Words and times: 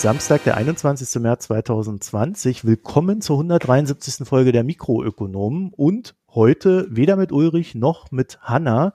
Samstag, 0.00 0.44
der 0.44 0.56
21. 0.56 1.20
März 1.20 1.46
2020. 1.46 2.64
Willkommen 2.64 3.20
zur 3.20 3.34
173. 3.38 4.28
Folge 4.28 4.52
der 4.52 4.62
Mikroökonomen 4.62 5.72
und 5.76 6.14
heute 6.32 6.86
weder 6.88 7.16
mit 7.16 7.32
Ulrich 7.32 7.74
noch 7.74 8.12
mit 8.12 8.38
Hanna, 8.40 8.92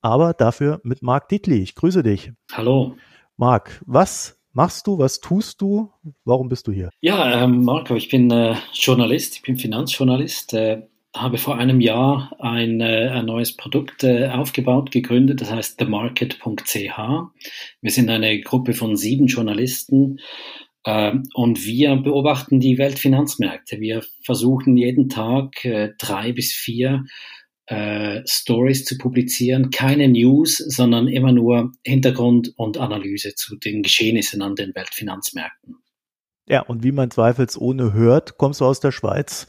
aber 0.00 0.32
dafür 0.32 0.80
mit 0.82 1.02
Marc 1.02 1.28
Dietli. 1.28 1.58
Ich 1.58 1.74
grüße 1.74 2.02
dich. 2.02 2.32
Hallo. 2.52 2.96
Marc, 3.36 3.82
was 3.84 4.38
machst 4.54 4.86
du, 4.86 4.98
was 4.98 5.20
tust 5.20 5.60
du, 5.60 5.92
warum 6.24 6.48
bist 6.48 6.66
du 6.66 6.72
hier? 6.72 6.88
Ja, 7.02 7.44
ähm, 7.44 7.62
Marco, 7.62 7.94
ich 7.94 8.08
bin 8.08 8.30
äh, 8.30 8.54
Journalist, 8.72 9.36
ich 9.36 9.42
bin 9.42 9.58
Finanzjournalist, 9.58 10.54
äh, 10.54 10.86
habe 11.14 11.38
vor 11.38 11.58
einem 11.58 11.80
Jahr 11.80 12.36
ein, 12.38 12.80
äh, 12.80 13.08
ein 13.08 13.26
neues 13.26 13.56
Produkt 13.56 14.04
äh, 14.04 14.28
aufgebaut, 14.28 14.90
gegründet, 14.92 15.40
das 15.40 15.50
heißt 15.50 15.78
themarket.ch. 15.78 16.98
Wir 17.80 17.90
sind 17.90 18.10
eine 18.10 18.40
Gruppe 18.40 18.74
von 18.74 18.96
sieben 18.96 19.26
Journalisten 19.26 20.20
äh, 20.84 21.12
und 21.34 21.64
wir 21.64 21.96
beobachten 21.96 22.60
die 22.60 22.78
Weltfinanzmärkte. 22.78 23.80
Wir 23.80 24.02
versuchen 24.22 24.76
jeden 24.76 25.08
Tag 25.08 25.64
äh, 25.64 25.90
drei 25.98 26.32
bis 26.32 26.52
vier 26.52 27.04
Stories 28.26 28.84
zu 28.84 28.98
publizieren, 28.98 29.70
keine 29.70 30.08
News, 30.08 30.56
sondern 30.56 31.06
immer 31.06 31.30
nur 31.30 31.70
Hintergrund 31.84 32.52
und 32.56 32.78
Analyse 32.78 33.36
zu 33.36 33.54
den 33.54 33.84
Geschehnissen 33.84 34.42
an 34.42 34.56
den 34.56 34.74
Weltfinanzmärkten. 34.74 35.79
Ja, 36.50 36.62
und 36.62 36.82
wie 36.82 36.90
man 36.90 37.12
zweifelsohne 37.12 37.92
hört, 37.92 38.36
kommst 38.36 38.60
du 38.60 38.64
aus 38.64 38.80
der 38.80 38.90
Schweiz. 38.90 39.46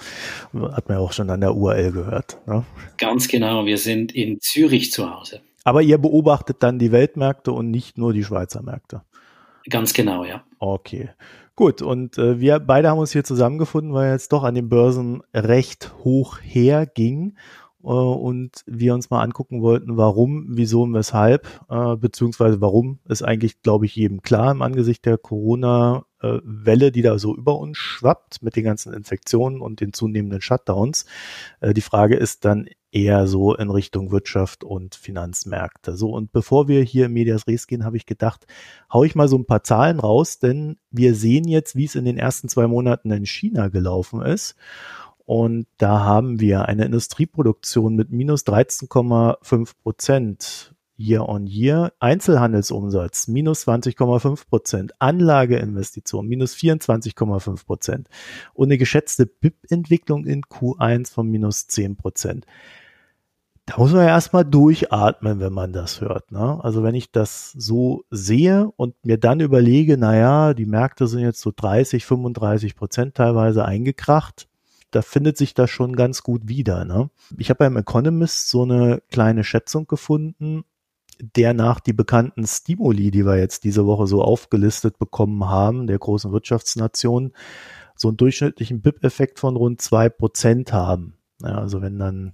Hat 0.53 0.87
man 0.87 0.99
ja 0.99 1.03
auch 1.03 1.13
schon 1.13 1.31
an 1.31 1.41
der 1.41 1.55
URL 1.55 1.91
gehört. 1.91 2.37
Ne? 2.45 2.63
Ganz 2.99 3.27
genau, 3.27 3.65
wir 3.65 3.79
sind 3.79 4.11
in 4.11 4.39
Zürich 4.39 4.91
zu 4.91 5.11
Hause. 5.11 5.41
Aber 5.63 5.81
ihr 5.81 5.97
beobachtet 5.97 6.57
dann 6.59 6.77
die 6.77 6.91
Weltmärkte 6.91 7.53
und 7.53 7.71
nicht 7.71 7.97
nur 7.97 8.13
die 8.13 8.23
Schweizer 8.23 8.61
Märkte. 8.61 9.01
Ganz 9.67 9.93
genau, 9.93 10.25
ja. 10.25 10.43
Okay. 10.59 11.09
Gut, 11.55 11.81
und 11.81 12.19
äh, 12.19 12.39
wir 12.39 12.59
beide 12.59 12.89
haben 12.91 12.99
uns 12.99 13.11
hier 13.11 13.23
zusammengefunden, 13.23 13.93
weil 13.93 14.11
jetzt 14.11 14.31
doch 14.31 14.43
an 14.43 14.53
den 14.53 14.69
Börsen 14.69 15.23
recht 15.33 15.91
hoch 16.03 16.37
herging 16.39 17.35
äh, 17.83 17.87
und 17.87 18.63
wir 18.67 18.93
uns 18.93 19.09
mal 19.09 19.23
angucken 19.23 19.63
wollten, 19.63 19.97
warum, 19.97 20.45
wieso 20.49 20.83
und 20.83 20.93
weshalb, 20.93 21.47
äh, 21.67 21.95
beziehungsweise 21.95 22.61
warum 22.61 22.99
ist 23.09 23.23
eigentlich, 23.23 23.63
glaube 23.63 23.87
ich, 23.87 23.95
jedem 23.95 24.21
klar 24.21 24.51
im 24.51 24.61
Angesicht 24.61 25.03
der 25.05 25.17
Corona-Welle, 26.21 26.91
die 26.91 27.01
da 27.01 27.17
so 27.17 27.35
über 27.35 27.57
uns 27.57 27.77
schwappt 27.77 28.41
mit 28.41 28.55
den 28.55 28.63
ganzen 28.63 28.93
Infektionen 28.93 29.61
und 29.61 29.81
den 29.81 29.93
zunehmenden 29.93 30.41
Shutdowns. 30.41 31.05
Äh, 31.59 31.73
die 31.73 31.81
Frage 31.81 32.15
ist 32.15 32.45
dann 32.45 32.67
eher 32.91 33.27
so 33.27 33.55
in 33.55 33.69
Richtung 33.69 34.11
Wirtschaft 34.11 34.63
und 34.63 34.95
Finanzmärkte. 34.95 35.95
So, 35.95 36.09
und 36.09 36.31
bevor 36.31 36.67
wir 36.67 36.83
hier 36.83 37.05
in 37.05 37.13
Medias 37.13 37.47
Res 37.47 37.67
gehen, 37.67 37.85
habe 37.85 37.97
ich 37.97 38.05
gedacht, 38.05 38.45
hau 38.91 39.03
ich 39.03 39.15
mal 39.15 39.27
so 39.27 39.37
ein 39.37 39.45
paar 39.45 39.63
Zahlen 39.63 39.99
raus, 39.99 40.39
denn 40.39 40.77
wir 40.89 41.15
sehen 41.15 41.47
jetzt, 41.47 41.75
wie 41.75 41.85
es 41.85 41.95
in 41.95 42.05
den 42.05 42.17
ersten 42.17 42.49
zwei 42.49 42.67
Monaten 42.67 43.11
in 43.11 43.25
China 43.25 43.69
gelaufen 43.69 44.21
ist. 44.21 44.55
Und 45.25 45.67
da 45.77 46.01
haben 46.01 46.41
wir 46.41 46.65
eine 46.65 46.83
Industrieproduktion 46.83 47.95
mit 47.95 48.11
minus 48.11 48.45
13,5 48.45 49.71
Prozent 49.81 50.73
year 51.01 51.27
on 51.27 51.47
year, 51.47 51.93
Einzelhandelsumsatz 51.99 53.27
minus 53.27 53.67
20,5 53.67 54.47
Prozent, 54.47 54.93
Anlageinvestition 54.99 56.27
minus 56.27 56.55
24,5 56.55 57.65
Prozent 57.65 58.09
und 58.53 58.67
eine 58.67 58.77
geschätzte 58.77 59.25
BIP-Entwicklung 59.25 60.25
in 60.25 60.43
Q1 60.43 61.11
von 61.11 61.27
minus 61.27 61.67
10 61.67 61.95
Prozent. 61.95 62.45
Da 63.65 63.77
muss 63.77 63.91
man 63.93 64.01
ja 64.01 64.09
erstmal 64.09 64.43
durchatmen, 64.43 65.39
wenn 65.39 65.53
man 65.53 65.71
das 65.71 66.01
hört. 66.01 66.31
Ne? 66.31 66.59
Also 66.63 66.83
wenn 66.83 66.95
ich 66.95 67.11
das 67.11 67.51
so 67.51 68.03
sehe 68.09 68.69
und 68.75 68.95
mir 69.05 69.17
dann 69.17 69.39
überlege, 69.39 69.97
naja, 69.97 70.53
die 70.53 70.65
Märkte 70.65 71.07
sind 71.07 71.21
jetzt 71.21 71.41
so 71.41 71.51
30, 71.55 72.05
35 72.05 72.75
Prozent 72.75 73.15
teilweise 73.15 73.63
eingekracht, 73.63 74.47
da 74.91 75.01
findet 75.01 75.37
sich 75.37 75.53
das 75.53 75.69
schon 75.69 75.95
ganz 75.95 76.21
gut 76.21 76.47
wieder. 76.47 76.85
Ne? 76.85 77.09
Ich 77.37 77.49
habe 77.49 77.59
beim 77.59 77.77
Economist 77.77 78.49
so 78.49 78.63
eine 78.63 79.01
kleine 79.09 79.43
Schätzung 79.43 79.87
gefunden, 79.87 80.65
der 81.21 81.53
nach 81.53 81.79
die 81.79 81.93
bekannten 81.93 82.45
Stimuli, 82.45 83.11
die 83.11 83.25
wir 83.25 83.37
jetzt 83.37 83.63
diese 83.63 83.85
Woche 83.85 84.07
so 84.07 84.23
aufgelistet 84.23 84.97
bekommen 84.99 85.47
haben, 85.47 85.87
der 85.87 85.99
großen 85.99 86.31
Wirtschaftsnationen, 86.31 87.33
so 87.95 88.07
einen 88.07 88.17
durchschnittlichen 88.17 88.81
BIP-Effekt 88.81 89.39
von 89.39 89.55
rund 89.55 89.81
zwei 89.81 90.09
Prozent 90.09 90.73
haben. 90.73 91.17
Ja, 91.41 91.57
also 91.57 91.81
wenn 91.81 91.99
dann 91.99 92.33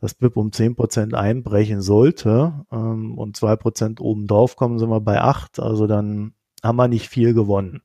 das 0.00 0.14
BIP 0.14 0.36
um 0.36 0.52
zehn 0.52 0.74
Prozent 0.74 1.14
einbrechen 1.14 1.80
sollte 1.80 2.64
ähm, 2.72 3.16
und 3.16 3.36
zwei 3.36 3.56
Prozent 3.56 4.00
obendrauf 4.00 4.56
kommen, 4.56 4.78
sind 4.78 4.90
wir 4.90 5.00
bei 5.00 5.20
acht. 5.20 5.60
Also 5.60 5.86
dann 5.86 6.34
haben 6.62 6.76
wir 6.76 6.88
nicht 6.88 7.08
viel 7.08 7.34
gewonnen. 7.34 7.82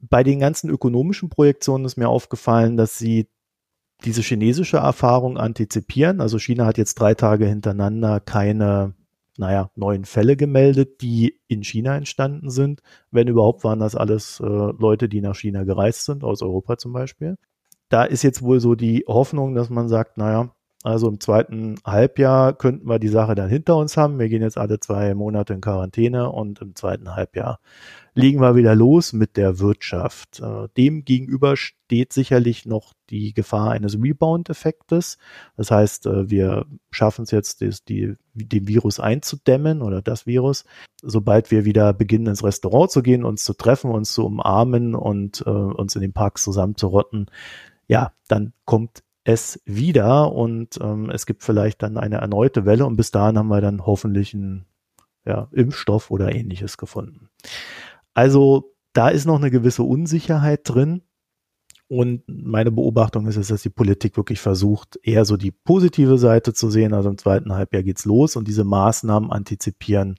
Bei 0.00 0.22
den 0.24 0.40
ganzen 0.40 0.68
ökonomischen 0.68 1.30
Projektionen 1.30 1.86
ist 1.86 1.96
mir 1.96 2.08
aufgefallen, 2.08 2.76
dass 2.76 2.98
sie 2.98 3.28
diese 4.04 4.22
chinesische 4.22 4.78
Erfahrung 4.78 5.38
antizipieren. 5.38 6.20
Also 6.20 6.38
China 6.38 6.66
hat 6.66 6.76
jetzt 6.76 6.96
drei 6.96 7.14
Tage 7.14 7.46
hintereinander 7.46 8.20
keine, 8.20 8.94
naja, 9.36 9.70
neuen 9.74 10.04
Fälle 10.04 10.36
gemeldet, 10.36 11.00
die 11.02 11.40
in 11.48 11.62
China 11.64 11.96
entstanden 11.96 12.50
sind. 12.50 12.80
Wenn 13.10 13.28
überhaupt, 13.28 13.64
waren 13.64 13.80
das 13.80 13.96
alles 13.96 14.40
äh, 14.40 14.46
Leute, 14.46 15.08
die 15.08 15.20
nach 15.20 15.36
China 15.36 15.64
gereist 15.64 16.04
sind, 16.04 16.24
aus 16.24 16.42
Europa 16.42 16.76
zum 16.78 16.92
Beispiel. 16.92 17.36
Da 17.88 18.04
ist 18.04 18.22
jetzt 18.22 18.42
wohl 18.42 18.60
so 18.60 18.74
die 18.74 19.04
Hoffnung, 19.06 19.54
dass 19.54 19.70
man 19.70 19.88
sagt, 19.88 20.18
naja, 20.18 20.54
also 20.84 21.08
im 21.08 21.18
zweiten 21.18 21.76
Halbjahr 21.82 22.52
könnten 22.52 22.86
wir 22.86 22.98
die 22.98 23.08
Sache 23.08 23.34
dann 23.34 23.48
hinter 23.48 23.78
uns 23.78 23.96
haben. 23.96 24.18
Wir 24.18 24.28
gehen 24.28 24.42
jetzt 24.42 24.58
alle 24.58 24.78
zwei 24.80 25.14
Monate 25.14 25.54
in 25.54 25.62
Quarantäne 25.62 26.30
und 26.30 26.60
im 26.60 26.74
zweiten 26.74 27.16
Halbjahr 27.16 27.58
legen 28.14 28.42
wir 28.42 28.54
wieder 28.54 28.74
los 28.74 29.14
mit 29.14 29.38
der 29.38 29.60
Wirtschaft. 29.60 30.40
Äh, 30.40 30.68
dem 30.76 31.06
gegenüber 31.06 31.56
steht 31.56 32.12
sicherlich 32.12 32.66
noch 32.66 32.92
die 33.08 33.32
Gefahr 33.32 33.70
eines 33.70 33.94
Rebound-Effektes. 33.94 35.16
Das 35.56 35.70
heißt, 35.70 36.04
äh, 36.04 36.28
wir 36.28 36.66
schaffen 36.90 37.22
es 37.22 37.30
jetzt, 37.30 37.62
die, 37.88 38.14
den 38.34 38.68
Virus 38.68 39.00
einzudämmen 39.00 39.80
oder 39.80 40.02
das 40.02 40.26
Virus. 40.26 40.66
Sobald 41.00 41.50
wir 41.50 41.64
wieder 41.64 41.94
beginnen, 41.94 42.26
ins 42.26 42.44
Restaurant 42.44 42.90
zu 42.90 43.02
gehen, 43.02 43.24
uns 43.24 43.42
zu 43.42 43.54
treffen, 43.54 43.90
uns 43.90 44.12
zu 44.12 44.26
umarmen 44.26 44.94
und 44.94 45.42
äh, 45.46 45.50
uns 45.50 45.96
in 45.96 46.02
den 46.02 46.12
Parks 46.12 46.44
zusammenzurotten, 46.44 47.30
ja, 47.88 48.12
dann 48.28 48.52
kommt 48.66 49.03
es 49.24 49.60
wieder 49.64 50.32
und 50.32 50.78
ähm, 50.80 51.10
es 51.10 51.26
gibt 51.26 51.42
vielleicht 51.42 51.82
dann 51.82 51.96
eine 51.96 52.16
erneute 52.16 52.66
Welle 52.66 52.86
und 52.86 52.96
bis 52.96 53.10
dahin 53.10 53.38
haben 53.38 53.48
wir 53.48 53.62
dann 53.62 53.86
hoffentlich 53.86 54.34
einen 54.34 54.66
ja, 55.24 55.48
Impfstoff 55.52 56.10
oder 56.10 56.34
ähnliches 56.34 56.76
gefunden. 56.76 57.30
Also 58.12 58.74
da 58.92 59.08
ist 59.08 59.24
noch 59.24 59.36
eine 59.36 59.50
gewisse 59.50 59.82
Unsicherheit 59.82 60.60
drin. 60.64 61.02
Und 61.86 62.22
meine 62.26 62.70
Beobachtung 62.70 63.26
ist, 63.26 63.50
dass 63.50 63.62
die 63.62 63.68
Politik 63.68 64.16
wirklich 64.16 64.40
versucht, 64.40 64.98
eher 65.02 65.26
so 65.26 65.36
die 65.36 65.50
positive 65.50 66.16
Seite 66.16 66.54
zu 66.54 66.70
sehen. 66.70 66.94
Also 66.94 67.10
im 67.10 67.18
zweiten 67.18 67.52
Halbjahr 67.52 67.82
geht's 67.82 68.06
los 68.06 68.36
und 68.36 68.48
diese 68.48 68.64
Maßnahmen 68.64 69.30
antizipieren 69.30 70.16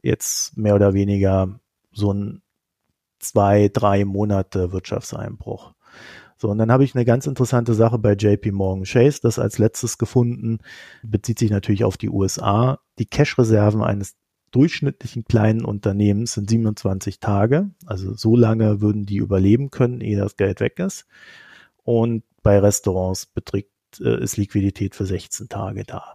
jetzt 0.00 0.56
mehr 0.56 0.74
oder 0.74 0.94
weniger 0.94 1.58
so 1.92 2.12
ein 2.12 2.42
zwei, 3.18 3.68
drei 3.72 4.04
Monate 4.04 4.72
Wirtschaftseinbruch. 4.72 5.72
So, 6.42 6.48
und 6.48 6.58
dann 6.58 6.72
habe 6.72 6.82
ich 6.82 6.96
eine 6.96 7.04
ganz 7.04 7.28
interessante 7.28 7.72
Sache 7.72 8.00
bei 8.00 8.14
JP 8.14 8.50
Morgan 8.50 8.82
Chase, 8.82 9.20
das 9.22 9.38
als 9.38 9.58
letztes 9.58 9.96
gefunden, 9.96 10.58
bezieht 11.04 11.38
sich 11.38 11.52
natürlich 11.52 11.84
auf 11.84 11.96
die 11.96 12.10
USA. 12.10 12.80
Die 12.98 13.06
Cash-Reserven 13.06 13.80
eines 13.80 14.16
durchschnittlichen 14.50 15.22
kleinen 15.22 15.64
Unternehmens 15.64 16.32
sind 16.32 16.50
27 16.50 17.20
Tage. 17.20 17.70
Also 17.86 18.14
so 18.14 18.34
lange 18.34 18.80
würden 18.80 19.06
die 19.06 19.18
überleben 19.18 19.70
können, 19.70 20.00
ehe 20.00 20.18
das 20.18 20.36
Geld 20.36 20.58
weg 20.58 20.80
ist. 20.80 21.06
Und 21.84 22.24
bei 22.42 22.58
Restaurants 22.58 23.26
beträgt, 23.26 23.70
äh, 24.00 24.20
ist 24.20 24.36
Liquidität 24.36 24.96
für 24.96 25.06
16 25.06 25.48
Tage 25.48 25.84
da. 25.84 26.14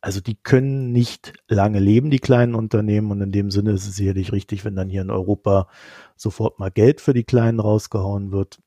Also 0.00 0.20
die 0.20 0.34
können 0.34 0.90
nicht 0.90 1.32
lange 1.46 1.78
leben, 1.78 2.10
die 2.10 2.18
kleinen 2.18 2.56
Unternehmen. 2.56 3.12
Und 3.12 3.20
in 3.20 3.30
dem 3.30 3.52
Sinne 3.52 3.70
ist 3.70 3.86
es 3.86 3.94
sicherlich 3.94 4.32
richtig, 4.32 4.64
wenn 4.64 4.74
dann 4.74 4.90
hier 4.90 5.02
in 5.02 5.12
Europa 5.12 5.68
sofort 6.16 6.58
mal 6.58 6.72
Geld 6.72 7.00
für 7.00 7.14
die 7.14 7.22
Kleinen 7.22 7.60
rausgehauen 7.60 8.32
wird. 8.32 8.58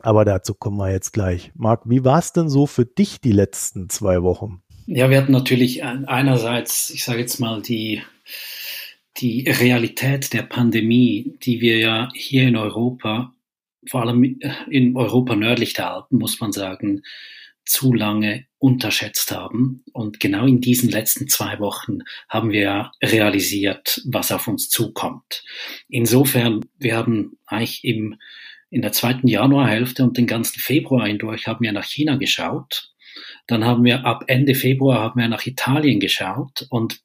Aber 0.00 0.24
dazu 0.24 0.54
kommen 0.54 0.78
wir 0.78 0.90
jetzt 0.90 1.12
gleich. 1.12 1.52
Marc, 1.54 1.82
wie 1.84 2.04
war 2.04 2.18
es 2.18 2.32
denn 2.32 2.48
so 2.48 2.66
für 2.66 2.84
dich 2.84 3.20
die 3.20 3.32
letzten 3.32 3.88
zwei 3.88 4.22
Wochen? 4.22 4.62
Ja, 4.86 5.10
wir 5.10 5.18
hatten 5.18 5.32
natürlich 5.32 5.84
einerseits, 5.84 6.90
ich 6.90 7.04
sage 7.04 7.20
jetzt 7.20 7.38
mal, 7.38 7.62
die, 7.62 8.02
die 9.18 9.48
Realität 9.48 10.32
der 10.32 10.42
Pandemie, 10.42 11.36
die 11.42 11.60
wir 11.60 11.78
ja 11.78 12.08
hier 12.14 12.48
in 12.48 12.56
Europa, 12.56 13.32
vor 13.88 14.02
allem 14.02 14.40
in 14.68 14.96
Europa 14.96 15.36
nördlich 15.36 15.74
der 15.74 15.92
Alpen, 15.92 16.18
muss 16.18 16.40
man 16.40 16.52
sagen, 16.52 17.02
zu 17.64 17.92
lange 17.92 18.46
unterschätzt 18.58 19.30
haben. 19.30 19.84
Und 19.92 20.20
genau 20.20 20.46
in 20.46 20.60
diesen 20.60 20.90
letzten 20.90 21.28
zwei 21.28 21.58
Wochen 21.58 22.00
haben 22.28 22.50
wir 22.50 22.90
realisiert, 23.02 24.02
was 24.04 24.32
auf 24.32 24.48
uns 24.48 24.68
zukommt. 24.68 25.44
Insofern, 25.88 26.64
wir 26.78 26.96
haben 26.96 27.38
eigentlich 27.46 27.84
im 27.84 28.16
in 28.72 28.80
der 28.80 28.92
zweiten 28.92 29.28
Januarhälfte 29.28 30.02
und 30.02 30.16
den 30.16 30.26
ganzen 30.26 30.58
Februar 30.58 31.06
hindurch 31.06 31.46
haben 31.46 31.62
wir 31.62 31.72
nach 31.72 31.84
China 31.84 32.16
geschaut. 32.16 32.90
Dann 33.46 33.64
haben 33.64 33.84
wir 33.84 34.06
ab 34.06 34.24
Ende 34.28 34.54
Februar 34.54 35.00
haben 35.00 35.20
wir 35.20 35.28
nach 35.28 35.46
Italien 35.46 36.00
geschaut 36.00 36.66
und 36.70 37.00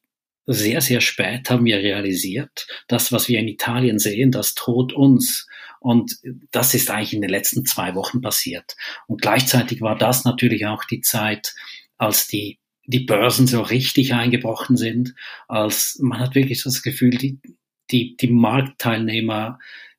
sehr, 0.46 0.80
sehr 0.80 1.02
spät 1.02 1.50
haben 1.50 1.66
wir 1.66 1.76
realisiert, 1.76 2.66
das, 2.88 3.12
was 3.12 3.28
wir 3.28 3.38
in 3.38 3.48
Italien 3.48 3.98
sehen, 3.98 4.30
das 4.30 4.54
droht 4.54 4.94
uns. 4.94 5.46
Und 5.78 6.16
das 6.50 6.72
ist 6.72 6.90
eigentlich 6.90 7.12
in 7.12 7.20
den 7.20 7.28
letzten 7.28 7.66
zwei 7.66 7.94
Wochen 7.94 8.22
passiert. 8.22 8.74
Und 9.06 9.20
gleichzeitig 9.20 9.82
war 9.82 9.96
das 9.98 10.24
natürlich 10.24 10.64
auch 10.64 10.84
die 10.84 11.02
Zeit, 11.02 11.54
als 11.98 12.28
die, 12.28 12.58
die 12.86 13.00
Börsen 13.00 13.46
so 13.46 13.60
richtig 13.60 14.14
eingebrochen 14.14 14.78
sind, 14.78 15.14
als 15.48 15.98
man 16.00 16.18
hat 16.18 16.34
wirklich 16.34 16.62
das 16.62 16.82
Gefühl, 16.82 17.10
die, 17.10 17.40
die, 17.90 18.16
die 18.16 18.28
Marktteilnehmer 18.28 19.58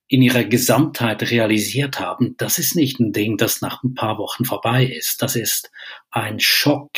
in 0.09 0.23
ihrer 0.23 0.43
Gesamtheit 0.43 1.29
realisiert 1.29 1.99
haben, 1.99 2.35
das 2.37 2.57
ist 2.57 2.75
nicht 2.75 2.99
ein 2.99 3.13
Ding, 3.13 3.37
das 3.37 3.61
nach 3.61 3.83
ein 3.83 3.93
paar 3.93 4.17
Wochen 4.17 4.43
vorbei 4.43 4.83
ist. 4.83 5.21
Das 5.21 5.35
ist 5.35 5.71
ein 6.09 6.39
Schock 6.39 6.89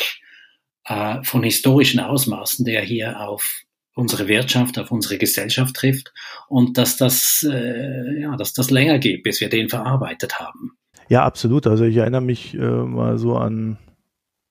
äh, 0.86 1.22
von 1.24 1.44
historischen 1.44 2.00
Ausmaßen, 2.00 2.64
der 2.64 2.82
hier 2.82 3.20
auf 3.20 3.64
unsere 3.96 4.30
Wirtschaft, 4.30 4.80
auf 4.80 4.92
unsere 4.92 5.18
Gesellschaft 5.18 5.76
trifft 5.76 6.14
und 6.48 6.78
dass 6.78 6.96
das, 6.96 7.46
äh, 7.48 8.22
ja, 8.22 8.38
dass 8.38 8.54
das 8.54 8.72
länger 8.72 8.98
geht, 8.98 9.24
bis 9.24 9.42
wir 9.42 9.50
den 9.50 9.68
verarbeitet 9.68 10.40
haben. 10.40 10.78
Ja, 11.10 11.26
absolut. 11.26 11.68
Also 11.68 11.84
ich 11.84 11.98
erinnere 11.98 12.22
mich 12.22 12.54
äh, 12.54 12.58
mal 12.58 13.18
so 13.18 13.36
an, 13.36 13.78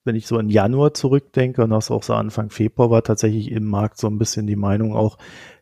wenn 0.05 0.17
ich 0.17 0.27
so 0.27 0.37
an 0.37 0.51
Januar 0.51 0.93
zurückdenke 0.93 1.65
und 1.65 1.71
das 1.71 1.91
auch 1.91 2.03
so 2.03 2.13
Anfang 2.13 2.51
Februar 2.51 2.91
war 2.91 3.03
tatsächlich 3.03 3.51
im 3.51 3.65
Markt 3.65 3.97
so 3.97 4.07
ein 4.09 4.19
bisschen 4.19 4.47
die 4.47 4.57
Meinung 4.57 4.95
auch, 4.95 5.17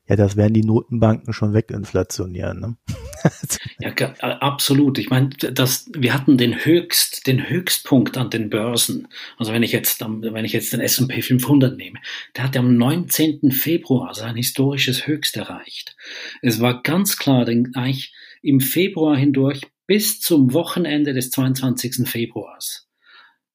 ja, 0.08 0.16
das 0.16 0.37
werden 0.37 0.55
die 0.55 0.64
Notenbanken 0.64 1.32
schon 1.32 1.52
weginflationieren. 1.52 2.60
Ne? 2.60 2.76
ja, 3.81 3.93
absolut. 4.40 4.99
Ich 4.99 5.10
meine, 5.10 5.28
das, 5.28 5.90
wir 5.94 6.14
hatten 6.14 6.38
den 6.38 6.64
Höchst, 6.64 7.26
den 7.26 7.49
Höchstpunkt 7.49 8.16
an 8.16 8.31
den 8.31 8.49
Börsen. 8.49 9.08
Also 9.37 9.52
wenn 9.52 9.62
ich 9.62 9.72
jetzt, 9.72 10.00
wenn 10.00 10.44
ich 10.44 10.52
jetzt 10.52 10.72
den 10.72 10.81
S&P 10.81 11.20
500 11.20 11.76
nehme, 11.76 11.99
der 12.37 12.44
hat 12.44 12.56
am 12.56 12.76
19. 12.76 13.50
Februar 13.50 14.14
sein 14.14 14.37
historisches 14.37 15.06
Höchst 15.06 15.37
erreicht. 15.37 15.94
Es 16.40 16.61
war 16.61 16.82
ganz 16.82 17.19
klar, 17.19 17.44
denn 17.44 17.75
eigentlich 17.75 18.14
im 18.40 18.61
Februar 18.61 19.16
hindurch 19.16 19.62
bis 19.87 20.20
zum 20.20 20.54
Wochenende 20.54 21.12
des 21.12 21.31
22. 21.31 22.08
Februars 22.08 22.88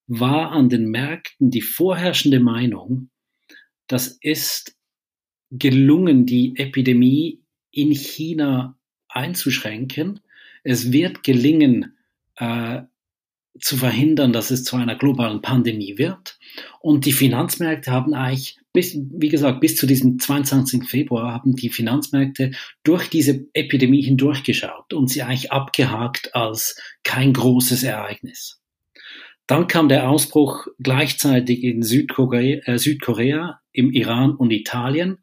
war 0.05 0.51
an 0.51 0.69
den 0.69 0.89
Märkten 0.89 1.49
die 1.49 1.61
vorherrschende 1.61 2.39
Meinung, 2.39 3.09
das 3.87 4.17
ist 4.21 4.72
gelungen, 5.53 6.25
die 6.25 6.57
Epidemie 6.57 7.41
in 7.71 7.91
China 7.91 8.77
einzuschränken. 9.07 10.19
Es 10.63 10.91
wird 10.91 11.23
gelingen, 11.23 11.95
äh, 12.35 12.81
zu 13.59 13.77
verhindern, 13.77 14.33
dass 14.33 14.49
es 14.49 14.63
zu 14.63 14.75
einer 14.75 14.95
globalen 14.95 15.41
Pandemie 15.41 15.97
wird. 15.97 16.39
Und 16.79 17.05
die 17.05 17.11
Finanzmärkte 17.11 17.91
haben 17.91 18.13
eigentlich, 18.13 18.57
bis, 18.73 18.97
wie 19.11 19.29
gesagt, 19.29 19.59
bis 19.59 19.75
zu 19.75 19.85
diesem 19.85 20.17
22. 20.17 20.85
Februar 20.85 21.31
haben 21.31 21.55
die 21.55 21.69
Finanzmärkte 21.69 22.51
durch 22.83 23.09
diese 23.09 23.45
Epidemie 23.53 24.01
hindurchgeschaut 24.01 24.93
und 24.93 25.09
sie 25.09 25.21
eigentlich 25.21 25.51
abgehakt 25.51 26.33
als 26.33 26.79
kein 27.03 27.33
großes 27.33 27.83
Ereignis. 27.83 28.59
Dann 29.45 29.67
kam 29.67 29.89
der 29.89 30.09
Ausbruch 30.09 30.67
gleichzeitig 30.79 31.63
in 31.63 31.83
Südkorea, 31.83 32.61
äh, 32.65 32.79
Südkorea 32.79 33.59
im 33.71 33.91
Iran 33.91 34.35
und 34.35 34.51
Italien. 34.51 35.19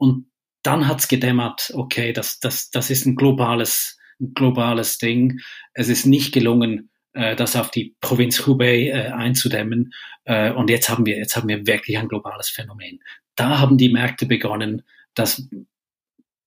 Und 0.00 0.30
dann 0.62 0.88
hat's 0.88 1.08
gedämmert, 1.08 1.72
okay, 1.74 2.12
das, 2.12 2.40
das, 2.40 2.70
das 2.70 2.90
ist 2.90 3.06
ein 3.06 3.16
globales, 3.16 3.98
ein 4.18 4.32
globales 4.34 4.96
Ding. 4.96 5.40
Es 5.74 5.88
ist 5.88 6.06
nicht 6.06 6.32
gelungen, 6.32 6.90
äh, 7.12 7.36
das 7.36 7.54
auf 7.54 7.70
die 7.70 7.96
Provinz 8.00 8.46
Hubei 8.46 8.88
äh, 8.88 9.08
einzudämmen. 9.08 9.92
Äh, 10.24 10.52
und 10.52 10.70
jetzt 10.70 10.88
haben 10.88 11.04
wir, 11.04 11.18
jetzt 11.18 11.36
haben 11.36 11.48
wir 11.48 11.66
wirklich 11.66 11.98
ein 11.98 12.08
globales 12.08 12.48
Phänomen. 12.48 13.00
Da 13.36 13.58
haben 13.58 13.76
die 13.76 13.90
Märkte 13.90 14.24
begonnen, 14.24 14.82
das, 15.14 15.46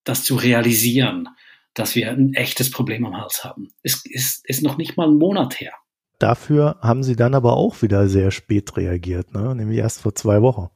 das 0.03 0.23
zu 0.23 0.35
realisieren, 0.35 1.29
dass 1.75 1.95
wir 1.95 2.09
ein 2.09 2.33
echtes 2.33 2.71
Problem 2.71 3.05
am 3.05 3.17
Hals 3.17 3.43
haben. 3.43 3.67
Es 3.83 4.03
ist, 4.05 4.47
ist 4.49 4.63
noch 4.63 4.77
nicht 4.77 4.97
mal 4.97 5.07
ein 5.07 5.17
Monat 5.17 5.59
her. 5.59 5.73
Dafür 6.17 6.77
haben 6.81 7.03
sie 7.03 7.15
dann 7.15 7.35
aber 7.35 7.53
auch 7.53 7.83
wieder 7.83 8.07
sehr 8.07 8.31
spät 8.31 8.77
reagiert, 8.77 9.33
ne? 9.33 9.53
nämlich 9.53 9.77
erst 9.77 10.01
vor 10.01 10.15
zwei 10.15 10.41
Wochen. 10.41 10.69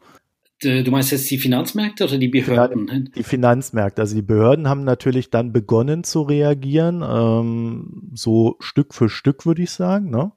Du 0.60 0.90
meinst 0.90 1.12
jetzt 1.12 1.30
die 1.30 1.38
Finanzmärkte 1.38 2.06
oder 2.06 2.18
die 2.18 2.30
Behörden? 2.30 2.88
Ja, 2.88 3.00
die 3.16 3.24
Finanzmärkte. 3.24 4.02
Also 4.02 4.16
die 4.16 4.24
Behörden 4.24 4.68
haben 4.68 4.84
natürlich 4.84 5.30
dann 5.30 5.54
begonnen 5.54 6.04
zu 6.04 6.24
reagieren, 6.24 7.04
ähm, 7.08 8.12
so 8.16 8.56
Stück 8.60 8.96
für 8.96 9.08
Stück 9.08 9.46
würde 9.46 9.62
ich 9.62 9.70
sagen. 9.70 10.10
Ne? 10.10 10.32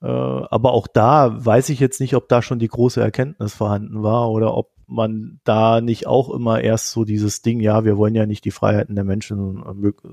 Äh, 0.00 0.06
aber 0.06 0.72
auch 0.72 0.86
da 0.86 1.44
weiß 1.44 1.70
ich 1.70 1.80
jetzt 1.80 2.00
nicht, 2.00 2.14
ob 2.14 2.28
da 2.28 2.40
schon 2.40 2.60
die 2.60 2.68
große 2.68 3.00
Erkenntnis 3.00 3.54
vorhanden 3.54 4.04
war 4.04 4.30
oder 4.30 4.56
ob 4.56 4.70
man 4.86 5.40
da 5.42 5.80
nicht 5.80 6.06
auch 6.06 6.30
immer 6.30 6.60
erst 6.60 6.92
so 6.92 7.04
dieses 7.04 7.42
Ding, 7.42 7.60
ja, 7.60 7.84
wir 7.84 7.96
wollen 7.96 8.14
ja 8.14 8.26
nicht 8.26 8.44
die 8.44 8.50
Freiheiten 8.50 8.94
der 8.94 9.04
Menschen 9.04 9.64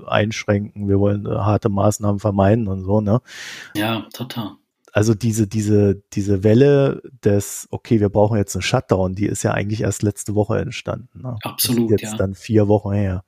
einschränken, 0.06 0.88
wir 0.88 0.98
wollen 0.98 1.26
äh, 1.26 1.30
harte 1.30 1.68
Maßnahmen 1.68 2.18
vermeiden 2.18 2.66
und 2.66 2.82
so, 2.82 3.00
ne? 3.00 3.20
Ja, 3.76 4.06
total 4.12 4.56
also 4.92 5.14
diese, 5.14 5.46
diese, 5.46 6.02
diese 6.12 6.42
Welle 6.42 7.02
des, 7.24 7.68
okay, 7.70 8.00
wir 8.00 8.08
brauchen 8.08 8.38
jetzt 8.38 8.54
einen 8.54 8.62
Shutdown, 8.62 9.14
die 9.14 9.26
ist 9.26 9.42
ja 9.42 9.52
eigentlich 9.52 9.82
erst 9.82 10.02
letzte 10.02 10.34
Woche 10.34 10.58
entstanden. 10.58 11.22
Ne? 11.22 11.36
Absolut. 11.42 11.90
jetzt 11.90 12.02
ja. 12.02 12.16
dann 12.16 12.34
vier 12.34 12.68
Wochen 12.68 12.92
her. 12.92 13.24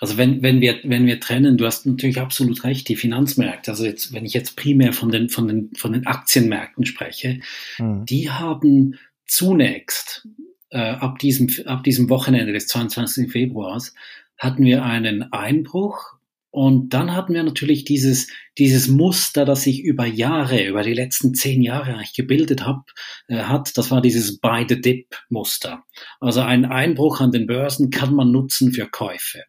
Also 0.00 0.16
wenn, 0.16 0.42
wenn 0.42 0.60
wir, 0.60 0.80
wenn 0.84 1.06
wir 1.06 1.20
trennen, 1.20 1.56
du 1.56 1.66
hast 1.66 1.86
natürlich 1.86 2.20
absolut 2.20 2.64
recht, 2.64 2.88
die 2.88 2.96
Finanzmärkte, 2.96 3.70
also 3.70 3.84
jetzt, 3.84 4.12
wenn 4.12 4.24
ich 4.24 4.32
jetzt 4.32 4.56
primär 4.56 4.92
von 4.92 5.10
den, 5.10 5.28
von 5.28 5.46
den, 5.46 5.70
von 5.76 5.92
den 5.92 6.06
Aktienmärkten 6.06 6.84
spreche, 6.86 7.40
hm. 7.76 8.04
die 8.06 8.30
haben 8.30 8.98
zunächst, 9.26 10.26
äh, 10.70 10.78
ab 10.78 11.18
diesem, 11.18 11.48
ab 11.66 11.84
diesem 11.84 12.08
Wochenende 12.08 12.52
des 12.52 12.66
22. 12.68 13.30
Februars, 13.30 13.94
hatten 14.38 14.64
wir 14.64 14.84
einen 14.84 15.32
Einbruch 15.32 16.16
und 16.52 16.90
dann 16.90 17.16
hatten 17.16 17.32
wir 17.32 17.42
natürlich 17.42 17.86
dieses, 17.86 18.28
dieses 18.58 18.86
Muster, 18.86 19.46
das 19.46 19.62
sich 19.62 19.82
über 19.82 20.04
Jahre, 20.04 20.62
über 20.66 20.82
die 20.82 20.92
letzten 20.92 21.32
zehn 21.32 21.62
Jahre 21.62 21.94
eigentlich 21.94 22.12
gebildet 22.12 22.66
hab, 22.66 22.90
äh, 23.26 23.38
hat. 23.38 23.72
Das 23.78 23.90
war 23.90 24.02
dieses 24.02 24.38
Buy 24.38 24.66
the 24.68 24.78
Dip 24.78 25.16
Muster. 25.30 25.82
Also 26.20 26.42
ein 26.42 26.66
Einbruch 26.66 27.22
an 27.22 27.32
den 27.32 27.46
Börsen 27.46 27.88
kann 27.88 28.14
man 28.14 28.30
nutzen 28.30 28.70
für 28.70 28.86
Käufe. 28.86 29.44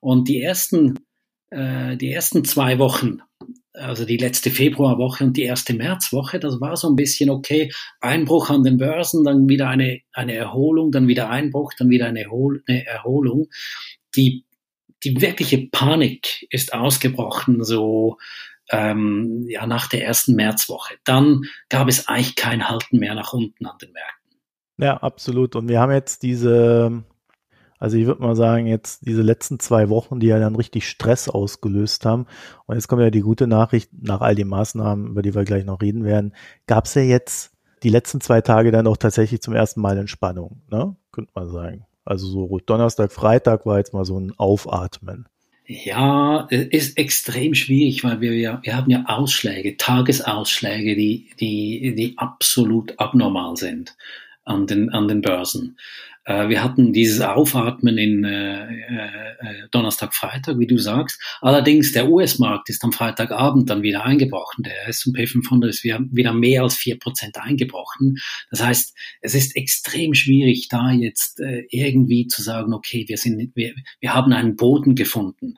Und 0.00 0.26
die 0.26 0.40
ersten, 0.40 1.00
äh, 1.50 1.98
die 1.98 2.10
ersten 2.10 2.46
zwei 2.46 2.78
Wochen, 2.78 3.18
also 3.74 4.06
die 4.06 4.16
letzte 4.16 4.50
Februarwoche 4.50 5.24
und 5.24 5.36
die 5.36 5.42
erste 5.42 5.74
Märzwoche, 5.74 6.40
das 6.40 6.62
war 6.62 6.78
so 6.78 6.88
ein 6.88 6.96
bisschen 6.96 7.28
okay. 7.28 7.70
Einbruch 8.00 8.48
an 8.48 8.62
den 8.62 8.78
Börsen, 8.78 9.22
dann 9.22 9.50
wieder 9.50 9.68
eine, 9.68 10.00
eine 10.14 10.34
Erholung, 10.34 10.92
dann 10.92 11.08
wieder 11.08 11.28
Einbruch, 11.28 11.74
dann 11.76 11.90
wieder 11.90 12.06
eine, 12.06 12.24
eine 12.66 12.86
Erholung. 12.86 13.48
Die 14.16 14.46
die 15.04 15.20
wirkliche 15.20 15.68
Panik 15.68 16.46
ist 16.50 16.74
ausgebrochen, 16.74 17.64
so 17.64 18.18
ähm, 18.70 19.46
ja, 19.48 19.66
nach 19.66 19.88
der 19.88 20.04
ersten 20.04 20.34
Märzwoche. 20.34 20.94
Dann 21.04 21.42
gab 21.68 21.88
es 21.88 22.08
eigentlich 22.08 22.36
kein 22.36 22.68
Halten 22.68 22.98
mehr 22.98 23.14
nach 23.14 23.32
unten 23.32 23.66
an 23.66 23.76
den 23.78 23.92
Märkten. 23.92 24.40
Ja, 24.78 24.96
absolut. 24.98 25.56
Und 25.56 25.68
wir 25.68 25.80
haben 25.80 25.92
jetzt 25.92 26.22
diese, 26.22 27.04
also 27.78 27.96
ich 27.96 28.06
würde 28.06 28.22
mal 28.22 28.36
sagen, 28.36 28.66
jetzt 28.66 29.06
diese 29.06 29.22
letzten 29.22 29.58
zwei 29.60 29.88
Wochen, 29.88 30.20
die 30.20 30.28
ja 30.28 30.38
dann 30.38 30.56
richtig 30.56 30.88
Stress 30.88 31.28
ausgelöst 31.28 32.06
haben. 32.06 32.26
Und 32.66 32.76
jetzt 32.76 32.88
kommt 32.88 33.02
ja 33.02 33.10
die 33.10 33.20
gute 33.20 33.46
Nachricht, 33.46 33.90
nach 33.92 34.20
all 34.20 34.34
den 34.34 34.48
Maßnahmen, 34.48 35.08
über 35.08 35.22
die 35.22 35.34
wir 35.34 35.44
gleich 35.44 35.64
noch 35.64 35.82
reden 35.82 36.04
werden, 36.04 36.34
gab 36.66 36.86
es 36.86 36.94
ja 36.94 37.02
jetzt 37.02 37.52
die 37.82 37.90
letzten 37.90 38.20
zwei 38.20 38.40
Tage 38.40 38.70
dann 38.70 38.86
auch 38.86 38.96
tatsächlich 38.96 39.42
zum 39.42 39.54
ersten 39.54 39.80
Mal 39.80 39.98
Entspannung, 39.98 40.62
ne? 40.70 40.96
Könnte 41.10 41.32
man 41.34 41.50
sagen. 41.50 41.86
Also 42.04 42.26
so 42.26 42.58
Donnerstag, 42.66 43.12
Freitag 43.12 43.66
war 43.66 43.78
jetzt 43.78 43.94
mal 43.94 44.04
so 44.04 44.18
ein 44.18 44.32
Aufatmen. 44.36 45.26
Ja, 45.66 46.48
es 46.50 46.66
ist 46.88 46.98
extrem 46.98 47.54
schwierig, 47.54 48.02
weil 48.02 48.20
wir 48.20 48.34
ja, 48.36 48.60
wir 48.62 48.76
haben 48.76 48.90
ja 48.90 49.04
Ausschläge, 49.06 49.76
Tagesausschläge, 49.76 50.96
die, 50.96 51.30
die, 51.38 51.94
die 51.94 52.18
absolut 52.18 52.98
abnormal 52.98 53.56
sind 53.56 53.96
an 54.44 54.66
den, 54.66 54.90
an 54.90 55.06
den 55.06 55.20
Börsen. 55.20 55.78
Äh, 56.24 56.48
wir 56.48 56.62
hatten 56.62 56.92
dieses 56.92 57.20
Aufatmen 57.20 57.98
in 57.98 58.24
äh, 58.24 58.64
äh, 58.64 59.68
Donnerstag, 59.70 60.14
Freitag, 60.14 60.58
wie 60.58 60.66
du 60.66 60.78
sagst. 60.78 61.20
Allerdings 61.40 61.92
der 61.92 62.08
US-Markt 62.08 62.68
ist 62.68 62.84
am 62.84 62.92
Freitagabend 62.92 63.68
dann 63.68 63.82
wieder 63.82 64.04
eingebrochen. 64.04 64.64
Der 64.64 64.88
S&P 64.88 65.26
500 65.26 65.70
ist 65.70 65.84
wieder 65.84 66.32
mehr 66.32 66.62
als 66.62 66.76
vier 66.76 66.98
Prozent 66.98 67.38
eingebrochen. 67.38 68.18
Das 68.50 68.62
heißt, 68.64 68.94
es 69.20 69.34
ist 69.34 69.56
extrem 69.56 70.14
schwierig, 70.14 70.68
da 70.68 70.92
jetzt 70.92 71.40
äh, 71.40 71.64
irgendwie 71.70 72.26
zu 72.26 72.42
sagen, 72.42 72.72
okay, 72.72 73.04
wir 73.08 73.16
sind, 73.16 73.50
wir, 73.54 73.74
wir 74.00 74.14
haben 74.14 74.32
einen 74.32 74.56
Boden 74.56 74.94
gefunden. 74.94 75.56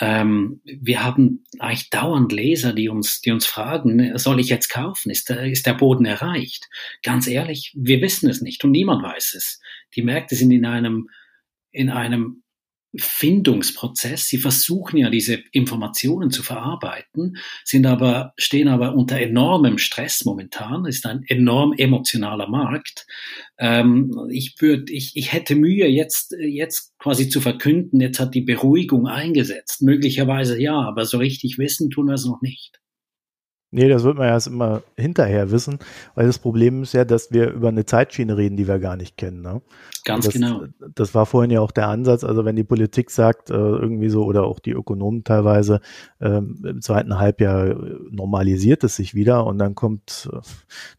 Ähm, 0.00 0.60
wir 0.64 1.02
haben 1.02 1.44
eigentlich 1.58 1.90
dauernd 1.90 2.32
Leser, 2.32 2.72
die 2.72 2.88
uns, 2.88 3.20
die 3.20 3.32
uns 3.32 3.46
fragen, 3.46 4.16
soll 4.18 4.38
ich 4.40 4.48
jetzt 4.48 4.68
kaufen? 4.68 5.10
Ist 5.10 5.28
der, 5.28 5.44
ist 5.44 5.66
der 5.66 5.74
Boden 5.74 6.04
erreicht? 6.04 6.68
Ganz 7.02 7.26
ehrlich, 7.26 7.72
wir 7.76 8.00
wissen 8.00 8.28
es 8.28 8.40
nicht 8.40 8.64
und 8.64 8.70
niemand 8.70 9.02
weiß 9.02 9.34
es. 9.34 9.60
Die 9.96 10.02
Märkte 10.02 10.36
sind 10.36 10.50
in 10.52 10.64
einem, 10.64 11.08
in 11.72 11.90
einem 11.90 12.42
Findungsprozess. 12.96 14.26
Sie 14.26 14.38
versuchen 14.38 14.96
ja 14.98 15.10
diese 15.10 15.34
Informationen 15.52 16.30
zu 16.30 16.42
verarbeiten, 16.42 17.36
sind 17.64 17.86
aber, 17.86 18.32
stehen 18.36 18.68
aber 18.68 18.94
unter 18.94 19.18
enormem 19.18 19.78
Stress 19.78 20.24
momentan. 20.24 20.86
Es 20.86 20.96
ist 20.96 21.06
ein 21.06 21.22
enorm 21.26 21.74
emotionaler 21.76 22.48
Markt. 22.48 23.06
Ähm, 23.58 24.12
ich 24.30 24.54
würde, 24.58 24.92
ich, 24.92 25.12
ich 25.16 25.32
hätte 25.32 25.54
Mühe 25.54 25.86
jetzt, 25.86 26.34
jetzt 26.40 26.98
quasi 26.98 27.28
zu 27.28 27.40
verkünden, 27.40 28.00
jetzt 28.00 28.20
hat 28.20 28.34
die 28.34 28.42
Beruhigung 28.42 29.06
eingesetzt. 29.06 29.82
Möglicherweise 29.82 30.60
ja, 30.60 30.80
aber 30.80 31.04
so 31.04 31.18
richtig 31.18 31.58
wissen 31.58 31.90
tun 31.90 32.06
wir 32.06 32.14
es 32.14 32.24
noch 32.24 32.40
nicht. 32.40 32.80
Nee, 33.70 33.88
das 33.88 34.02
wird 34.02 34.16
man 34.16 34.26
ja 34.26 34.32
erst 34.32 34.46
immer 34.46 34.82
hinterher 34.96 35.50
wissen, 35.50 35.78
weil 36.14 36.26
das 36.26 36.38
Problem 36.38 36.84
ist 36.84 36.94
ja, 36.94 37.04
dass 37.04 37.32
wir 37.32 37.50
über 37.50 37.68
eine 37.68 37.84
Zeitschiene 37.84 38.34
reden, 38.38 38.56
die 38.56 38.66
wir 38.66 38.78
gar 38.78 38.96
nicht 38.96 39.18
kennen. 39.18 39.42
Ne? 39.42 39.60
Ganz 40.06 40.24
das, 40.24 40.32
genau. 40.32 40.62
Das 40.94 41.14
war 41.14 41.26
vorhin 41.26 41.50
ja 41.50 41.60
auch 41.60 41.70
der 41.70 41.88
Ansatz. 41.88 42.24
Also 42.24 42.46
wenn 42.46 42.56
die 42.56 42.64
Politik 42.64 43.10
sagt, 43.10 43.50
äh, 43.50 43.54
irgendwie 43.54 44.08
so, 44.08 44.24
oder 44.24 44.44
auch 44.44 44.58
die 44.58 44.70
Ökonomen 44.70 45.22
teilweise, 45.22 45.82
ähm, 46.18 46.64
im 46.64 46.80
zweiten 46.80 47.18
Halbjahr 47.18 47.76
normalisiert 48.10 48.84
es 48.84 48.96
sich 48.96 49.14
wieder 49.14 49.44
und 49.44 49.58
dann 49.58 49.74
kommt 49.74 50.30
äh, 50.32 50.38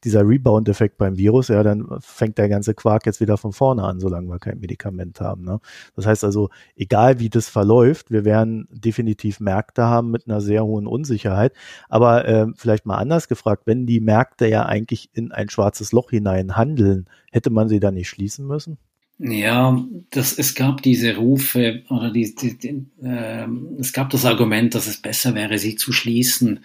dieser 0.04 0.28
Rebound-Effekt 0.28 1.00
beim 1.00 1.18
Virus, 1.18 1.48
ja, 1.48 1.64
dann 1.64 1.88
fängt 2.02 2.38
der 2.38 2.50
ganze 2.50 2.76
Quark 2.76 3.08
jetzt 3.08 3.20
wieder 3.20 3.38
von 3.38 3.52
vorne 3.52 3.82
an, 3.82 4.00
solange 4.00 4.28
wir 4.30 4.38
kein 4.38 4.60
Medikament 4.60 5.22
haben. 5.22 5.44
Ne? 5.44 5.60
Das 5.96 6.06
heißt 6.06 6.24
also, 6.24 6.50
egal 6.76 7.20
wie 7.20 7.30
das 7.30 7.50
verläuft, 7.50 8.12
wir 8.12 8.26
werden 8.26 8.68
definitiv 8.72 9.40
Märkte 9.40 9.86
haben 9.86 10.12
mit 10.12 10.28
einer 10.28 10.40
sehr 10.40 10.64
hohen 10.64 10.86
Unsicherheit. 10.86 11.54
Aber 11.88 12.28
äh, 12.28 12.46
vielleicht 12.60 12.86
mal 12.86 12.98
anders 12.98 13.28
gefragt, 13.28 13.64
wenn 13.66 13.86
die 13.86 14.00
Märkte 14.00 14.48
ja 14.48 14.66
eigentlich 14.66 15.10
in 15.14 15.32
ein 15.32 15.50
schwarzes 15.50 15.92
Loch 15.92 16.12
hinein 16.12 16.56
handeln, 16.56 17.10
hätte 17.32 17.50
man 17.50 17.70
sie 17.70 17.80
dann 17.80 17.96
nicht 17.96 18.10
schließen 18.10 18.46
müssen? 18.46 18.78
Ja, 19.22 19.86
das, 20.12 20.38
es 20.38 20.56
gab 20.56 20.82
diese 20.82 21.18
Rufe 21.18 21.84
oder 21.90 22.10
die, 22.10 22.34
die, 22.36 22.58
die 22.58 22.86
äh, 23.04 23.48
es 23.78 23.92
gab 23.92 24.10
das 24.12 24.26
Argument, 24.26 24.74
dass 24.74 24.88
es 24.88 25.02
besser 25.02 25.36
wäre, 25.36 25.58
sie 25.58 25.76
zu 25.76 25.92
schließen. 25.92 26.62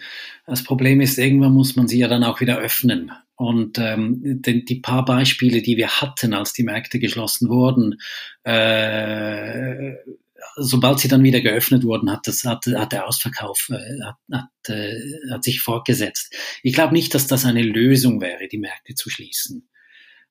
Das 0.47 0.63
Problem 0.63 1.01
ist, 1.01 1.17
irgendwann 1.17 1.51
muss 1.53 1.75
man 1.75 1.89
sie 1.89 1.99
ja 1.99 2.07
dann 2.07 2.23
auch 2.23 2.39
wieder 2.39 2.57
öffnen. 2.57 3.11
Und 3.35 3.77
ähm, 3.77 4.41
die, 4.41 4.63
die 4.63 4.79
paar 4.79 5.03
Beispiele, 5.03 5.61
die 5.61 5.75
wir 5.75 5.89
hatten, 5.89 6.33
als 6.33 6.53
die 6.53 6.63
Märkte 6.63 6.99
geschlossen 6.99 7.49
wurden, 7.49 7.99
äh, 8.43 9.95
sobald 10.55 10.99
sie 10.99 11.07
dann 11.07 11.23
wieder 11.23 11.41
geöffnet 11.41 11.83
wurden, 11.83 12.11
hat, 12.11 12.27
das, 12.27 12.43
hat, 12.43 12.65
hat 12.65 12.91
der 12.91 13.07
Ausverkauf 13.07 13.69
äh, 13.69 14.03
hat, 14.03 14.15
hat, 14.31 14.69
äh, 14.69 14.99
hat 15.31 15.43
sich 15.43 15.61
fortgesetzt. 15.61 16.33
Ich 16.63 16.73
glaube 16.73 16.93
nicht, 16.93 17.13
dass 17.13 17.27
das 17.27 17.45
eine 17.45 17.63
Lösung 17.63 18.21
wäre, 18.21 18.47
die 18.47 18.57
Märkte 18.57 18.95
zu 18.95 19.09
schließen. 19.09 19.69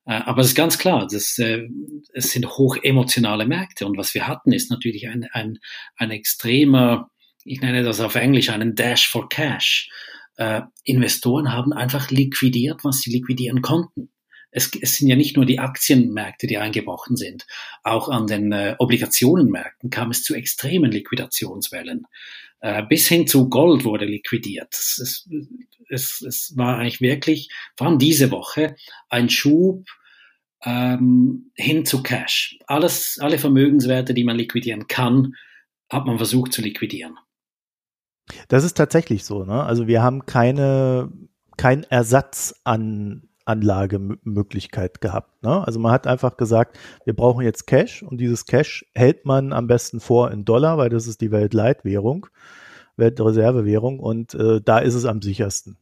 Äh, 0.06 0.14
aber 0.14 0.42
es 0.42 0.48
ist 0.48 0.54
ganz 0.54 0.78
klar, 0.78 1.06
das, 1.10 1.38
äh, 1.38 1.68
es 2.12 2.30
sind 2.30 2.46
hoch 2.46 2.76
emotionale 2.82 3.46
Märkte 3.46 3.86
und 3.86 3.96
was 3.96 4.14
wir 4.14 4.26
hatten, 4.26 4.52
ist 4.52 4.70
natürlich 4.70 5.08
ein, 5.08 5.26
ein, 5.32 5.58
ein 5.96 6.10
extremer, 6.10 7.10
ich 7.44 7.60
nenne 7.60 7.82
das 7.82 8.00
auf 8.00 8.14
Englisch 8.14 8.50
einen 8.50 8.74
Dash 8.74 9.08
for 9.08 9.28
Cash. 9.28 9.90
Äh, 10.36 10.62
Investoren 10.82 11.52
haben 11.52 11.72
einfach 11.72 12.10
liquidiert, 12.10 12.84
was 12.84 13.00
sie 13.00 13.10
liquidieren 13.10 13.62
konnten. 13.62 14.10
Es, 14.56 14.70
es 14.80 14.94
sind 14.94 15.08
ja 15.08 15.16
nicht 15.16 15.36
nur 15.36 15.44
die 15.44 15.58
Aktienmärkte, 15.58 16.46
die 16.46 16.58
eingebrochen 16.58 17.16
sind. 17.16 17.44
Auch 17.82 18.08
an 18.08 18.28
den 18.28 18.52
äh, 18.52 18.76
Obligationenmärkten 18.78 19.90
kam 19.90 20.12
es 20.12 20.22
zu 20.22 20.34
extremen 20.34 20.92
Liquidationswellen. 20.92 22.06
Äh, 22.60 22.84
bis 22.88 23.08
hin 23.08 23.26
zu 23.26 23.48
Gold 23.50 23.84
wurde 23.84 24.04
liquidiert. 24.04 24.72
Es, 24.72 25.26
es, 25.90 26.24
es, 26.26 26.56
war 26.56 26.78
eigentlich 26.78 27.00
wirklich, 27.00 27.50
vor 27.76 27.88
allem 27.88 27.98
diese 27.98 28.30
Woche, 28.30 28.76
ein 29.08 29.28
Schub 29.28 29.86
ähm, 30.64 31.50
hin 31.54 31.84
zu 31.84 32.02
Cash. 32.02 32.56
Alles, 32.68 33.18
alle 33.20 33.38
Vermögenswerte, 33.38 34.14
die 34.14 34.24
man 34.24 34.36
liquidieren 34.36 34.86
kann, 34.86 35.34
hat 35.90 36.06
man 36.06 36.16
versucht 36.16 36.52
zu 36.52 36.62
liquidieren. 36.62 37.18
Das 38.48 38.64
ist 38.64 38.74
tatsächlich 38.74 39.24
so. 39.24 39.44
Ne? 39.44 39.64
Also 39.64 39.86
wir 39.86 40.02
haben 40.02 40.24
keine, 40.24 41.12
kein 41.56 41.82
Ersatz 41.82 42.54
an 42.64 43.28
Anlagemöglichkeit 43.44 45.00
gehabt. 45.00 45.42
Ne? 45.42 45.66
Also 45.66 45.78
man 45.78 45.92
hat 45.92 46.06
einfach 46.06 46.36
gesagt, 46.36 46.78
wir 47.04 47.14
brauchen 47.14 47.44
jetzt 47.44 47.66
Cash 47.66 48.02
und 48.02 48.18
dieses 48.18 48.46
Cash 48.46 48.86
hält 48.94 49.26
man 49.26 49.52
am 49.52 49.66
besten 49.66 50.00
vor 50.00 50.30
in 50.30 50.44
Dollar, 50.44 50.78
weil 50.78 50.88
das 50.88 51.06
ist 51.06 51.20
die 51.20 51.30
Weltleitwährung, 51.30 52.26
Weltreservewährung 52.96 53.98
und 54.00 54.34
äh, 54.34 54.60
da 54.64 54.78
ist 54.78 54.94
es 54.94 55.04
am 55.04 55.20
sichersten. 55.20 55.76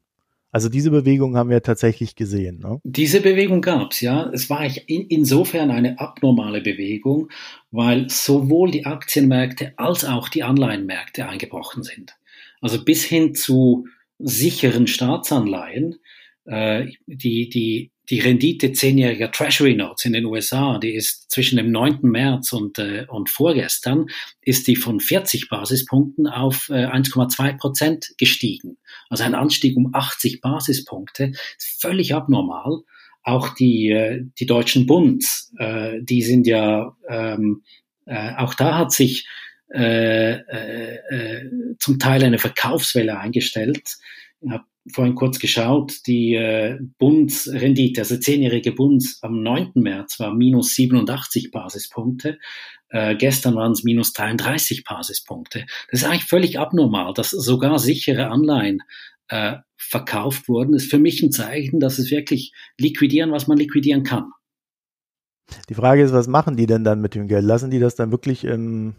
Also 0.53 0.69
diese 0.69 0.91
Bewegung 0.91 1.39
haben 1.39 1.49
wir 1.49 1.63
tatsächlich 1.63 2.15
gesehen. 2.15 2.59
Ne? 2.59 2.79
Diese 2.85 3.23
Bewegung 3.23 3.63
gab 3.63 3.93
es, 3.93 4.03
ja. 4.03 4.29
Es 4.35 4.51
war 4.51 4.65
in, 4.87 5.07
insofern 5.07 5.71
eine 5.71 5.99
abnormale 5.99 6.61
Bewegung, 6.61 7.31
weil 7.71 8.11
sowohl 8.11 8.71
die 8.71 8.85
Aktienmärkte 8.85 9.73
als 9.79 10.05
auch 10.05 10.29
die 10.29 10.43
Anleihenmärkte 10.43 11.27
eingebrochen 11.27 11.83
sind. 11.83 12.17
Also 12.61 12.85
bis 12.85 13.03
hin 13.03 13.35
zu 13.35 13.87
sicheren 14.19 14.87
Staatsanleihen 14.87 15.97
äh, 16.45 16.87
die, 17.07 17.49
die, 17.49 17.91
die 18.11 18.21
Rendite 18.21 18.73
zehnjähriger 18.73 19.31
Treasury 19.31 19.75
Notes 19.75 20.05
in 20.05 20.13
den 20.13 20.25
USA, 20.27 20.79
die 20.79 20.93
ist 20.93 21.31
zwischen 21.31 21.57
dem 21.57 21.71
9. 21.71 22.01
März 22.03 22.53
und, 22.53 22.79
äh, 22.79 23.07
und 23.09 23.31
vorgestern, 23.31 24.07
ist 24.41 24.67
die 24.67 24.77
von 24.77 25.01
40 25.01 25.49
Basispunkten 25.49 26.27
auf 26.27 26.69
äh, 26.69 26.87
1,2 26.87 27.59
Prozent 27.59 28.13
gestiegen. 28.19 28.77
Also 29.09 29.25
ein 29.25 29.35
Anstieg 29.35 29.77
um 29.77 29.95
80 29.95 30.41
Basispunkte. 30.41 31.33
Völlig 31.81 32.15
abnormal. 32.15 32.81
Auch 33.23 33.55
die, 33.55 33.91
äh, 33.91 34.25
die 34.39 34.47
deutschen 34.47 34.87
Bunds, 34.87 35.53
äh, 35.59 36.01
die 36.03 36.23
sind 36.23 36.47
ja, 36.47 36.97
ähm, 37.09 37.63
äh, 38.05 38.35
auch 38.37 38.55
da 38.55 38.79
hat 38.79 38.93
sich 38.93 39.29
äh, 39.73 40.33
äh, 40.33 40.97
äh 41.09 41.51
zum 41.79 41.99
Teil 41.99 42.23
eine 42.25 42.39
Verkaufswelle 42.39 43.19
eingestellt. 43.19 43.97
Ich 44.41 44.51
habe 44.51 44.65
vorhin 44.91 45.15
kurz 45.15 45.39
geschaut, 45.39 46.07
die 46.07 46.35
äh, 46.35 46.79
Bundsrendite, 46.99 48.01
also 48.01 48.17
zehnjährige 48.17 48.73
Bunds 48.73 49.23
am 49.23 49.43
9. 49.43 49.73
März 49.75 50.19
war 50.19 50.35
minus 50.35 50.75
87 50.75 51.51
Basispunkte. 51.51 52.39
Äh, 52.89 53.17
gestern 53.17 53.55
waren 53.55 53.73
es 53.73 53.85
minus 53.85 54.13
33 54.13 54.85
Basispunkte. 54.85 55.67
Das 55.91 56.03
ist 56.03 56.09
eigentlich 56.09 56.25
völlig 56.25 56.59
abnormal, 56.59 57.15
dass 57.15 57.31
sogar 57.31 57.79
sichere 57.79 58.29
Anleihen 58.29 58.83
äh, 59.29 59.57
verkauft 59.77 60.49
wurden. 60.49 60.73
Das 60.73 60.85
ist 60.85 60.91
für 60.91 60.99
mich 60.99 61.23
ein 61.23 61.33
Zeichen, 61.33 61.81
dass 61.81 61.99
es 61.99 62.11
wirklich 62.11 62.53
liquidieren, 62.79 63.31
was 63.31 63.47
man 63.47 63.59
liquidieren 63.59 64.03
kann. 64.03 64.31
Die 65.69 65.75
Frage 65.75 66.03
ist, 66.03 66.13
was 66.13 66.29
machen 66.29 66.57
die 66.57 66.67
denn 66.67 66.85
dann 66.85 67.01
mit 67.01 67.15
dem 67.15 67.29
Geld? 67.29 67.45
Lassen 67.45 67.71
die 67.71 67.79
das 67.79 67.95
dann 67.95 68.11
wirklich 68.11 68.45
im, 68.45 68.95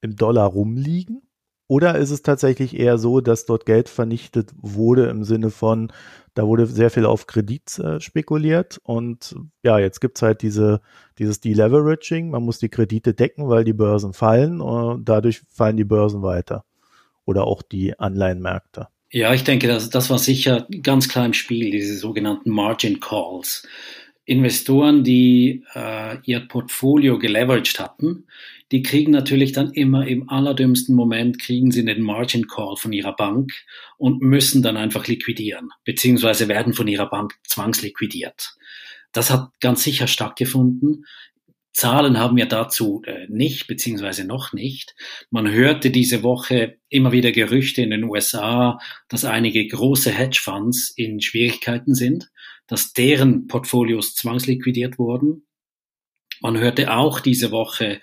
im 0.00 0.16
Dollar 0.16 0.46
rumliegen? 0.46 1.22
Oder 1.68 1.96
ist 1.96 2.10
es 2.10 2.22
tatsächlich 2.22 2.78
eher 2.78 2.96
so, 2.96 3.20
dass 3.20 3.44
dort 3.44 3.66
Geld 3.66 3.90
vernichtet 3.90 4.50
wurde 4.56 5.06
im 5.08 5.22
Sinne 5.22 5.50
von, 5.50 5.92
da 6.34 6.46
wurde 6.46 6.66
sehr 6.66 6.90
viel 6.90 7.04
auf 7.04 7.26
Kredit 7.26 7.78
äh, 7.78 8.00
spekuliert 8.00 8.80
und 8.82 9.36
ja, 9.62 9.78
jetzt 9.78 10.00
gibt's 10.00 10.22
halt 10.22 10.40
diese, 10.40 10.80
dieses 11.18 11.40
Deleveraging, 11.40 12.30
man 12.30 12.42
muss 12.42 12.58
die 12.58 12.70
Kredite 12.70 13.12
decken, 13.12 13.48
weil 13.50 13.64
die 13.64 13.74
Börsen 13.74 14.14
fallen 14.14 14.62
und 14.62 15.06
dadurch 15.06 15.42
fallen 15.48 15.76
die 15.76 15.84
Börsen 15.84 16.22
weiter. 16.22 16.64
Oder 17.26 17.44
auch 17.44 17.60
die 17.60 17.98
Anleihenmärkte. 17.98 18.88
Ja, 19.10 19.34
ich 19.34 19.44
denke, 19.44 19.68
das, 19.68 19.90
das 19.90 20.08
war 20.08 20.18
sicher 20.18 20.66
ganz 20.82 21.08
klar 21.08 21.26
im 21.26 21.34
Spiel, 21.34 21.70
diese 21.70 21.96
sogenannten 21.98 22.50
Margin 22.50 23.00
Calls. 23.00 23.66
Investoren, 24.28 25.04
die 25.04 25.64
äh, 25.74 26.18
ihr 26.24 26.40
Portfolio 26.40 27.18
geleveraged 27.18 27.80
hatten, 27.80 28.26
die 28.70 28.82
kriegen 28.82 29.10
natürlich 29.10 29.52
dann 29.52 29.72
immer 29.72 30.06
im 30.06 30.28
allerdümmsten 30.28 30.94
Moment, 30.94 31.38
kriegen 31.38 31.70
sie 31.70 31.82
den 31.82 32.02
Margin 32.02 32.46
Call 32.46 32.76
von 32.76 32.92
ihrer 32.92 33.16
Bank 33.16 33.52
und 33.96 34.20
müssen 34.20 34.62
dann 34.62 34.76
einfach 34.76 35.06
liquidieren, 35.06 35.70
beziehungsweise 35.84 36.46
werden 36.46 36.74
von 36.74 36.86
ihrer 36.88 37.08
Bank 37.08 37.36
zwangsliquidiert. 37.44 38.54
Das 39.12 39.30
hat 39.30 39.48
ganz 39.60 39.82
sicher 39.82 40.06
stattgefunden. 40.06 41.06
Zahlen 41.72 42.18
haben 42.18 42.36
wir 42.36 42.46
dazu 42.46 43.00
äh, 43.06 43.28
nicht, 43.30 43.66
beziehungsweise 43.66 44.26
noch 44.26 44.52
nicht. 44.52 44.94
Man 45.30 45.50
hörte 45.50 45.90
diese 45.90 46.22
Woche 46.22 46.76
immer 46.90 47.12
wieder 47.12 47.32
Gerüchte 47.32 47.80
in 47.80 47.90
den 47.90 48.04
USA, 48.04 48.78
dass 49.08 49.24
einige 49.24 49.66
große 49.66 50.10
Hedgefonds 50.10 50.92
in 50.96 51.22
Schwierigkeiten 51.22 51.94
sind, 51.94 52.28
dass 52.68 52.92
deren 52.92 53.48
Portfolios 53.48 54.14
zwangsliquidiert 54.14 54.98
wurden. 54.98 55.46
Man 56.40 56.56
hörte 56.56 56.92
auch 56.94 57.18
diese 57.18 57.50
Woche, 57.50 58.00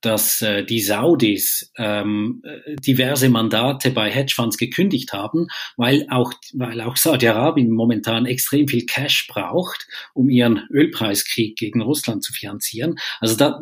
dass 0.00 0.42
äh, 0.42 0.64
die 0.64 0.80
Saudis 0.80 1.72
ähm, 1.76 2.42
diverse 2.86 3.28
Mandate 3.28 3.90
bei 3.90 4.10
Hedgefonds 4.10 4.56
gekündigt 4.56 5.12
haben, 5.12 5.48
weil 5.76 6.06
auch, 6.10 6.32
weil 6.52 6.80
auch 6.80 6.96
Saudi-Arabien 6.96 7.70
momentan 7.70 8.26
extrem 8.26 8.68
viel 8.68 8.86
Cash 8.86 9.26
braucht, 9.28 9.86
um 10.14 10.28
ihren 10.28 10.66
Ölpreiskrieg 10.70 11.56
gegen 11.56 11.82
Russland 11.82 12.22
zu 12.22 12.32
finanzieren. 12.32 12.96
Also 13.20 13.36
da, 13.36 13.60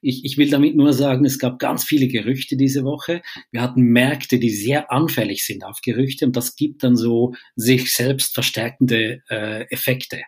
ich, 0.00 0.24
ich 0.24 0.38
will 0.38 0.50
damit 0.50 0.76
nur 0.76 0.92
sagen, 0.92 1.24
es 1.24 1.38
gab 1.38 1.58
ganz 1.58 1.84
viele 1.84 2.08
Gerüchte 2.08 2.56
diese 2.56 2.84
Woche. 2.84 3.22
Wir 3.52 3.62
hatten 3.62 3.82
Märkte, 3.82 4.38
die 4.38 4.50
sehr 4.50 4.90
anfällig 4.90 5.44
sind 5.44 5.64
auf 5.64 5.80
Gerüchte 5.82 6.26
und 6.26 6.36
das 6.36 6.56
gibt 6.56 6.82
dann 6.82 6.96
so 6.96 7.34
sich 7.54 7.94
selbst 7.94 8.34
verstärkende 8.34 9.22
äh, 9.28 9.64
Effekte. 9.70 10.22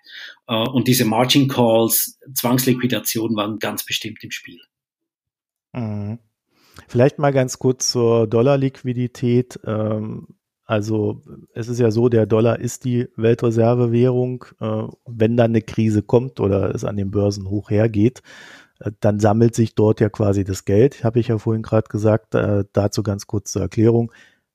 Äh, 0.47 0.55
und 0.55 0.87
diese 0.89 1.05
Margin 1.05 1.49
Calls, 1.49 2.19
Zwangsliquidation 2.35 3.35
waren 3.37 3.59
ganz 3.59 3.85
bestimmt 3.85 4.23
im 4.23 4.31
Spiel. 4.31 4.61
Mhm. 5.79 6.19
Vielleicht 6.87 7.19
mal 7.19 7.33
ganz 7.33 7.59
kurz 7.59 7.91
zur 7.91 8.27
Dollarliquidität. 8.27 9.61
Ähm, 9.65 10.29
also 10.65 11.23
es 11.55 11.69
ist 11.69 11.81
ja 11.81 11.91
so, 11.91 12.09
der 12.09 12.27
Dollar 12.27 12.61
ist 12.61 12.85
die 12.85 13.09
Weltreservewährung. 13.17 14.45
Äh, 14.61 14.85
wenn 15.07 15.37
dann 15.37 15.53
eine 15.53 15.63
Krise 15.63 16.03
kommt 16.03 16.41
oder 16.41 16.75
es 16.75 16.85
an 16.85 16.97
den 16.97 17.11
Börsen 17.11 17.49
hoch 17.49 17.71
hergeht, 17.71 18.23
äh, 18.81 18.93
dann 19.01 19.21
sammelt 19.21 19.55
sich 19.55 19.75
dort 19.75 20.01
ja 20.01 20.09
quasi 20.09 20.45
das 20.45 20.65
Geld. 20.65 21.05
Habe 21.05 21.21
ich 21.21 21.29
ja 21.29 21.39
vorhin 21.39 21.63
gerade 21.63 21.89
gesagt. 21.89 22.35
Äh, 22.35 22.65
dazu 22.73 23.03
ganz 23.03 23.27
kurz 23.27 23.53
zur 23.53 23.63
Erklärung. 23.63 24.13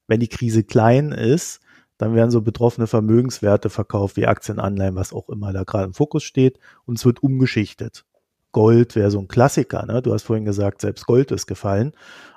Wenn 0.07 0.19
die 0.19 0.27
Krise 0.29 0.63
klein 0.63 1.11
ist, 1.11 1.61
dann 1.97 2.15
werden 2.15 2.31
so 2.31 2.41
betroffene 2.41 2.87
Vermögenswerte 2.87 3.69
verkauft, 3.69 4.17
wie 4.17 4.27
Aktien, 4.27 4.59
Anleihen, 4.59 4.95
was 4.95 5.13
auch 5.13 5.29
immer 5.29 5.53
da 5.53 5.63
gerade 5.63 5.85
im 5.85 5.93
Fokus 5.93 6.23
steht, 6.23 6.59
und 6.85 6.97
es 6.97 7.05
wird 7.05 7.23
umgeschichtet. 7.23 8.05
Gold 8.53 8.95
wäre 8.95 9.11
so 9.11 9.19
ein 9.19 9.27
Klassiker, 9.27 9.85
ne? 9.85 10.01
Du 10.01 10.13
hast 10.13 10.23
vorhin 10.23 10.45
gesagt, 10.45 10.79
selbst 10.79 11.05
Gold 11.05 11.31
ist 11.31 11.47
gefallen. 11.47 11.91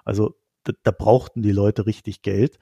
Also 0.05 0.35
da, 0.65 0.73
da 0.83 0.91
brauchten 0.91 1.43
die 1.43 1.53
Leute 1.53 1.87
richtig 1.87 2.23
Geld. 2.23 2.59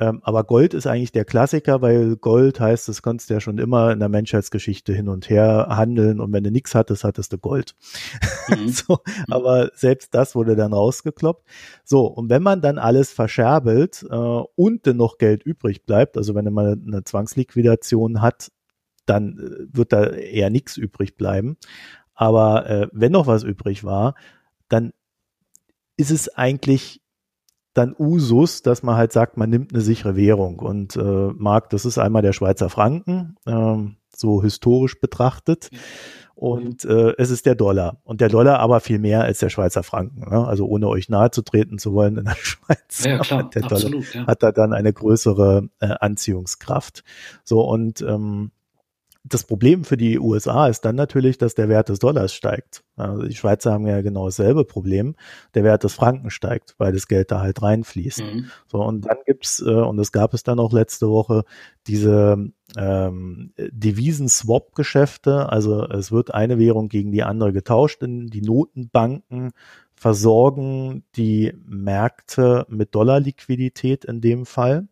Ähm, 0.00 0.20
aber 0.22 0.44
Gold 0.44 0.74
ist 0.74 0.86
eigentlich 0.86 1.10
der 1.10 1.24
Klassiker, 1.24 1.82
weil 1.82 2.16
Gold 2.16 2.60
heißt, 2.60 2.88
das 2.88 3.02
konntest 3.02 3.30
du 3.30 3.34
ja 3.34 3.40
schon 3.40 3.58
immer 3.58 3.90
in 3.90 3.98
der 3.98 4.08
Menschheitsgeschichte 4.08 4.92
hin 4.92 5.08
und 5.08 5.28
her 5.28 5.66
handeln 5.70 6.20
und 6.20 6.32
wenn 6.32 6.44
du 6.44 6.52
nichts 6.52 6.76
hattest, 6.76 7.02
hattest 7.02 7.32
du 7.32 7.38
Gold. 7.38 7.74
Mhm. 8.48 8.68
so, 8.68 8.98
aber 9.28 9.72
selbst 9.74 10.14
das 10.14 10.36
wurde 10.36 10.54
dann 10.54 10.72
rausgekloppt. 10.72 11.44
So, 11.82 12.06
und 12.06 12.30
wenn 12.30 12.44
man 12.44 12.60
dann 12.60 12.78
alles 12.78 13.12
verscherbelt 13.12 14.06
äh, 14.08 14.14
und 14.14 14.86
dann 14.86 14.98
noch 14.98 15.18
Geld 15.18 15.42
übrig 15.42 15.84
bleibt, 15.84 16.16
also 16.16 16.36
wenn 16.36 16.52
man 16.52 16.80
eine 16.86 17.02
Zwangsliquidation 17.02 18.22
hat, 18.22 18.52
dann 19.08 19.38
äh, 19.38 19.76
wird 19.76 19.92
da 19.92 20.04
eher 20.06 20.50
nichts 20.50 20.76
übrig 20.76 21.16
bleiben. 21.16 21.56
Aber 22.18 22.68
äh, 22.68 22.88
wenn 22.90 23.12
noch 23.12 23.28
was 23.28 23.44
übrig 23.44 23.84
war, 23.84 24.16
dann 24.68 24.92
ist 25.96 26.10
es 26.10 26.28
eigentlich 26.28 27.00
dann 27.74 27.94
Usus, 27.96 28.62
dass 28.62 28.82
man 28.82 28.96
halt 28.96 29.12
sagt, 29.12 29.36
man 29.36 29.48
nimmt 29.48 29.72
eine 29.72 29.82
sichere 29.82 30.16
Währung. 30.16 30.58
Und 30.58 30.96
äh, 30.96 31.00
Marc, 31.36 31.70
das 31.70 31.84
ist 31.84 31.96
einmal 31.96 32.22
der 32.22 32.32
Schweizer 32.32 32.70
Franken, 32.70 33.36
äh, 33.46 33.76
so 34.16 34.42
historisch 34.42 35.00
betrachtet. 35.00 35.70
Und 36.34 36.84
äh, 36.84 37.14
es 37.18 37.30
ist 37.30 37.46
der 37.46 37.54
Dollar. 37.54 38.00
Und 38.02 38.20
der 38.20 38.28
Dollar 38.28 38.58
aber 38.58 38.80
viel 38.80 38.98
mehr 38.98 39.22
als 39.22 39.38
der 39.38 39.48
Schweizer 39.48 39.84
Franken. 39.84 40.28
Ne? 40.28 40.44
Also 40.44 40.66
ohne 40.66 40.88
euch 40.88 41.08
nahe 41.08 41.30
zu 41.30 41.42
treten 41.42 41.78
zu 41.78 41.92
wollen 41.92 42.16
in 42.16 42.24
der 42.24 42.34
Schweiz. 42.42 43.04
Ja, 43.04 43.18
klar, 43.18 43.48
der 43.50 43.62
absolut, 43.62 44.12
Dollar 44.12 44.24
ja. 44.24 44.26
hat 44.26 44.42
da 44.42 44.50
dann 44.50 44.72
eine 44.72 44.92
größere 44.92 45.68
äh, 45.78 45.94
Anziehungskraft. 46.00 47.04
So 47.44 47.60
und 47.60 48.02
ähm, 48.02 48.50
das 49.24 49.44
Problem 49.44 49.84
für 49.84 49.96
die 49.96 50.18
USA 50.18 50.68
ist 50.68 50.84
dann 50.84 50.96
natürlich, 50.96 51.38
dass 51.38 51.54
der 51.54 51.68
Wert 51.68 51.88
des 51.88 51.98
Dollars 51.98 52.32
steigt. 52.32 52.84
Also 52.96 53.24
die 53.24 53.34
Schweizer 53.34 53.72
haben 53.72 53.86
ja 53.86 54.00
genau 54.00 54.26
dasselbe 54.26 54.64
Problem. 54.64 55.16
Der 55.54 55.64
Wert 55.64 55.84
des 55.84 55.94
Franken 55.94 56.30
steigt, 56.30 56.74
weil 56.78 56.92
das 56.92 57.08
Geld 57.08 57.30
da 57.30 57.40
halt 57.40 57.60
reinfließt. 57.62 58.20
Mhm. 58.20 58.50
So, 58.66 58.78
und 58.78 59.02
dann 59.02 59.18
gibt's, 59.26 59.60
äh, 59.60 59.70
und 59.70 59.96
das 59.96 60.12
gab 60.12 60.34
es 60.34 60.42
dann 60.42 60.58
auch 60.58 60.72
letzte 60.72 61.08
Woche, 61.08 61.44
diese 61.86 62.36
ähm, 62.76 63.52
Devisen-Swap-Geschäfte. 63.56 65.50
Also 65.50 65.84
es 65.84 66.10
wird 66.12 66.32
eine 66.32 66.58
Währung 66.58 66.88
gegen 66.88 67.12
die 67.12 67.22
andere 67.22 67.52
getauscht. 67.52 68.02
In 68.02 68.28
die 68.28 68.42
Notenbanken 68.42 69.50
versorgen 69.94 71.04
die 71.16 71.52
Märkte 71.66 72.66
mit 72.68 72.94
Dollarliquidität 72.94 74.04
in 74.04 74.20
dem 74.20 74.46
Fall. 74.46 74.88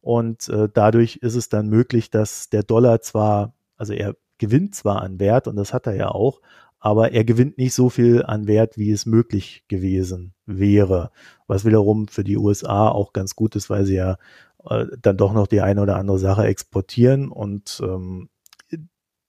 Und 0.00 0.48
äh, 0.48 0.68
dadurch 0.72 1.16
ist 1.16 1.34
es 1.34 1.48
dann 1.48 1.68
möglich, 1.68 2.10
dass 2.10 2.48
der 2.50 2.62
Dollar 2.62 3.00
zwar, 3.00 3.54
also 3.76 3.92
er 3.92 4.14
gewinnt 4.38 4.74
zwar 4.74 5.02
an 5.02 5.18
Wert 5.18 5.48
und 5.48 5.56
das 5.56 5.72
hat 5.74 5.86
er 5.86 5.96
ja 5.96 6.08
auch, 6.08 6.40
aber 6.80 7.12
er 7.12 7.24
gewinnt 7.24 7.58
nicht 7.58 7.74
so 7.74 7.90
viel 7.90 8.22
an 8.24 8.46
Wert, 8.46 8.78
wie 8.78 8.92
es 8.92 9.04
möglich 9.04 9.64
gewesen 9.68 10.34
wäre. 10.46 11.10
Was 11.48 11.64
wiederum 11.64 12.06
für 12.08 12.22
die 12.22 12.36
USA 12.36 12.88
auch 12.88 13.12
ganz 13.12 13.34
gut 13.34 13.56
ist, 13.56 13.68
weil 13.68 13.84
sie 13.84 13.96
ja 13.96 14.16
äh, 14.64 14.86
dann 15.00 15.16
doch 15.16 15.32
noch 15.32 15.48
die 15.48 15.60
eine 15.60 15.82
oder 15.82 15.96
andere 15.96 16.18
Sache 16.18 16.44
exportieren 16.44 17.30
und 17.30 17.80
ähm, 17.82 18.28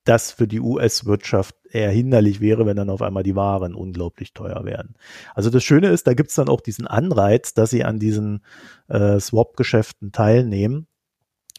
das 0.10 0.32
für 0.32 0.48
die 0.48 0.60
US-Wirtschaft 0.60 1.56
eher 1.70 1.92
hinderlich 1.92 2.42
wäre, 2.42 2.66
wenn 2.66 2.76
dann 2.76 2.90
auf 2.90 3.04
einmal 3.04 3.22
die 3.22 3.36
Waren 3.36 3.76
unglaublich 3.76 4.34
teuer 4.34 4.66
werden. 4.66 4.96
Also 5.36 5.52
das 5.52 5.64
Schöne 5.64 5.90
ist, 5.90 6.08
da 6.08 6.16
gibt 6.16 6.30
es 6.30 6.36
dann 6.36 6.50
auch 6.50 6.62
diesen 6.62 6.88
Anreiz, 6.88 7.54
dass 7.54 7.70
sie 7.70 7.84
an 7.84 8.00
diesen 8.00 8.44
äh, 8.88 9.20
Swap-Geschäften 9.20 10.12
teilnehmen 10.12 10.88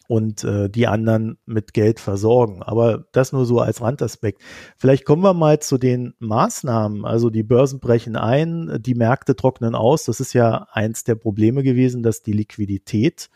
und 0.09 0.43
äh, 0.43 0.69
die 0.69 0.87
anderen 0.87 1.37
mit 1.45 1.73
Geld 1.73 2.01
versorgen. 2.01 2.61
Aber 2.61 3.05
das 3.13 3.31
nur 3.31 3.45
so 3.45 3.59
als 3.61 3.79
Randaspekt. 3.79 4.41
Vielleicht 4.77 5.05
kommen 5.05 5.23
wir 5.23 5.33
mal 5.33 5.61
zu 5.61 5.77
den 5.77 6.13
Maßnahmen. 6.19 7.05
Also 7.05 7.29
die 7.29 7.43
Börsen 7.43 7.79
brechen 7.79 8.17
ein, 8.17 8.79
die 8.81 8.95
Märkte 8.95 9.37
trocknen 9.37 9.75
aus. 9.75 10.03
Das 10.03 10.19
ist 10.19 10.33
ja 10.33 10.67
eins 10.73 11.05
der 11.05 11.15
Probleme 11.15 11.63
gewesen, 11.63 12.03
dass 12.03 12.21
die 12.21 12.33
Liquidität 12.33 13.29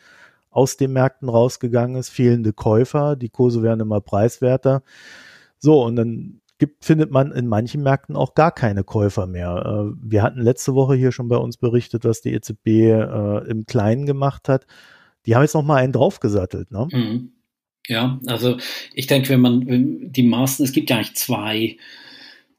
aus 0.55 0.77
den 0.77 0.93
Märkten 0.93 1.27
rausgegangen 1.27 1.97
ist, 1.97 2.09
fehlende 2.09 2.53
Käufer, 2.53 3.15
die 3.15 3.29
Kurse 3.29 3.61
werden 3.61 3.81
immer 3.81 3.99
preiswerter. 3.99 4.83
So, 5.59 5.83
und 5.83 5.97
dann 5.97 6.41
gibt, 6.57 6.85
findet 6.85 7.11
man 7.11 7.33
in 7.33 7.47
manchen 7.47 7.83
Märkten 7.83 8.15
auch 8.15 8.35
gar 8.35 8.51
keine 8.53 8.85
Käufer 8.85 9.27
mehr. 9.27 9.91
Äh, 9.91 9.97
wir 10.01 10.23
hatten 10.23 10.41
letzte 10.41 10.73
Woche 10.73 10.95
hier 10.95 11.11
schon 11.11 11.27
bei 11.27 11.35
uns 11.35 11.57
berichtet, 11.57 12.05
was 12.05 12.21
die 12.21 12.33
EZB 12.33 12.67
äh, 12.67 13.49
im 13.49 13.65
Kleinen 13.65 14.05
gemacht 14.05 14.47
hat. 14.47 14.65
Die 15.25 15.35
haben 15.35 15.41
jetzt 15.41 15.55
noch 15.55 15.63
mal 15.63 15.75
einen 15.75 15.91
draufgesattelt, 15.91 16.71
ne? 16.71 16.87
Mhm. 16.89 17.31
Ja, 17.87 18.19
also 18.25 18.57
ich 18.93 19.07
denke, 19.07 19.29
wenn 19.29 19.41
man 19.41 20.11
die 20.11 20.23
Maßen, 20.23 20.65
es 20.65 20.71
gibt 20.71 20.89
ja 20.89 20.95
eigentlich 20.95 21.15
zwei, 21.15 21.77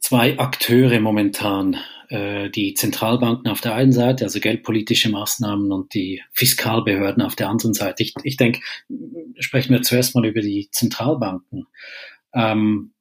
zwei 0.06 0.38
Akteure 0.38 1.00
momentan 1.00 1.78
äh, 2.10 2.48
die 2.48 2.74
Zentralbanken 2.74 3.50
auf 3.50 3.60
der 3.60 3.74
einen 3.74 3.90
Seite, 3.90 4.22
also 4.22 4.38
geldpolitische 4.38 5.08
Maßnahmen 5.08 5.72
und 5.72 5.94
die 5.94 6.22
Fiskalbehörden 6.30 7.24
auf 7.24 7.34
der 7.34 7.48
anderen 7.48 7.74
Seite. 7.74 8.04
Ich, 8.04 8.14
ich 8.22 8.36
denke, 8.36 8.60
sprechen 9.40 9.72
wir 9.72 9.82
zuerst 9.82 10.14
mal 10.14 10.24
über 10.24 10.42
die 10.42 10.68
Zentralbanken. 10.70 11.66
Ähm, 12.32 12.92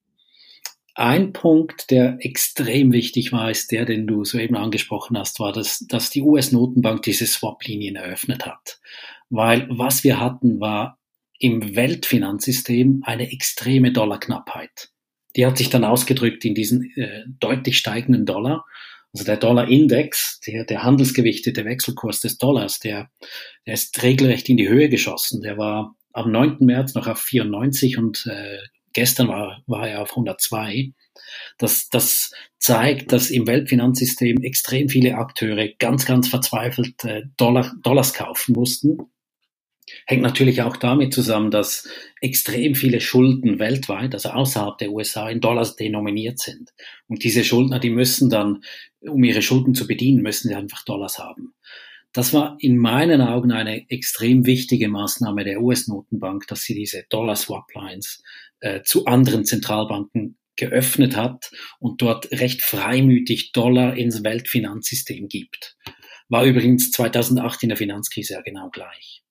ein 0.96 1.32
Punkt, 1.32 1.92
der 1.92 2.18
extrem 2.22 2.92
wichtig 2.92 3.32
war, 3.32 3.52
ist 3.52 3.72
der, 3.72 3.86
den 3.86 4.08
du 4.08 4.26
soeben 4.26 4.56
angesprochen 4.56 5.16
hast, 5.16 5.40
war, 5.40 5.54
dass, 5.54 5.86
dass 5.88 6.10
die 6.10 6.24
US-Notenbank 6.24 7.04
diese 7.04 7.28
Swap-Linien 7.28 7.98
eröffnet 7.98 8.48
hat. 8.48 8.80
Weil 9.30 9.68
was 9.70 10.04
wir 10.04 10.20
hatten, 10.20 10.60
war 10.60 10.98
im 11.38 11.76
Weltfinanzsystem 11.76 13.04
eine 13.06 13.32
extreme 13.32 13.92
Dollarknappheit. 13.92 14.90
Die 15.36 15.46
hat 15.46 15.58
sich 15.58 15.70
dann 15.70 15.84
ausgedrückt 15.84 16.46
in 16.46 16.56
diesen 16.56 16.92
äh, 16.96 17.24
deutlich 17.40 17.78
steigenden 17.78 18.26
Dollar. 18.26 18.66
Also 19.14 19.26
der 19.26 19.38
Dollar-Index, 19.38 20.42
der, 20.46 20.66
der 20.66 20.84
handelsgewichtete 20.84 21.64
Wechselkurs 21.64 22.20
des 22.20 22.38
Dollars, 22.38 22.80
der, 22.80 23.10
der 23.66 23.74
ist 23.74 24.02
regelrecht 24.04 24.50
in 24.50 24.58
die 24.58 24.68
Höhe 24.68 24.90
geschossen. 24.90 25.42
Der 25.42 25.58
war 25.58 25.96
am 26.14 26.32
9. 26.32 26.58
März 26.60 26.96
noch 26.96 27.08
auf 27.08 27.20
94 27.22 27.98
und 27.98 28.26
äh, 28.26 28.58
gestern 28.94 29.28
war, 29.28 29.62
war 29.68 29.88
er 29.88 30.02
auf 30.02 30.12
102. 30.12 30.92
Das, 31.58 31.90
das 31.90 32.32
zeigt, 32.60 33.12
dass 33.12 33.30
im 33.30 33.48
Weltfinanzsystem 33.48 34.42
extrem 34.42 34.90
viele 34.90 35.16
Akteure 35.16 35.70
ganz, 35.80 36.06
ganz 36.06 36.28
verzweifelt 36.28 37.04
äh, 37.06 37.24
Dollar, 37.38 37.74
Dollars 37.84 38.14
kaufen 38.14 38.54
mussten 38.54 38.98
Hängt 40.08 40.24
natürlich 40.24 40.62
auch 40.62 40.78
damit 40.78 41.14
zusammen, 41.14 41.52
dass 41.52 41.88
extrem 42.20 42.74
viele 42.74 43.00
Schulden 43.00 43.60
weltweit, 43.60 44.14
also 44.14 44.30
außerhalb 44.30 44.78
der 44.80 44.92
USA, 44.92 45.30
in 45.30 45.42
Dollars 45.42 45.76
denominiert 45.76 46.40
sind. 46.40 46.72
Und 47.08 47.24
diese 47.24 47.44
Schuldner, 47.44 47.80
die 47.80 47.92
müssen 47.92 48.30
dann, 48.30 48.64
um 49.02 49.24
ihre 49.24 49.42
Schulden 49.44 49.76
zu 49.76 49.88
bedienen, 49.88 50.24
müssen 50.24 50.50
sie 50.50 50.56
einfach 50.56 50.84
Dollars 50.86 51.20
haben. 51.20 51.54
Das 52.14 52.34
war 52.34 52.56
in 52.60 52.78
meinen 52.78 53.22
Augen 53.22 53.52
eine 53.52 53.90
extrem 53.90 54.46
wichtige 54.46 54.88
Maßnahme 54.88 55.44
der 55.44 55.62
US-Notenbank, 55.62 56.48
dass 56.48 56.62
sie 56.62 56.74
diese 56.74 57.04
Dollar-Swap-Lines 57.10 58.24
äh, 58.62 58.84
zu 58.84 59.06
anderen 59.06 59.44
Zentralbanken 59.44 60.38
geöffnet 60.56 61.18
hat 61.18 61.52
und 61.80 62.02
dort 62.02 62.32
recht 62.32 62.62
freimütig 62.62 63.52
Dollar 63.52 63.98
ins 63.98 64.24
Weltfinanzsystem 64.24 65.28
gibt. 65.28 65.76
War 66.30 66.46
übrigens 66.46 66.90
2008 66.92 67.64
in 67.64 67.70
der 67.70 67.78
Finanzkrise 67.78 68.36
ja 68.36 68.42
genau 68.42 68.70
gleich. 68.70 69.25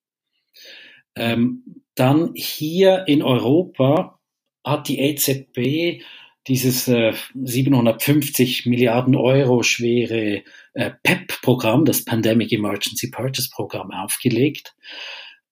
Ähm, 1.16 1.82
dann 1.94 2.32
hier 2.34 3.04
in 3.06 3.22
Europa 3.22 4.18
hat 4.64 4.88
die 4.88 4.98
EZB 4.98 6.02
dieses 6.46 6.88
äh, 6.88 7.14
750 7.34 8.66
Milliarden 8.66 9.14
Euro 9.14 9.62
schwere 9.62 10.42
äh, 10.74 10.90
PEP-Programm, 11.02 11.84
das 11.84 12.04
Pandemic 12.04 12.52
Emergency 12.52 13.10
Purchase 13.10 13.48
Programm, 13.50 13.90
aufgelegt. 13.90 14.74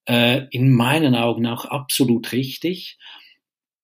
Äh, 0.07 0.46
in 0.51 0.70
meinen 0.70 1.14
Augen 1.14 1.46
auch 1.46 1.64
absolut 1.64 2.33
richtig. 2.33 2.98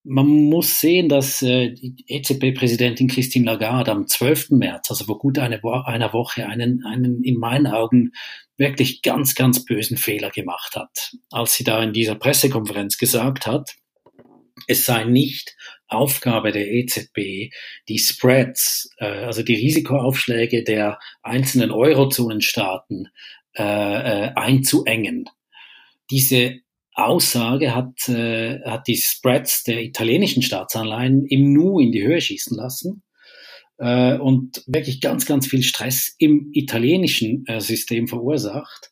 Man 0.05 0.27
muss 0.27 0.81
sehen, 0.81 1.09
dass 1.09 1.43
äh, 1.43 1.73
die 1.73 2.05
EZB-Präsidentin 2.09 3.09
Christine 3.09 3.47
Lagarde 3.47 3.93
am 3.93 4.07
12. 4.07 4.51
März, 4.51 4.91
also 4.91 5.05
vor 5.05 5.19
gut 5.19 5.38
eine 5.38 5.62
Wo 5.62 5.71
einer 5.71 6.12
Woche, 6.12 6.47
einen, 6.47 6.85
einen 6.85 7.23
in 7.25 7.37
meinen 7.37 7.67
Augen 7.67 8.12
wirklich 8.59 9.03
ganz, 9.03 9.35
ganz 9.35 9.64
bösen 9.64 9.97
Fehler 9.97 10.31
gemacht 10.31 10.77
hat, 10.77 11.16
als 11.31 11.55
sie 11.55 11.64
da 11.64 11.83
in 11.83 11.92
dieser 11.92 12.16
Pressekonferenz 12.16 12.99
gesagt 12.99 13.47
hat, 13.47 13.77
es 14.66 14.85
sei 14.85 15.05
nicht 15.05 15.57
Aufgabe 15.87 16.51
der 16.51 16.71
EZB, 16.71 17.53
die 17.88 17.99
Spreads, 17.99 18.90
äh, 18.99 19.07
also 19.07 19.42
die 19.42 19.55
Risikoaufschläge 19.55 20.64
der 20.64 20.99
einzelnen 21.23 21.71
Eurozonenstaaten 21.71 23.09
äh, 23.57 23.62
äh, 23.62 24.33
einzuengen. 24.35 25.25
Diese 26.11 26.61
Aussage 26.92 27.75
hat, 27.75 28.09
äh, 28.09 28.61
hat 28.64 28.88
die 28.88 28.97
Spreads 28.97 29.62
der 29.62 29.83
italienischen 29.83 30.42
Staatsanleihen 30.42 31.25
im 31.27 31.53
Nu 31.53 31.79
in 31.79 31.92
die 31.92 32.03
Höhe 32.03 32.21
schießen 32.21 32.57
lassen 32.57 33.03
äh, 33.79 34.17
und 34.19 34.62
wirklich 34.67 35.01
ganz, 35.01 35.27
ganz 35.27 35.47
viel 35.47 35.62
Stress 35.62 36.14
im 36.19 36.51
italienischen 36.53 37.47
äh, 37.47 37.61
System 37.61 38.09
verursacht. 38.09 38.91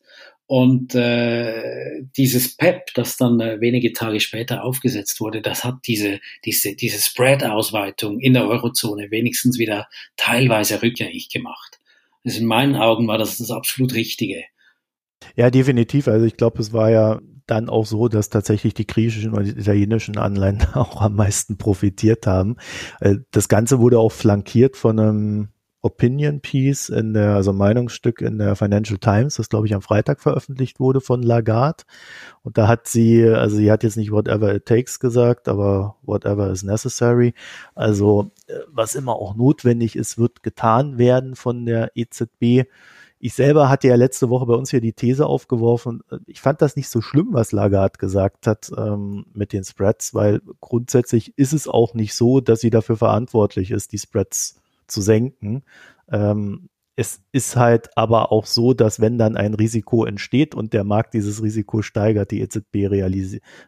Und 0.49 0.95
äh, 0.95 2.03
dieses 2.15 2.55
PEP, 2.55 2.93
das 2.95 3.17
dann 3.17 3.39
äh, 3.41 3.59
wenige 3.59 3.91
Tage 3.91 4.21
später 4.21 4.63
aufgesetzt 4.63 5.19
wurde, 5.19 5.41
das 5.41 5.65
hat 5.65 5.75
diese, 5.87 6.21
diese, 6.45 6.73
diese 6.73 7.01
Spread-Ausweitung 7.01 8.19
in 8.21 8.33
der 8.33 8.47
Eurozone 8.47 9.11
wenigstens 9.11 9.59
wieder 9.59 9.89
teilweise 10.15 10.81
rückgängig 10.81 11.27
gemacht. 11.29 11.79
Also 12.23 12.39
in 12.39 12.45
meinen 12.45 12.77
Augen 12.77 13.07
war 13.09 13.17
das 13.17 13.37
das 13.37 13.51
absolut 13.51 13.93
Richtige. 13.93 14.45
Ja, 15.35 15.49
definitiv. 15.49 16.07
Also 16.07 16.25
ich 16.25 16.37
glaube, 16.37 16.61
es 16.61 16.71
war 16.71 16.91
ja 16.91 17.19
dann 17.47 17.69
auch 17.69 17.85
so, 17.85 18.07
dass 18.07 18.29
tatsächlich 18.29 18.73
die 18.73 18.87
griechischen 18.87 19.33
und 19.33 19.47
italienischen 19.47 20.17
Anleihen 20.17 20.59
auch 20.73 21.01
am 21.01 21.15
meisten 21.15 21.57
profitiert 21.57 22.27
haben. 22.27 22.57
Äh, 22.99 23.17
das 23.31 23.47
Ganze 23.47 23.79
wurde 23.79 23.99
auch 23.99 24.11
flankiert 24.11 24.77
von 24.77 24.99
einem 24.99 25.49
Opinion 25.81 26.41
Piece 26.41 26.89
in 26.89 27.13
der, 27.13 27.35
also 27.35 27.53
Meinungsstück 27.53 28.21
in 28.21 28.39
der 28.39 28.55
Financial 28.55 28.97
Times, 28.97 29.35
das 29.35 29.47
glaube 29.47 29.67
ich 29.67 29.75
am 29.75 29.81
Freitag 29.81 30.19
veröffentlicht 30.19 30.79
wurde 30.79 31.01
von 31.01 31.21
Lagarde. 31.21 31.83
Und 32.43 32.57
da 32.57 32.67
hat 32.67 32.87
sie, 32.87 33.23
also 33.23 33.55
sie 33.55 33.71
hat 33.71 33.83
jetzt 33.83 33.95
nicht 33.95 34.11
whatever 34.11 34.53
it 34.53 34.65
takes 34.65 34.99
gesagt, 34.99 35.47
aber 35.47 35.95
whatever 36.01 36.51
is 36.51 36.63
necessary. 36.63 37.33
Also 37.75 38.31
äh, 38.47 38.55
was 38.69 38.95
immer 38.95 39.15
auch 39.15 39.35
notwendig 39.35 39.95
ist, 39.95 40.17
wird 40.17 40.43
getan 40.43 40.97
werden 40.97 41.35
von 41.35 41.65
der 41.65 41.91
EZB. 41.95 42.67
Ich 43.19 43.33
selber 43.33 43.69
hatte 43.69 43.87
ja 43.87 43.95
letzte 43.95 44.29
Woche 44.29 44.45
bei 44.45 44.53
uns 44.53 44.69
hier 44.69 44.81
die 44.81 44.93
These 44.93 45.25
aufgeworfen. 45.25 46.01
Ich 46.25 46.39
fand 46.39 46.61
das 46.61 46.75
nicht 46.75 46.89
so 46.89 47.01
schlimm, 47.01 47.29
was 47.31 47.51
Lagarde 47.51 47.97
gesagt 47.97 48.47
hat 48.47 48.71
ähm, 48.77 49.25
mit 49.33 49.53
den 49.53 49.63
Spreads, 49.63 50.13
weil 50.13 50.41
grundsätzlich 50.61 51.37
ist 51.37 51.53
es 51.53 51.67
auch 51.67 51.93
nicht 51.93 52.13
so, 52.13 52.41
dass 52.41 52.59
sie 52.59 52.69
dafür 52.69 52.97
verantwortlich 52.97 53.71
ist, 53.71 53.91
die 53.91 53.99
Spreads 53.99 54.61
zu 54.87 55.01
senken. 55.01 55.63
Ähm, 56.11 56.69
es 56.99 57.21
ist 57.31 57.55
halt 57.55 57.95
aber 57.95 58.31
auch 58.31 58.47
so, 58.47 58.73
dass 58.73 58.99
wenn 58.99 59.19
dann 59.19 59.37
ein 59.37 59.53
Risiko 59.53 60.03
entsteht 60.03 60.55
und 60.55 60.73
der 60.73 60.83
Markt 60.83 61.13
dieses 61.13 61.43
Risiko 61.43 61.83
steigert, 61.83 62.31
die 62.31 62.41
EZB 62.41 62.89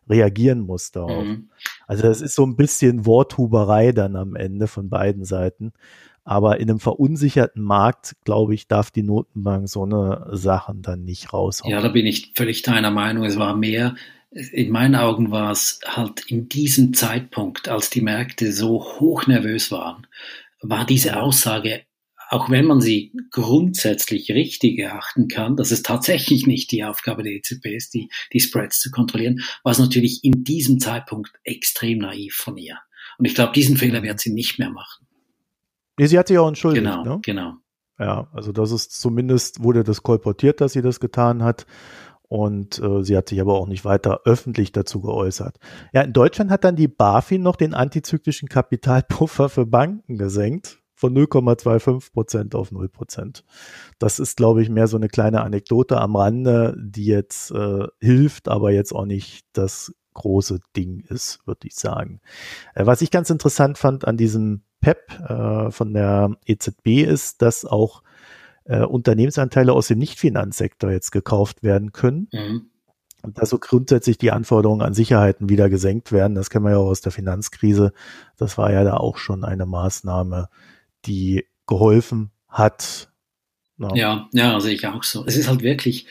reagieren 0.10 0.62
muss 0.62 0.92
darauf. 0.92 1.26
Mhm. 1.26 1.50
Also 1.86 2.04
das 2.04 2.22
ist 2.22 2.34
so 2.34 2.44
ein 2.44 2.56
bisschen 2.56 3.06
Worthuberei 3.06 3.92
dann 3.92 4.16
am 4.16 4.36
Ende 4.36 4.66
von 4.66 4.90
beiden 4.90 5.26
Seiten. 5.26 5.74
Aber 6.30 6.60
in 6.60 6.70
einem 6.70 6.80
verunsicherten 6.80 7.63
Markt, 7.63 8.15
glaube 8.24 8.54
ich, 8.54 8.68
darf 8.68 8.92
die 8.92 9.02
Notenbank 9.02 9.68
so 9.68 9.82
eine 9.82 10.28
Sachen 10.32 10.84
dann 10.84 11.04
nicht 11.04 11.34
raushauen. 11.34 11.72
Ja, 11.72 11.82
da 11.82 11.88
bin 11.88 12.06
ich 12.06 12.34
völlig 12.36 12.62
deiner 12.62 12.92
Meinung. 12.92 13.24
Es 13.24 13.39
war 13.39 13.56
mehr, 13.56 13.96
in 14.30 14.70
meinen 14.70 14.94
Augen 14.94 15.32
war 15.32 15.52
es 15.52 15.80
halt 15.88 16.28
in 16.28 16.48
diesem 16.48 16.94
Zeitpunkt, 16.94 17.68
als 17.68 17.89
die 17.89 18.02
Märkte 18.02 18.54
so 18.54 18.84
hoch 19.00 19.26
nervös 19.26 19.72
waren, 19.72 20.06
war 20.62 20.86
diese 20.86 21.20
Aussage, 21.20 21.82
auch 22.30 22.52
wenn 22.52 22.65
man 22.65 22.80
sie 22.80 23.12
grundsätzlich 23.32 24.30
richtig 24.30 24.78
erachten 24.78 25.30
kann, 25.30 25.56
dass 25.56 25.72
es 25.72 25.82
tatsächlich 25.82 26.46
nicht 26.46 26.72
die 26.72 26.84
Aufgabe 26.84 27.24
der 27.24 27.32
EZB 27.32 27.65
ist, 27.76 27.96
die, 27.96 28.08
die 28.34 28.39
Spreads 28.39 28.80
zu 28.80 28.92
kontrollieren, 28.92 29.42
war 29.63 29.72
es 29.72 29.80
natürlich 29.80 30.20
in 30.22 30.44
diesem 30.44 30.80
Zeitpunkt 30.80 31.32
extrem 31.44 31.98
naiv 31.98 32.36
von 32.36 32.56
ihr. 32.56 32.78
Und 33.18 33.26
ich 33.26 33.34
glaube, 33.34 33.54
diesen 33.54 33.78
Fehler 33.78 34.04
wird 34.04 34.20
sie 34.20 34.32
nicht 34.32 34.60
mehr 34.60 34.70
machen. 34.70 35.09
Nee, 36.00 36.08
sie 36.08 36.18
hat 36.18 36.28
sich 36.28 36.38
auch 36.38 36.48
entschuldigt. 36.48 36.86
Genau, 36.86 37.04
ne? 37.04 37.20
genau. 37.22 37.54
Ja, 38.00 38.28
also 38.32 38.52
das 38.52 38.72
ist 38.72 39.00
zumindest 39.00 39.62
wurde 39.62 39.84
das 39.84 40.04
kolportiert, 40.04 40.62
dass 40.62 40.74
sie 40.74 40.82
das 40.82 41.00
getan 41.00 41.44
hat. 41.44 41.66
Und 42.30 42.80
äh, 42.80 43.04
sie 43.04 43.18
hat 43.18 43.28
sich 43.28 43.42
aber 43.42 43.56
auch 43.56 43.68
nicht 43.68 43.86
weiter 43.86 44.22
öffentlich 44.24 44.72
dazu 44.72 45.02
geäußert. 45.02 45.58
Ja, 45.94 46.04
in 46.04 46.14
Deutschland 46.14 46.52
hat 46.52 46.64
dann 46.64 46.76
die 46.76 46.88
BaFin 46.88 47.42
noch 47.42 47.56
den 47.56 47.74
antizyklischen 47.74 48.48
Kapitalpuffer 48.48 49.50
für 49.50 49.66
Banken 49.66 50.18
gesenkt 50.18 50.80
von 50.94 51.16
0,25 51.16 52.14
Prozent 52.14 52.56
auf 52.56 52.72
0 52.72 52.88
Prozent. 52.90 53.44
Das 53.98 54.20
ist, 54.20 54.38
glaube 54.38 54.62
ich, 54.62 54.70
mehr 54.70 54.88
so 54.88 54.98
eine 54.98 55.08
kleine 55.08 55.42
Anekdote 55.42 56.00
am 56.00 56.16
Rande, 56.16 56.76
die 56.78 57.06
jetzt 57.06 57.52
äh, 57.52 57.88
hilft, 58.00 58.48
aber 58.48 58.72
jetzt 58.72 58.94
auch 58.94 59.06
nicht 59.06 59.46
das 59.54 59.94
große 60.14 60.60
Ding 60.76 61.00
ist, 61.08 61.40
würde 61.48 61.68
ich 61.68 61.76
sagen. 61.76 62.22
Äh, 62.76 62.86
was 62.86 63.02
ich 63.02 63.12
ganz 63.12 63.30
interessant 63.30 63.78
fand 63.78 64.06
an 64.06 64.18
diesem 64.18 64.64
PEP 64.82 65.20
äh, 65.30 65.72
von 65.72 65.94
der 65.94 66.38
EZB 66.46 67.04
ist, 67.04 67.42
dass 67.42 67.65
auch 67.65 68.04
äh, 68.65 68.82
Unternehmensanteile 68.82 69.74
aus 69.74 69.88
dem 69.88 70.00
Nichtfinanzsektor 70.00 70.92
jetzt 70.92 71.12
gekauft 71.12 71.63
werden 71.63 71.92
können. 71.92 72.28
Mhm. 72.32 72.70
Und 73.22 73.38
dass 73.38 73.50
so 73.50 73.60
grundsätzlich 73.60 74.18
die 74.18 74.32
Anforderungen 74.32 74.82
an 74.82 74.94
Sicherheiten 74.94 75.50
wieder 75.50 75.70
gesenkt 75.70 76.13
werden. 76.13 76.36
Das 76.36 76.50
kennen 76.50 76.63
wir 76.63 76.72
ja 76.72 76.78
auch 76.78 76.88
aus 76.88 77.02
der 77.02 77.12
Finanzkrise. 77.12 77.92
Das 78.38 78.58
war 78.58 78.72
ja 78.72 78.84
da 78.86 78.96
auch 78.96 79.18
schon 79.18 79.44
eine 79.44 79.65
Maßnahme, 79.65 80.48
die 81.06 81.46
geholfen 81.68 82.32
hat. 82.48 83.10
No. 83.76 83.94
Ja, 83.94 84.30
ja, 84.32 84.60
sehe 84.62 84.74
ich 84.74 84.88
auch 84.88 85.04
so. 85.04 85.26
Es 85.26 85.36
ist 85.36 85.50
halt 85.50 85.62
wirklich, 85.62 86.06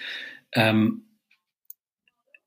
ähm, 0.53 1.05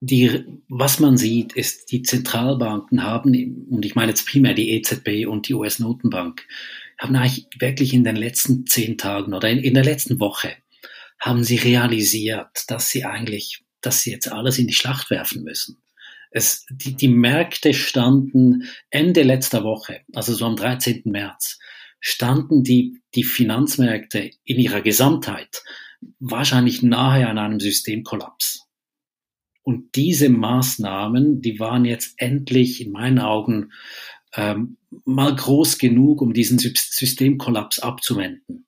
die, 0.04 0.46
was 0.68 1.00
man 1.00 1.16
sieht, 1.16 1.54
ist, 1.54 1.92
die 1.92 2.02
Zentralbanken 2.02 3.04
haben, 3.04 3.68
und 3.70 3.86
ich 3.86 3.94
meine 3.94 4.12
jetzt 4.12 4.28
primär 4.28 4.56
die 4.56 4.72
EZB 4.72 5.28
und 5.28 5.48
die 5.48 5.54
US-Notenbank, 5.54 6.46
haben 6.98 7.16
eigentlich 7.16 7.48
wirklich 7.60 7.94
in 7.94 8.04
den 8.04 8.16
letzten 8.16 8.66
zehn 8.66 8.98
Tagen 8.98 9.34
oder 9.34 9.50
in, 9.50 9.60
in 9.60 9.76
der 9.76 9.84
letzten 9.84 10.20
Woche 10.20 10.54
haben 11.20 11.44
sie 11.44 11.58
realisiert, 11.58 12.66
dass 12.68 12.90
sie 12.90 13.06
eigentlich, 13.06 13.64
dass 13.80 14.02
sie 14.02 14.12
jetzt 14.12 14.32
alles 14.32 14.58
in 14.58 14.66
die 14.66 14.74
Schlacht 14.74 15.12
werfen 15.12 15.44
müssen. 15.44 15.84
Es, 16.32 16.66
die, 16.72 16.96
die 16.96 17.08
Märkte 17.08 17.76
standen 17.76 18.64
Ende 18.90 19.22
letzter 19.22 19.64
Woche, 19.64 20.02
also 20.14 20.34
so 20.34 20.46
am 20.46 20.56
13. 20.56 21.04
März, 21.06 21.60
standen 22.00 22.64
die, 22.64 23.02
die 23.14 23.24
Finanzmärkte 23.24 24.32
in 24.44 24.60
ihrer 24.60 24.82
Gesamtheit 24.82 25.64
wahrscheinlich 26.20 26.82
nahe 26.82 27.28
an 27.28 27.38
einem 27.38 27.60
Systemkollaps. 27.60 28.68
Und 29.64 29.96
diese 29.96 30.30
Maßnahmen, 30.30 31.42
die 31.42 31.60
waren 31.60 31.86
jetzt 31.86 32.16
endlich 32.18 32.82
in 32.82 32.92
meinen 32.92 33.20
Augen 33.20 33.72
ähm, 34.36 34.78
mal 35.06 35.36
groß 35.36 35.78
genug, 35.78 36.22
um 36.22 36.34
diesen 36.34 36.58
Systemkollaps 36.58 37.80
abzuwenden. 37.80 38.66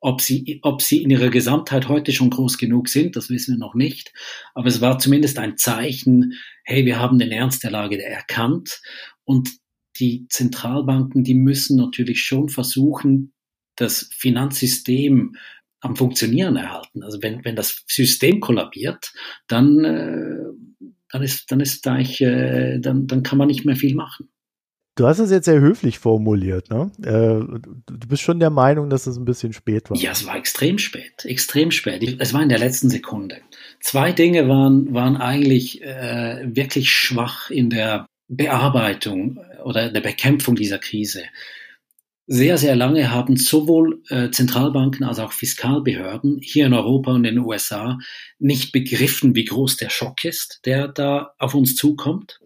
Ob 0.00 0.20
sie, 0.20 0.60
ob 0.62 0.82
sie 0.82 1.02
in 1.02 1.10
ihrer 1.10 1.30
Gesamtheit 1.30 1.88
heute 1.88 2.12
schon 2.12 2.30
groß 2.30 2.58
genug 2.58 2.88
sind, 2.88 3.16
das 3.16 3.30
wissen 3.30 3.54
wir 3.54 3.58
noch 3.58 3.74
nicht. 3.74 4.12
Aber 4.54 4.68
es 4.68 4.80
war 4.80 4.98
zumindest 4.98 5.38
ein 5.38 5.56
Zeichen, 5.56 6.34
hey, 6.64 6.84
wir 6.84 7.00
haben 7.00 7.18
den 7.18 7.32
Ernst 7.32 7.64
der 7.64 7.70
Lage 7.70 8.00
erkannt. 8.02 8.82
Und 9.24 9.50
die 9.98 10.26
Zentralbanken, 10.28 11.24
die 11.24 11.34
müssen 11.34 11.76
natürlich 11.76 12.22
schon 12.22 12.48
versuchen, 12.48 13.32
das 13.74 14.10
Finanzsystem 14.12 15.36
am 15.80 15.96
Funktionieren 15.96 16.56
erhalten. 16.56 17.02
Also 17.02 17.22
wenn, 17.22 17.44
wenn 17.44 17.56
das 17.56 17.84
System 17.86 18.40
kollabiert, 18.40 19.12
dann, 19.46 19.84
äh, 19.84 20.86
dann 21.10 21.22
ist, 21.22 21.50
dann 21.50 21.60
ist 21.60 21.86
eigentlich, 21.86 22.20
äh, 22.20 22.78
dann, 22.78 23.06
dann 23.06 23.22
kann 23.22 23.38
man 23.38 23.48
nicht 23.48 23.64
mehr 23.64 23.76
viel 23.76 23.94
machen. 23.94 24.28
Du 24.96 25.06
hast 25.06 25.18
es 25.18 25.30
jetzt 25.30 25.44
sehr 25.44 25.60
höflich 25.60 25.98
formuliert, 25.98 26.70
ne? 26.70 26.90
Äh, 27.02 27.60
du 27.86 28.08
bist 28.08 28.22
schon 28.22 28.40
der 28.40 28.48
Meinung, 28.48 28.88
dass 28.88 29.06
es 29.06 29.18
ein 29.18 29.26
bisschen 29.26 29.52
spät 29.52 29.90
war. 29.90 29.96
Ja, 29.98 30.12
es 30.12 30.26
war 30.26 30.36
extrem 30.36 30.78
spät, 30.78 31.26
extrem 31.26 31.70
spät. 31.70 32.16
Es 32.18 32.32
war 32.32 32.42
in 32.42 32.48
der 32.48 32.58
letzten 32.58 32.88
Sekunde. 32.88 33.42
Zwei 33.80 34.12
Dinge 34.12 34.48
waren, 34.48 34.94
waren 34.94 35.18
eigentlich 35.18 35.82
äh, 35.82 36.46
wirklich 36.46 36.90
schwach 36.90 37.50
in 37.50 37.68
der 37.68 38.06
Bearbeitung 38.28 39.38
oder 39.64 39.90
der 39.90 40.00
Bekämpfung 40.00 40.56
dieser 40.56 40.78
Krise. 40.78 41.24
Sehr, 42.28 42.58
sehr 42.58 42.74
lange 42.74 43.12
haben 43.12 43.36
sowohl 43.36 44.02
äh, 44.08 44.30
Zentralbanken 44.30 45.04
als 45.04 45.20
auch 45.20 45.32
Fiskalbehörden 45.32 46.40
hier 46.42 46.66
in 46.66 46.74
Europa 46.74 47.12
und 47.12 47.24
in 47.24 47.36
den 47.36 47.44
USA 47.44 47.98
nicht 48.40 48.72
begriffen, 48.72 49.36
wie 49.36 49.44
groß 49.44 49.76
der 49.76 49.90
Schock 49.90 50.24
ist, 50.24 50.60
der 50.64 50.88
da 50.88 51.34
auf 51.38 51.54
uns 51.54 51.76
zukommt. 51.76 52.40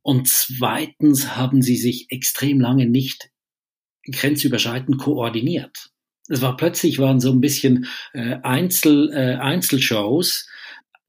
Und 0.00 0.28
zweitens 0.28 1.36
haben 1.36 1.60
sie 1.60 1.76
sich 1.76 2.06
extrem 2.08 2.58
lange 2.58 2.86
nicht 2.86 3.30
grenzüberschreitend 4.10 4.98
koordiniert. 4.98 5.90
Es 6.28 6.40
war 6.40 6.56
plötzlich 6.56 6.98
waren 6.98 7.20
so 7.20 7.30
ein 7.30 7.40
bisschen 7.40 7.86
äh, 8.14 8.36
Einzel, 8.42 9.12
äh, 9.12 9.36
Einzelshows. 9.36 10.48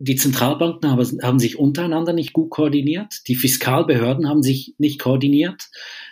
Die 0.05 0.17
Zentralbanken 0.17 0.91
haben, 0.91 1.19
haben 1.23 1.39
sich 1.39 1.57
untereinander 1.57 2.11
nicht 2.11 2.33
gut 2.33 2.49
koordiniert. 2.49 3.21
Die 3.29 3.35
Fiskalbehörden 3.35 4.27
haben 4.27 4.43
sich 4.43 4.75
nicht 4.77 4.99
koordiniert. 4.99 5.69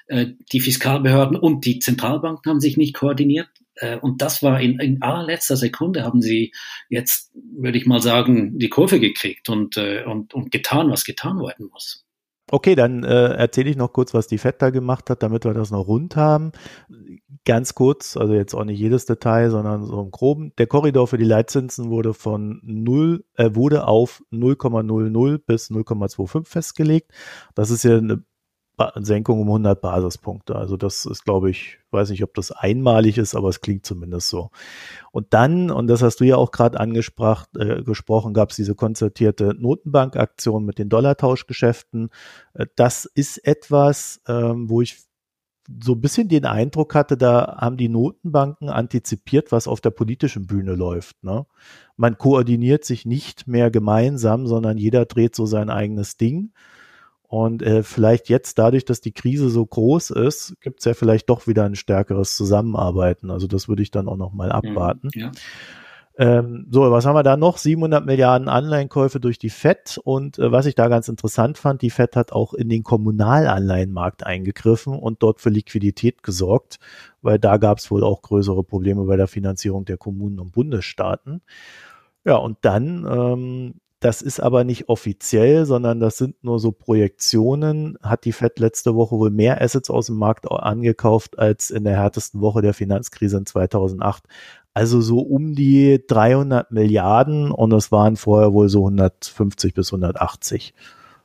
Äh, 0.07 0.27
die 0.53 0.61
Fiskalbehörden 0.61 1.35
und 1.35 1.65
die 1.65 1.79
Zentralbanken 1.79 2.49
haben 2.49 2.61
sich 2.61 2.77
nicht 2.77 2.93
koordiniert. 2.93 3.49
Äh, 3.75 3.97
und 3.97 4.21
das 4.21 4.41
war 4.41 4.61
in, 4.61 4.79
in 4.79 5.01
allerletzter 5.01 5.57
Sekunde 5.57 6.05
haben 6.05 6.21
sie 6.21 6.53
jetzt, 6.87 7.31
würde 7.33 7.77
ich 7.77 7.85
mal 7.85 7.99
sagen, 7.99 8.57
die 8.57 8.69
Kurve 8.69 9.01
gekriegt 9.01 9.49
und, 9.49 9.75
äh, 9.75 10.05
und, 10.05 10.33
und 10.33 10.51
getan, 10.51 10.89
was 10.89 11.03
getan 11.03 11.39
werden 11.39 11.67
muss. 11.69 12.05
Okay, 12.51 12.75
dann 12.75 13.05
äh, 13.05 13.33
erzähle 13.33 13.69
ich 13.69 13.77
noch 13.77 13.93
kurz, 13.93 14.13
was 14.13 14.27
die 14.27 14.37
FED 14.37 14.61
da 14.61 14.69
gemacht 14.71 15.09
hat, 15.09 15.23
damit 15.23 15.45
wir 15.45 15.53
das 15.53 15.71
noch 15.71 15.87
rund 15.87 16.17
haben. 16.17 16.51
Ganz 17.45 17.75
kurz, 17.75 18.17
also 18.17 18.33
jetzt 18.33 18.53
auch 18.53 18.65
nicht 18.65 18.77
jedes 18.77 19.05
Detail, 19.05 19.49
sondern 19.49 19.85
so 19.85 20.01
im 20.01 20.11
Groben. 20.11 20.51
Der 20.57 20.67
Korridor 20.67 21.07
für 21.07 21.17
die 21.17 21.23
Leitzinsen 21.23 21.89
wurde 21.89 22.13
von 22.13 22.59
0, 22.63 23.23
äh, 23.35 23.55
wurde 23.55 23.87
auf 23.87 24.21
0,00 24.31 25.37
bis 25.37 25.71
0,25 25.71 26.45
festgelegt. 26.45 27.11
Das 27.55 27.71
ist 27.71 27.83
ja 27.83 27.97
eine 27.97 28.21
Senkung 28.95 29.41
um 29.41 29.47
100 29.47 29.81
Basispunkte. 29.81 30.55
Also 30.55 30.77
das 30.77 31.05
ist, 31.05 31.23
glaube 31.23 31.49
ich, 31.49 31.77
weiß 31.91 32.09
nicht, 32.09 32.23
ob 32.23 32.33
das 32.33 32.51
einmalig 32.51 33.17
ist, 33.17 33.35
aber 33.35 33.49
es 33.49 33.61
klingt 33.61 33.85
zumindest 33.85 34.29
so. 34.29 34.49
Und 35.11 35.33
dann, 35.33 35.71
und 35.71 35.87
das 35.87 36.01
hast 36.01 36.19
du 36.19 36.23
ja 36.23 36.37
auch 36.37 36.51
gerade 36.51 36.79
angesprochen, 36.79 37.47
äh, 37.59 38.33
gab 38.33 38.49
es 38.49 38.55
diese 38.55 38.75
konzertierte 38.75 39.55
Notenbankaktion 39.57 40.65
mit 40.65 40.77
den 40.79 40.89
Dollartauschgeschäften. 40.89 42.09
Äh, 42.53 42.67
das 42.75 43.05
ist 43.05 43.45
etwas, 43.45 44.21
ähm, 44.27 44.69
wo 44.69 44.81
ich 44.81 44.97
so 45.81 45.93
ein 45.93 46.01
bisschen 46.01 46.27
den 46.27 46.45
Eindruck 46.45 46.95
hatte, 46.95 47.17
da 47.17 47.57
haben 47.59 47.77
die 47.77 47.89
Notenbanken 47.89 48.69
antizipiert, 48.69 49.51
was 49.51 49.67
auf 49.67 49.81
der 49.81 49.91
politischen 49.91 50.47
Bühne 50.47 50.75
läuft. 50.75 51.23
Ne? 51.23 51.45
Man 51.97 52.17
koordiniert 52.17 52.83
sich 52.83 53.05
nicht 53.05 53.47
mehr 53.47 53.71
gemeinsam, 53.71 54.47
sondern 54.47 54.77
jeder 54.77 55.05
dreht 55.05 55.35
so 55.35 55.45
sein 55.45 55.69
eigenes 55.69 56.17
Ding. 56.17 56.51
Und 57.31 57.61
äh, 57.61 57.81
vielleicht 57.81 58.27
jetzt 58.27 58.59
dadurch, 58.59 58.83
dass 58.83 58.99
die 58.99 59.13
Krise 59.13 59.49
so 59.49 59.65
groß 59.65 60.09
ist, 60.09 60.59
gibt 60.59 60.79
es 60.79 60.85
ja 60.85 60.93
vielleicht 60.93 61.29
doch 61.29 61.47
wieder 61.47 61.63
ein 61.63 61.75
stärkeres 61.75 62.35
Zusammenarbeiten. 62.35 63.31
Also 63.31 63.47
das 63.47 63.69
würde 63.69 63.81
ich 63.83 63.89
dann 63.89 64.09
auch 64.09 64.17
noch 64.17 64.33
mal 64.33 64.47
mhm, 64.47 64.51
abwarten. 64.51 65.09
Ja. 65.15 65.31
Ähm, 66.17 66.67
so, 66.69 66.91
was 66.91 67.05
haben 67.05 67.15
wir 67.15 67.23
da 67.23 67.37
noch? 67.37 67.55
700 67.55 68.05
Milliarden 68.05 68.49
Anleihenkäufe 68.49 69.21
durch 69.21 69.39
die 69.39 69.49
FED. 69.49 69.97
Und 70.03 70.39
äh, 70.39 70.51
was 70.51 70.65
ich 70.65 70.75
da 70.75 70.89
ganz 70.89 71.07
interessant 71.07 71.57
fand, 71.57 71.81
die 71.81 71.89
FED 71.89 72.17
hat 72.17 72.33
auch 72.33 72.53
in 72.53 72.67
den 72.67 72.83
Kommunalanleihenmarkt 72.83 74.25
eingegriffen 74.25 74.99
und 74.99 75.23
dort 75.23 75.39
für 75.39 75.49
Liquidität 75.49 76.23
gesorgt, 76.23 76.79
weil 77.21 77.39
da 77.39 77.55
gab 77.55 77.77
es 77.77 77.89
wohl 77.91 78.03
auch 78.03 78.23
größere 78.23 78.65
Probleme 78.65 79.05
bei 79.05 79.15
der 79.15 79.27
Finanzierung 79.27 79.85
der 79.85 79.95
Kommunen 79.95 80.41
und 80.41 80.51
Bundesstaaten. 80.51 81.41
Ja, 82.25 82.35
und 82.35 82.57
dann 82.63 83.07
ähm, 83.09 83.75
das 84.01 84.23
ist 84.23 84.39
aber 84.39 84.63
nicht 84.63 84.89
offiziell, 84.89 85.67
sondern 85.67 85.99
das 85.99 86.17
sind 86.17 86.43
nur 86.43 86.57
so 86.57 86.71
Projektionen. 86.71 87.99
Hat 88.01 88.25
die 88.25 88.31
Fed 88.31 88.57
letzte 88.57 88.95
Woche 88.95 89.15
wohl 89.15 89.29
mehr 89.29 89.61
Assets 89.61 89.91
aus 89.91 90.07
dem 90.07 90.15
Markt 90.15 90.51
angekauft 90.51 91.37
als 91.37 91.69
in 91.69 91.83
der 91.83 91.97
härtesten 91.97 92.41
Woche 92.41 92.63
der 92.63 92.73
Finanzkrise 92.73 93.37
in 93.37 93.45
2008. 93.45 94.23
Also 94.73 95.01
so 95.01 95.19
um 95.19 95.53
die 95.53 96.03
300 96.07 96.71
Milliarden 96.71 97.51
und 97.51 97.71
es 97.73 97.91
waren 97.91 98.15
vorher 98.15 98.53
wohl 98.53 98.69
so 98.69 98.79
150 98.85 99.75
bis 99.75 99.93
180. 99.93 100.73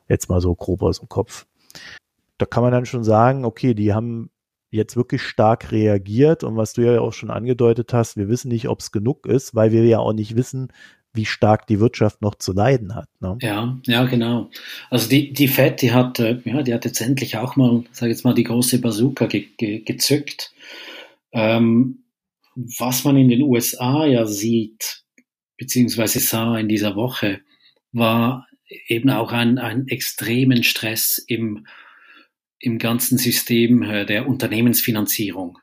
Jetzt 0.07 0.29
mal 0.29 0.43
so 0.43 0.55
grob 0.55 0.83
aus 0.83 0.99
dem 0.99 1.09
Kopf. 1.09 1.47
Da 2.37 2.45
kann 2.45 2.63
man 2.63 2.73
dann 2.73 2.85
schon 2.85 3.05
sagen, 3.05 3.47
okay, 3.47 3.73
die 3.73 3.95
haben 3.95 4.29
jetzt 4.71 4.97
wirklich 4.97 5.23
stark 5.23 5.73
reagiert 5.73 6.45
und 6.45 6.59
was 6.59 6.75
du 6.75 6.83
ja 6.83 7.01
auch 7.01 7.15
schon 7.15 7.31
angedeutet 7.31 7.95
hast, 7.95 8.19
wir 8.19 8.29
wissen 8.29 8.49
nicht, 8.49 8.69
ob 8.69 8.81
es 8.81 8.93
genug 8.93 9.25
ist, 9.25 9.55
weil 9.55 9.73
wir 9.73 9.85
ja 9.87 9.99
auch 10.01 10.13
nicht 10.13 10.37
wissen, 10.37 10.69
wie 11.17 11.25
stark 11.25 11.67
die 11.67 11.81
Wirtschaft 11.81 12.23
noch 12.23 12.35
zu 12.35 12.53
leiden 12.53 12.95
hat. 12.95 13.09
Ne? 13.21 13.39
Ja, 13.41 13.79
ja, 13.87 14.05
genau. 14.05 14.51
Also 14.91 15.09
die, 15.09 15.33
die 15.33 15.49
FED, 15.49 15.83
die 15.83 15.93
hat, 15.93 16.19
äh, 16.21 16.41
ja, 16.45 16.63
die 16.63 16.75
hat 16.75 16.85
jetzt 16.85 17.01
endlich 17.01 17.37
auch 17.37 17.57
mal, 17.57 17.85
sag 17.93 18.09
jetzt 18.09 18.25
mal, 18.25 18.35
die 18.35 18.45
große 18.45 18.81
Bazooka 18.81 19.27
ge, 19.27 19.47
ge, 19.57 19.81
gezückt. 19.81 20.53
Ähm, 21.33 22.05
was 22.55 23.05
man 23.05 23.17
in 23.17 23.29
den 23.29 23.43
USA 23.43 24.07
ja 24.07 24.27
sieht, 24.27 25.05
beziehungsweise 25.59 26.21
sah 26.21 26.59
in 26.59 26.69
dieser 26.69 26.97
Woche, 26.97 27.41
war 27.93 28.47
eben 28.89 29.11
auch 29.11 29.33
ein, 29.33 29.59
ein 29.59 29.89
extremen 29.89 30.63
Stress 30.63 31.19
im, 31.27 31.67
im 32.59 32.79
ganzen 32.79 33.19
System 33.19 33.83
äh, 33.83 34.07
der 34.07 34.27
Unternehmensfinanzierung. 34.29 35.59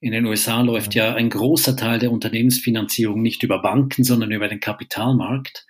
In 0.00 0.12
den 0.12 0.26
USA 0.26 0.60
läuft 0.60 0.94
ja 0.94 1.14
ein 1.14 1.30
großer 1.30 1.76
Teil 1.76 1.98
der 1.98 2.12
Unternehmensfinanzierung 2.12 3.22
nicht 3.22 3.42
über 3.42 3.62
Banken, 3.62 4.04
sondern 4.04 4.30
über 4.30 4.48
den 4.48 4.60
Kapitalmarkt. 4.60 5.66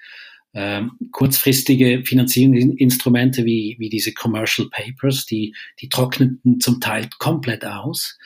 Ähm, 0.52 0.92
kurzfristige 1.12 2.02
Finanzierungsinstrumente 2.04 3.44
wie, 3.44 3.76
wie 3.78 3.90
diese 3.90 4.14
Commercial 4.14 4.68
Papers, 4.70 5.26
die, 5.26 5.54
die 5.80 5.88
trockneten 5.88 6.60
zum 6.60 6.80
Teil 6.80 7.08
komplett 7.18 7.64
aus. 7.64 8.18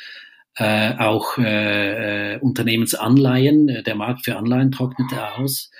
Äh, 0.56 0.94
auch 0.96 1.38
äh, 1.38 2.34
äh 2.34 2.40
Unternehmensanleihen, 2.40 3.68
äh, 3.68 3.82
der 3.82 3.94
Markt 3.94 4.24
für 4.24 4.36
Anleihen 4.36 4.70
trocknete 4.70 5.34
aus. 5.34 5.70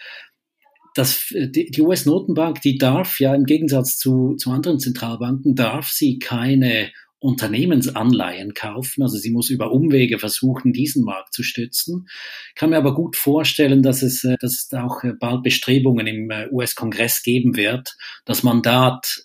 Das, 0.94 1.28
die, 1.30 1.70
die 1.70 1.82
US-Notenbank, 1.82 2.60
die 2.62 2.78
darf 2.78 3.20
ja 3.20 3.34
im 3.34 3.44
Gegensatz 3.44 3.96
zu, 3.96 4.34
zu 4.34 4.50
anderen 4.50 4.80
Zentralbanken, 4.80 5.54
darf 5.54 5.88
sie 5.88 6.18
keine 6.18 6.90
Unternehmensanleihen 7.20 8.54
kaufen. 8.54 9.02
Also 9.02 9.18
sie 9.18 9.30
muss 9.30 9.50
über 9.50 9.70
Umwege 9.72 10.18
versuchen, 10.18 10.72
diesen 10.72 11.04
Markt 11.04 11.34
zu 11.34 11.42
stützen. 11.42 12.08
Kann 12.54 12.70
mir 12.70 12.78
aber 12.78 12.94
gut 12.94 13.14
vorstellen, 13.14 13.82
dass 13.82 14.02
es, 14.02 14.24
äh, 14.24 14.36
dass 14.40 14.54
es 14.54 14.72
auch 14.72 15.04
äh, 15.04 15.12
bald 15.12 15.42
Bestrebungen 15.42 16.06
im 16.06 16.30
äh, 16.30 16.48
US-Kongress 16.50 17.22
geben 17.22 17.56
wird, 17.56 17.96
das 18.24 18.42
Mandat, 18.42 19.24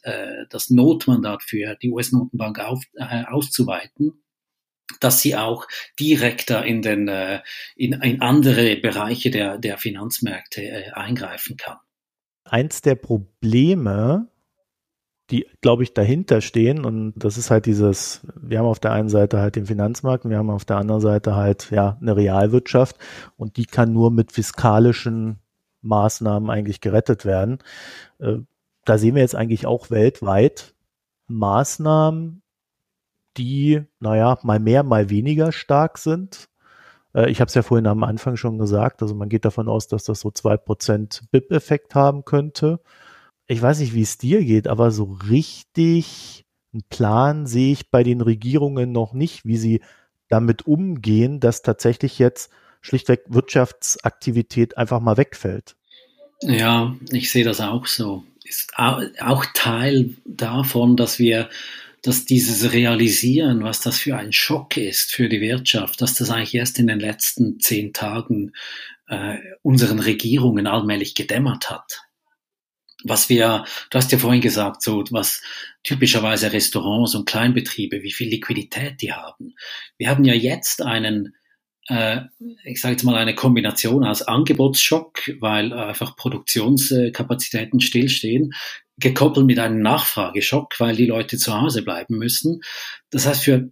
das 0.49 0.69
Notmandat 0.69 1.43
für 1.43 1.75
die 1.81 1.89
US-Notenbank 1.89 2.59
auf, 2.59 2.83
auszuweiten 3.27 4.21
dass 4.99 5.21
sie 5.21 5.35
auch 5.35 5.67
direkter 5.99 6.63
in 6.63 6.81
den 6.81 7.09
in, 7.75 7.93
in 7.93 8.21
andere 8.21 8.75
Bereiche 8.77 9.31
der 9.31 9.57
der 9.57 9.77
Finanzmärkte 9.77 10.95
eingreifen 10.95 11.57
kann. 11.57 11.77
Eins 12.43 12.81
der 12.81 12.95
Probleme 12.95 14.29
die, 15.31 15.47
glaube 15.61 15.83
ich, 15.83 15.93
dahinter 15.93 16.41
stehen. 16.41 16.85
Und 16.85 17.13
das 17.15 17.37
ist 17.37 17.51
halt 17.51 17.65
dieses, 17.65 18.21
wir 18.39 18.59
haben 18.59 18.65
auf 18.65 18.79
der 18.79 18.91
einen 18.91 19.09
Seite 19.09 19.39
halt 19.39 19.55
den 19.55 19.65
Finanzmarkt 19.65 20.25
und 20.25 20.31
wir 20.31 20.37
haben 20.37 20.49
auf 20.49 20.65
der 20.65 20.77
anderen 20.77 21.01
Seite 21.01 21.35
halt 21.35 21.71
ja 21.71 21.97
eine 21.99 22.15
Realwirtschaft 22.15 22.97
und 23.37 23.57
die 23.57 23.65
kann 23.65 23.93
nur 23.93 24.11
mit 24.11 24.31
fiskalischen 24.31 25.39
Maßnahmen 25.81 26.49
eigentlich 26.49 26.81
gerettet 26.81 27.25
werden. 27.25 27.59
Äh, 28.19 28.37
da 28.85 28.97
sehen 28.97 29.15
wir 29.15 29.21
jetzt 29.21 29.35
eigentlich 29.35 29.65
auch 29.65 29.89
weltweit 29.89 30.75
Maßnahmen, 31.27 32.43
die, 33.37 33.83
naja, 33.99 34.37
mal 34.43 34.59
mehr, 34.59 34.83
mal 34.83 35.09
weniger 35.09 35.51
stark 35.51 35.97
sind. 35.97 36.49
Äh, 37.15 37.31
ich 37.31 37.41
habe 37.41 37.49
es 37.49 37.55
ja 37.55 37.63
vorhin 37.63 37.87
am 37.87 38.03
Anfang 38.03 38.37
schon 38.37 38.59
gesagt, 38.59 39.01
also 39.01 39.15
man 39.15 39.29
geht 39.29 39.43
davon 39.45 39.67
aus, 39.69 39.87
dass 39.87 40.03
das 40.03 40.19
so 40.19 40.29
zwei 40.29 40.55
Prozent 40.55 41.23
BIP-Effekt 41.31 41.95
haben 41.95 42.25
könnte 42.25 42.79
ich 43.47 43.61
weiß 43.61 43.79
nicht, 43.79 43.93
wie 43.93 44.01
es 44.01 44.17
dir 44.17 44.43
geht, 44.43 44.67
aber 44.67 44.91
so 44.91 45.17
richtig 45.29 46.45
einen 46.73 46.83
Plan 46.89 47.47
sehe 47.47 47.71
ich 47.71 47.89
bei 47.89 48.03
den 48.03 48.21
Regierungen 48.21 48.91
noch 48.91 49.13
nicht, 49.13 49.45
wie 49.45 49.57
sie 49.57 49.81
damit 50.27 50.67
umgehen, 50.67 51.39
dass 51.39 51.61
tatsächlich 51.61 52.19
jetzt 52.19 52.51
schlichtweg 52.81 53.23
Wirtschaftsaktivität 53.27 54.77
einfach 54.77 54.99
mal 54.99 55.17
wegfällt. 55.17 55.75
Ja, 56.41 56.95
ich 57.11 57.31
sehe 57.31 57.45
das 57.45 57.61
auch 57.61 57.85
so. 57.85 58.23
Ist 58.43 58.73
auch 58.77 59.45
Teil 59.53 60.15
davon, 60.25 60.97
dass 60.97 61.17
wir, 61.17 61.49
dass 62.01 62.25
dieses 62.25 62.73
Realisieren, 62.73 63.63
was 63.63 63.79
das 63.79 63.97
für 63.97 64.17
ein 64.17 64.33
Schock 64.33 64.77
ist 64.77 65.11
für 65.11 65.29
die 65.29 65.41
Wirtschaft, 65.41 66.01
dass 66.01 66.15
das 66.15 66.29
eigentlich 66.29 66.55
erst 66.55 66.77
in 66.77 66.87
den 66.87 66.99
letzten 66.99 67.59
zehn 67.59 67.93
Tagen 67.93 68.51
äh, 69.07 69.37
unseren 69.61 69.99
Regierungen 69.99 70.67
allmählich 70.67 71.15
gedämmert 71.15 71.69
hat 71.69 72.04
was 73.05 73.29
wir, 73.29 73.65
du 73.89 73.97
hast 73.97 74.11
ja 74.11 74.17
vorhin 74.17 74.41
gesagt, 74.41 74.81
so 74.81 75.03
was 75.11 75.41
typischerweise 75.83 76.51
Restaurants 76.51 77.15
und 77.15 77.25
Kleinbetriebe, 77.25 78.01
wie 78.01 78.11
viel 78.11 78.29
Liquidität 78.29 79.01
die 79.01 79.13
haben. 79.13 79.53
Wir 79.97 80.09
haben 80.09 80.25
ja 80.25 80.33
jetzt 80.33 80.81
einen, 80.81 81.35
äh, 81.87 82.21
ich 82.63 82.81
sage 82.81 82.93
jetzt 82.93 83.03
mal 83.03 83.15
eine 83.15 83.35
Kombination 83.35 84.03
aus 84.03 84.23
Angebotsschock, 84.23 85.31
weil 85.39 85.71
einfach 85.71 86.15
Produktionskapazitäten 86.15 87.79
stillstehen, 87.79 88.53
gekoppelt 88.97 89.45
mit 89.45 89.59
einem 89.59 89.81
Nachfrageschock, 89.81 90.79
weil 90.79 90.95
die 90.95 91.05
Leute 91.05 91.37
zu 91.37 91.59
Hause 91.59 91.83
bleiben 91.83 92.17
müssen. 92.17 92.61
Das 93.11 93.27
heißt, 93.27 93.43
für 93.43 93.69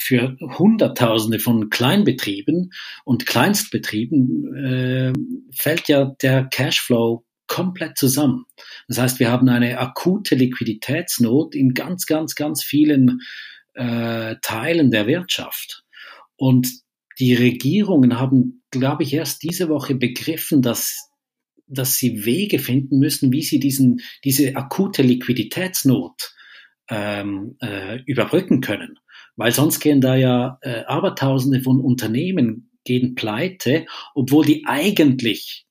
für 0.00 0.36
Hunderttausende 0.40 1.40
von 1.40 1.68
Kleinbetrieben 1.68 2.72
und 3.04 3.26
Kleinstbetrieben 3.26 4.54
äh, 4.54 5.12
fällt 5.52 5.88
ja 5.88 6.14
der 6.22 6.44
Cashflow 6.44 7.24
komplett 7.46 7.98
zusammen. 7.98 8.44
Das 8.88 8.98
heißt, 8.98 9.20
wir 9.20 9.30
haben 9.30 9.48
eine 9.48 9.78
akute 9.78 10.34
Liquiditätsnot 10.34 11.54
in 11.54 11.74
ganz, 11.74 12.06
ganz, 12.06 12.34
ganz 12.34 12.62
vielen 12.62 13.20
äh, 13.74 14.36
Teilen 14.42 14.90
der 14.90 15.06
Wirtschaft. 15.06 15.84
Und 16.36 16.68
die 17.18 17.34
Regierungen 17.34 18.18
haben, 18.18 18.62
glaube 18.70 19.04
ich, 19.04 19.14
erst 19.14 19.42
diese 19.42 19.68
Woche 19.68 19.94
begriffen, 19.94 20.62
dass, 20.62 21.10
dass 21.66 21.96
sie 21.96 22.24
Wege 22.24 22.58
finden 22.58 22.98
müssen, 22.98 23.32
wie 23.32 23.42
sie 23.42 23.60
diesen, 23.60 24.00
diese 24.24 24.56
akute 24.56 25.02
Liquiditätsnot 25.02 26.34
ähm, 26.88 27.56
äh, 27.60 28.00
überbrücken 28.06 28.60
können. 28.60 28.98
Weil 29.36 29.52
sonst 29.52 29.80
gehen 29.80 30.00
da 30.00 30.16
ja 30.16 30.58
äh, 30.62 30.84
Abertausende 30.84 31.62
von 31.62 31.80
Unternehmen 31.80 32.70
gehen 32.84 33.14
pleite, 33.14 33.86
obwohl 34.14 34.44
die 34.44 34.64
eigentlich 34.66 35.66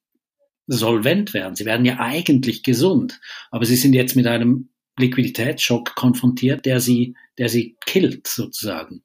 solvent 0.67 1.34
werden. 1.34 1.56
Sie 1.56 1.65
werden 1.65 1.86
ja 1.86 1.99
eigentlich 1.99 2.63
gesund, 2.63 3.19
aber 3.52 3.65
sie 3.65 3.76
sind 3.76 3.93
jetzt 3.93 4.15
mit 4.15 4.28
einem 4.28 4.69
Liquiditätsschock 4.97 5.95
konfrontiert, 5.95 6.65
der 6.65 6.80
sie, 6.80 7.15
der 7.38 7.49
sie 7.49 7.78
killt 7.86 8.28
sozusagen. 8.28 9.04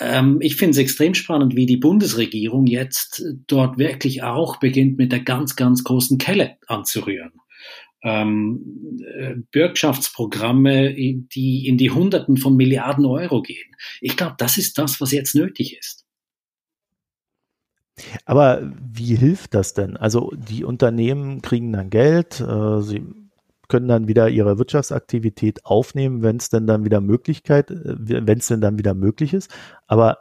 Ähm, 0.00 0.38
ich 0.40 0.56
finde 0.56 0.72
es 0.72 0.78
extrem 0.78 1.14
spannend, 1.14 1.54
wie 1.54 1.66
die 1.66 1.76
Bundesregierung 1.76 2.66
jetzt 2.66 3.22
dort 3.46 3.78
wirklich 3.78 4.22
auch 4.22 4.58
beginnt, 4.58 4.98
mit 4.98 5.12
der 5.12 5.20
ganz, 5.20 5.56
ganz 5.56 5.84
großen 5.84 6.18
Kelle 6.18 6.56
anzurühren. 6.66 7.32
Ähm, 8.02 8.98
äh, 9.16 9.34
Bürgschaftsprogramme, 9.52 10.94
die 10.94 11.68
in 11.68 11.78
die 11.78 11.90
Hunderten 11.90 12.36
von 12.36 12.56
Milliarden 12.56 13.04
Euro 13.04 13.42
gehen. 13.42 13.76
Ich 14.00 14.16
glaube, 14.16 14.34
das 14.38 14.58
ist 14.58 14.78
das, 14.78 15.00
was 15.00 15.12
jetzt 15.12 15.36
nötig 15.36 15.78
ist. 15.78 16.01
Aber 18.24 18.72
wie 18.80 19.14
hilft 19.14 19.54
das 19.54 19.74
denn? 19.74 19.96
Also 19.96 20.32
die 20.34 20.64
Unternehmen 20.64 21.42
kriegen 21.42 21.72
dann 21.72 21.90
Geld, 21.90 22.40
äh, 22.40 22.80
sie 22.80 23.04
können 23.68 23.88
dann 23.88 24.08
wieder 24.08 24.28
ihre 24.28 24.58
Wirtschaftsaktivität 24.58 25.64
aufnehmen, 25.64 26.22
wenn 26.22 26.36
es 26.36 26.50
denn 26.50 26.66
dann 26.66 26.84
wieder 26.84 27.00
Möglichkeit, 27.00 27.70
äh, 27.70 28.26
wenn 28.26 28.38
es 28.38 28.46
denn 28.48 28.60
dann 28.60 28.78
wieder 28.78 28.94
möglich 28.94 29.34
ist. 29.34 29.50
Aber 29.86 30.18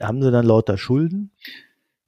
haben 0.00 0.22
sie 0.22 0.30
dann 0.30 0.46
lauter 0.46 0.78
Schulden? 0.78 1.32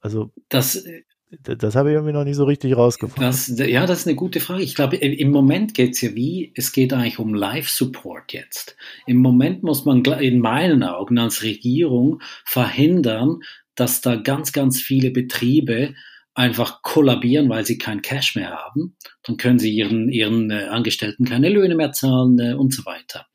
Also 0.00 0.32
das, 0.48 0.84
das 1.30 1.76
habe 1.76 1.90
ich 1.90 1.94
irgendwie 1.94 2.12
noch 2.12 2.24
nicht 2.24 2.36
so 2.36 2.44
richtig 2.44 2.76
rausgefunden. 2.76 3.22
Das, 3.22 3.48
ja, 3.48 3.86
das 3.86 4.00
ist 4.00 4.06
eine 4.08 4.16
gute 4.16 4.40
Frage. 4.40 4.62
Ich 4.62 4.74
glaube, 4.74 4.96
im 4.96 5.30
Moment 5.30 5.74
geht 5.74 5.92
es 5.92 6.00
ja 6.00 6.14
wie, 6.14 6.52
es 6.56 6.72
geht 6.72 6.92
eigentlich 6.92 7.18
um 7.18 7.34
Live-Support 7.34 8.32
jetzt. 8.32 8.76
Im 9.06 9.18
Moment 9.18 9.62
muss 9.62 9.84
man 9.84 10.04
in 10.04 10.40
meinen 10.40 10.82
Augen 10.82 11.18
als 11.18 11.42
Regierung 11.42 12.20
verhindern, 12.44 13.40
dass 13.80 14.02
da 14.02 14.16
ganz, 14.16 14.52
ganz 14.52 14.80
viele 14.80 15.10
Betriebe 15.10 15.94
einfach 16.34 16.82
kollabieren, 16.82 17.48
weil 17.48 17.64
sie 17.64 17.78
kein 17.78 18.02
Cash 18.02 18.36
mehr 18.36 18.50
haben. 18.50 18.96
Dann 19.22 19.36
können 19.36 19.58
sie 19.58 19.74
ihren, 19.74 20.10
ihren 20.10 20.50
äh, 20.50 20.64
Angestellten 20.64 21.24
keine 21.24 21.48
Löhne 21.48 21.74
mehr 21.74 21.92
zahlen 21.92 22.38
äh, 22.38 22.52
und 22.52 22.72
so 22.72 22.84
weiter. 22.84 23.26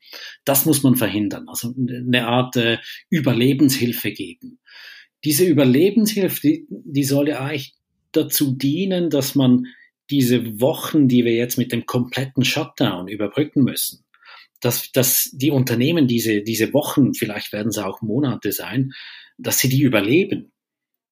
Das 0.44 0.64
muss 0.64 0.82
man 0.82 0.94
verhindern. 0.94 1.48
Also 1.48 1.74
eine 1.76 2.26
Art 2.26 2.56
äh, 2.56 2.78
Überlebenshilfe 3.10 4.12
geben. 4.12 4.60
Diese 5.24 5.44
Überlebenshilfe, 5.44 6.40
die, 6.40 6.66
die 6.68 7.04
soll 7.04 7.28
ja 7.28 7.40
eigentlich 7.40 7.74
dazu 8.12 8.52
dienen, 8.56 9.10
dass 9.10 9.34
man 9.34 9.66
diese 10.10 10.60
Wochen, 10.60 11.08
die 11.08 11.24
wir 11.24 11.34
jetzt 11.34 11.58
mit 11.58 11.72
dem 11.72 11.86
kompletten 11.86 12.44
Shutdown 12.44 13.08
überbrücken 13.08 13.64
müssen, 13.64 14.04
dass, 14.60 14.92
dass 14.92 15.30
die 15.32 15.50
Unternehmen 15.50 16.06
diese, 16.06 16.42
diese 16.42 16.72
Wochen, 16.72 17.14
vielleicht 17.14 17.52
werden 17.52 17.68
es 17.68 17.78
auch 17.78 18.00
Monate 18.00 18.52
sein, 18.52 18.92
dass 19.38 19.58
sie 19.58 19.68
die 19.68 19.82
überleben 19.82 20.52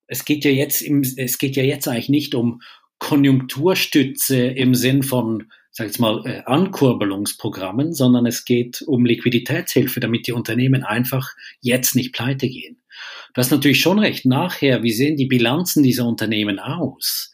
es 0.06 0.24
geht 0.24 0.44
ja 0.44 0.50
jetzt 0.50 0.82
im, 0.82 1.02
es 1.16 1.38
geht 1.38 1.56
ja 1.56 1.62
jetzt 1.62 1.88
eigentlich 1.88 2.08
nicht 2.08 2.34
um 2.34 2.60
Konjunkturstütze 2.98 4.36
im 4.36 4.74
Sinn 4.74 5.02
von, 5.02 5.50
sag 5.70 5.90
ich 5.90 5.98
mal, 5.98 6.24
äh, 6.26 6.42
Ankurbelungsprogrammen, 6.46 7.92
sondern 7.92 8.26
es 8.26 8.44
geht 8.44 8.82
um 8.82 9.04
Liquiditätshilfe, 9.04 10.00
damit 10.00 10.26
die 10.26 10.32
Unternehmen 10.32 10.84
einfach 10.84 11.30
jetzt 11.60 11.96
nicht 11.96 12.12
pleite 12.14 12.48
gehen. 12.48 12.80
Du 13.34 13.40
hast 13.40 13.50
natürlich 13.50 13.80
schon 13.80 13.98
recht. 13.98 14.26
Nachher, 14.26 14.82
wie 14.82 14.92
sehen 14.92 15.16
die 15.16 15.26
Bilanzen 15.26 15.82
dieser 15.82 16.06
Unternehmen 16.06 16.58
aus? 16.58 17.32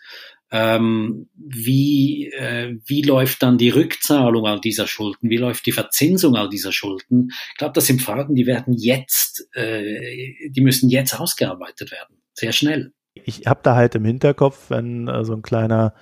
Ähm, 0.52 1.28
wie, 1.36 2.26
äh, 2.32 2.78
wie 2.84 3.02
läuft 3.02 3.42
dann 3.42 3.58
die 3.58 3.70
Rückzahlung 3.70 4.46
all 4.46 4.60
dieser 4.60 4.86
Schulden? 4.86 5.30
Wie 5.30 5.36
läuft 5.36 5.66
die 5.66 5.72
Verzinsung 5.72 6.36
all 6.36 6.48
dieser 6.48 6.72
Schulden? 6.72 7.30
Ich 7.52 7.58
glaube, 7.58 7.74
das 7.74 7.86
sind 7.86 8.02
Fragen, 8.02 8.34
die 8.34 8.46
werden 8.46 8.74
jetzt, 8.76 9.48
äh, 9.54 10.50
die 10.50 10.60
müssen 10.60 10.90
jetzt 10.90 11.18
ausgearbeitet 11.18 11.92
werden 11.92 12.20
sehr 12.40 12.52
schnell. 12.52 12.92
Ich 13.14 13.46
habe 13.46 13.60
da 13.62 13.76
halt 13.76 13.94
im 13.94 14.04
Hinterkopf, 14.04 14.70
wenn 14.70 15.06
äh, 15.06 15.24
so 15.24 15.34
ein 15.34 15.42
kleiner 15.42 15.94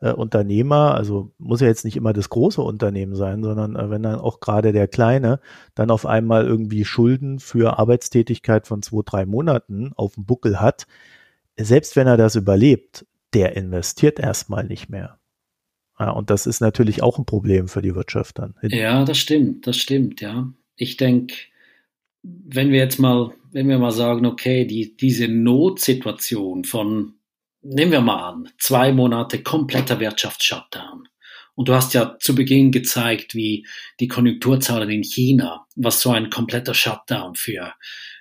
äh, 0.00 0.12
Unternehmer, 0.12 0.94
also 0.94 1.32
muss 1.38 1.60
ja 1.60 1.66
jetzt 1.66 1.84
nicht 1.84 1.96
immer 1.96 2.12
das 2.12 2.30
große 2.30 2.62
Unternehmen 2.62 3.14
sein, 3.14 3.42
sondern 3.42 3.76
äh, 3.76 3.90
wenn 3.90 4.02
dann 4.02 4.20
auch 4.20 4.40
gerade 4.40 4.72
der 4.72 4.88
kleine 4.88 5.40
dann 5.74 5.90
auf 5.90 6.06
einmal 6.06 6.46
irgendwie 6.46 6.84
Schulden 6.84 7.38
für 7.38 7.78
Arbeitstätigkeit 7.78 8.66
von 8.66 8.82
zwei, 8.82 9.02
drei 9.04 9.26
Monaten 9.26 9.92
auf 9.96 10.14
dem 10.14 10.24
Buckel 10.24 10.60
hat, 10.60 10.86
selbst 11.58 11.96
wenn 11.96 12.06
er 12.06 12.16
das 12.16 12.36
überlebt, 12.36 13.04
der 13.34 13.56
investiert 13.56 14.18
erstmal 14.18 14.64
nicht 14.64 14.88
mehr. 14.88 15.20
Ja, 15.98 16.10
und 16.10 16.30
das 16.30 16.46
ist 16.46 16.60
natürlich 16.60 17.02
auch 17.02 17.18
ein 17.18 17.26
Problem 17.26 17.68
für 17.68 17.82
die 17.82 17.94
Wirtschaft 17.94 18.38
dann. 18.38 18.54
Ja, 18.62 19.04
das 19.04 19.18
stimmt, 19.18 19.66
das 19.66 19.76
stimmt, 19.76 20.20
ja. 20.22 20.50
Ich 20.76 20.96
denke, 20.96 21.34
wenn 22.22 22.70
wir 22.70 22.78
jetzt 22.78 22.98
mal, 22.98 23.32
wenn 23.52 23.68
wir 23.68 23.78
mal 23.78 23.90
sagen, 23.90 24.24
okay, 24.24 24.64
die, 24.64 24.96
diese 24.96 25.28
Notsituation 25.28 26.64
von, 26.64 27.14
nehmen 27.60 27.92
wir 27.92 28.00
mal 28.00 28.30
an, 28.30 28.48
zwei 28.58 28.92
Monate 28.92 29.42
kompletter 29.42 30.00
Wirtschaftsshutdown. 30.00 31.06
Und 31.54 31.68
du 31.68 31.74
hast 31.74 31.92
ja 31.92 32.16
zu 32.18 32.34
Beginn 32.34 32.72
gezeigt, 32.72 33.34
wie 33.34 33.66
die 34.00 34.08
Konjunkturzahlen 34.08 34.88
in 34.88 35.02
China, 35.02 35.66
was 35.76 36.00
so 36.00 36.10
ein 36.10 36.30
kompletter 36.30 36.72
Shutdown 36.72 37.34
für, 37.34 37.74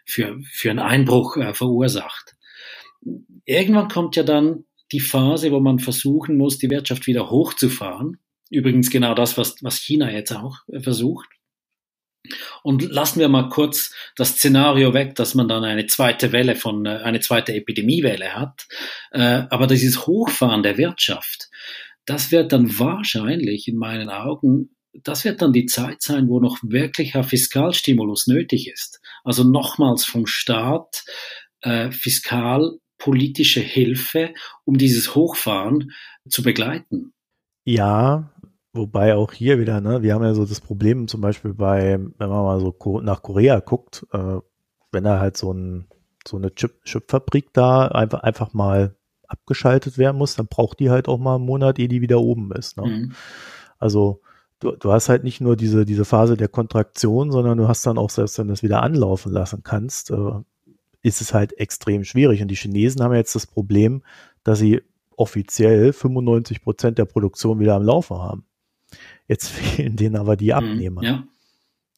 für, 0.05 0.37
für 0.51 0.69
einen 0.71 0.79
Einbruch 0.79 1.37
äh, 1.37 1.53
verursacht. 1.53 2.35
Irgendwann 3.45 3.87
kommt 3.87 4.17
ja 4.17 4.23
dann 4.23 4.65
die 4.91 4.99
Phase, 4.99 5.51
wo 5.51 5.59
man 5.59 5.79
versuchen 5.79 6.37
muss, 6.37 6.57
die 6.57 6.69
Wirtschaft 6.69 7.07
wieder 7.07 7.29
hochzufahren. 7.29 8.17
Übrigens 8.49 8.89
genau 8.89 9.13
das, 9.13 9.37
was, 9.37 9.55
was 9.61 9.77
China 9.77 10.11
jetzt 10.11 10.31
auch 10.31 10.57
äh, 10.67 10.79
versucht. 10.79 11.27
Und 12.63 12.83
lassen 12.83 13.19
wir 13.19 13.29
mal 13.29 13.49
kurz 13.49 13.93
das 14.15 14.31
Szenario 14.31 14.93
weg, 14.93 15.15
dass 15.15 15.35
man 15.35 15.47
dann 15.47 15.63
eine 15.63 15.87
zweite 15.87 16.31
Welle 16.31 16.55
von, 16.55 16.85
äh, 16.85 16.99
eine 17.03 17.19
zweite 17.19 17.53
Epidemiewelle 17.53 18.35
hat. 18.35 18.67
Äh, 19.11 19.43
aber 19.49 19.67
dieses 19.67 20.05
Hochfahren 20.05 20.63
der 20.63 20.77
Wirtschaft, 20.77 21.49
das 22.05 22.31
wird 22.31 22.51
dann 22.51 22.79
wahrscheinlich 22.79 23.67
in 23.67 23.77
meinen 23.77 24.09
Augen, 24.09 24.75
das 24.93 25.23
wird 25.23 25.41
dann 25.41 25.53
die 25.53 25.67
Zeit 25.67 26.01
sein, 26.01 26.27
wo 26.27 26.39
noch 26.39 26.57
wirklicher 26.63 27.23
Fiskalstimulus 27.23 28.27
nötig 28.27 28.67
ist. 28.67 28.99
Also 29.23 29.43
nochmals 29.43 30.05
vom 30.05 30.25
Staat 30.25 31.05
äh, 31.61 31.91
fiskalpolitische 32.99 33.61
Hilfe, 33.61 34.33
um 34.65 34.77
dieses 34.77 35.15
Hochfahren 35.15 35.91
zu 36.29 36.43
begleiten. 36.43 37.13
Ja, 37.63 38.31
Wobei 38.71 39.15
auch 39.15 39.33
hier 39.33 39.59
wieder, 39.59 39.81
ne, 39.81 40.03
wir 40.03 40.13
haben 40.13 40.23
ja 40.23 40.35
so 40.35 40.45
das 40.45 40.61
Problem 40.61 41.07
zum 41.07 41.21
Beispiel 41.21 41.55
bei, 41.55 41.99
wenn 41.99 42.29
man 42.29 42.43
mal 42.43 42.59
so 42.59 43.01
nach 43.01 43.23
Korea 43.23 43.61
guckt, 43.61 44.05
äh, 44.13 44.37
wenn 44.91 45.03
da 45.03 45.19
halt 45.19 45.37
so, 45.37 45.51
ein, 45.51 45.87
so 46.25 46.37
eine 46.37 46.53
Chip, 46.53 46.83
Chipfabrik 46.85 47.51
da 47.51 47.87
einfach, 47.87 48.21
einfach 48.21 48.53
mal 48.53 48.95
abgeschaltet 49.27 49.97
werden 49.97 50.17
muss, 50.17 50.35
dann 50.35 50.45
braucht 50.45 50.79
die 50.79 50.91
halt 50.91 51.07
auch 51.07 51.17
mal 51.17 51.35
einen 51.35 51.45
Monat, 51.45 51.79
ehe 51.79 51.87
die 51.87 52.01
wieder 52.01 52.21
oben 52.21 52.51
ist. 52.51 52.77
Ne? 52.77 52.85
Mhm. 52.85 53.11
Also 53.79 54.21
du, 54.59 54.73
du 54.73 54.91
hast 54.91 55.09
halt 55.09 55.23
nicht 55.23 55.41
nur 55.41 55.55
diese, 55.55 55.83
diese 55.83 56.05
Phase 56.05 56.37
der 56.37 56.47
Kontraktion, 56.47 57.31
sondern 57.31 57.57
du 57.57 57.67
hast 57.67 57.87
dann 57.87 57.97
auch, 57.97 58.11
selbst 58.11 58.37
wenn 58.37 58.47
du 58.47 58.53
es 58.53 58.61
wieder 58.61 58.83
anlaufen 58.83 59.31
lassen 59.31 59.63
kannst, 59.63 60.11
äh, 60.11 60.31
ist 61.01 61.21
es 61.21 61.33
halt 61.33 61.53
extrem 61.57 62.03
schwierig. 62.03 62.41
Und 62.41 62.49
die 62.49 62.55
Chinesen 62.55 63.01
haben 63.03 63.13
jetzt 63.13 63.35
das 63.35 63.47
Problem, 63.47 64.03
dass 64.43 64.59
sie 64.59 64.81
offiziell 65.15 65.93
95 65.93 66.61
Prozent 66.61 66.97
der 66.97 67.05
Produktion 67.05 67.59
wieder 67.59 67.75
am 67.75 67.83
Laufen 67.83 68.17
haben. 68.17 68.45
Jetzt 69.27 69.47
fehlen 69.49 69.95
denen 69.95 70.15
aber 70.15 70.35
die 70.35 70.47
mhm, 70.47 70.53
Abnehmer. 70.53 71.03
Ja. 71.03 71.23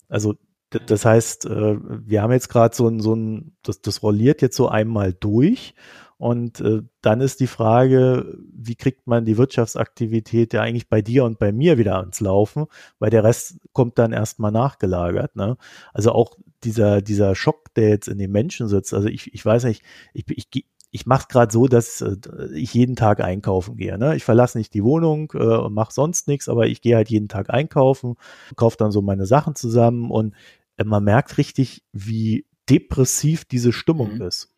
Also 0.10 0.36
das 0.70 1.04
heißt, 1.04 1.46
äh, 1.48 1.78
wir 1.82 2.22
haben 2.22 2.32
jetzt 2.32 2.48
gerade 2.48 2.74
so 2.76 2.88
ein, 2.88 3.02
so 3.02 3.14
ein, 3.14 3.56
das, 3.62 3.82
das 3.82 4.04
rolliert 4.04 4.42
jetzt 4.42 4.56
so 4.56 4.70
einmal 4.70 5.14
durch 5.14 5.74
und 6.22 6.62
äh, 6.62 6.84
dann 7.02 7.20
ist 7.20 7.40
die 7.40 7.48
Frage, 7.48 8.38
wie 8.54 8.76
kriegt 8.76 9.08
man 9.08 9.26
die 9.26 9.40
Wirtschaftsaktivität 9.40 10.54
ja 10.54 10.62
eigentlich 10.62 10.88
bei 10.88 11.02
dir 11.02 11.26
und 11.26 11.40
bei 11.40 11.52
mir 11.52 11.80
wieder 11.80 11.98
ans 11.98 12.20
Laufen, 12.20 12.68
weil 13.00 13.10
der 13.10 13.24
Rest 13.24 13.58
kommt 13.74 13.98
dann 13.98 14.14
erstmal 14.14 14.52
nachgelagert. 14.52 15.36
Ne? 15.36 15.58
Also 15.96 16.12
auch 16.12 16.38
dieser, 16.64 17.02
dieser 17.02 17.34
Schock, 17.34 17.74
der 17.74 17.90
jetzt 17.90 18.08
in 18.08 18.20
den 18.20 18.32
Menschen 18.32 18.68
sitzt, 18.68 18.93
also 18.93 19.08
ich, 19.08 19.34
ich 19.34 19.43
weiß 19.43 19.64
nicht, 19.64 19.82
ich, 20.14 20.26
ich, 20.28 20.68
ich 20.91 21.08
mache 21.08 21.24
es 21.24 21.28
gerade 21.28 21.52
so, 21.52 21.68
dass 21.68 22.02
äh, 22.02 22.18
ich 22.54 22.72
jeden 22.76 22.95
Tag 22.95 23.20
einkaufen 23.20 23.76
gehe. 23.76 23.98
Ne? 23.98 24.16
Ich 24.16 24.24
verlasse 24.24 24.60
nicht 24.60 24.76
die 24.76 24.84
Wohnung 24.84 25.32
äh, 25.34 25.39
und 25.39 25.74
mache 25.74 25.91
sonst 25.91 26.28
nichts, 26.28 26.50
aber 26.50 26.68
ich 26.68 26.84
gehe 26.84 26.98
halt 26.98 27.10
jeden 27.10 27.30
Tag 27.30 27.50
einkaufen, 27.50 28.14
kaufe 28.56 28.78
dann 28.78 28.91
so 28.91 29.02
meine 29.02 29.26
Sachen 29.26 29.56
zusammen 29.56 30.12
und 30.12 30.36
äh, 30.78 30.84
man 30.84 31.04
merkt 31.04 31.39
richtig, 31.39 31.84
wie 31.93 32.45
depressiv 32.70 33.43
diese 33.45 33.74
Stimmung 33.74 34.18
mhm. 34.18 34.22
ist. 34.22 34.52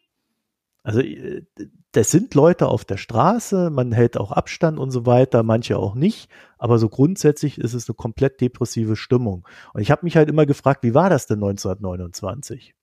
Also 0.84 1.00
äh, 1.00 1.44
das 1.94 2.12
sind 2.12 2.34
Leute 2.34 2.68
auf 2.68 2.86
der 2.86 2.98
Straße, 2.98 3.70
man 3.70 3.92
hält 3.92 4.18
auch 4.18 4.32
Abstand 4.32 4.80
und 4.80 4.92
so 4.92 5.06
weiter, 5.06 5.44
manche 5.44 5.78
auch 5.78 5.96
nicht, 5.96 6.30
aber 6.58 6.80
so 6.80 6.90
grundsätzlich 6.90 7.58
ist 7.60 7.74
es 7.74 7.88
eine 7.88 7.96
komplett 7.96 8.42
depressive 8.42 8.96
Stimmung. 8.96 9.48
Und 9.74 9.82
ich 9.82 9.92
habe 9.92 10.04
mich 10.04 10.18
halt 10.18 10.30
immer 10.30 10.46
gefragt, 10.46 10.84
wie 10.84 10.94
war 10.94 11.10
das 11.10 11.28
denn 11.28 11.38
1929? 11.38 12.76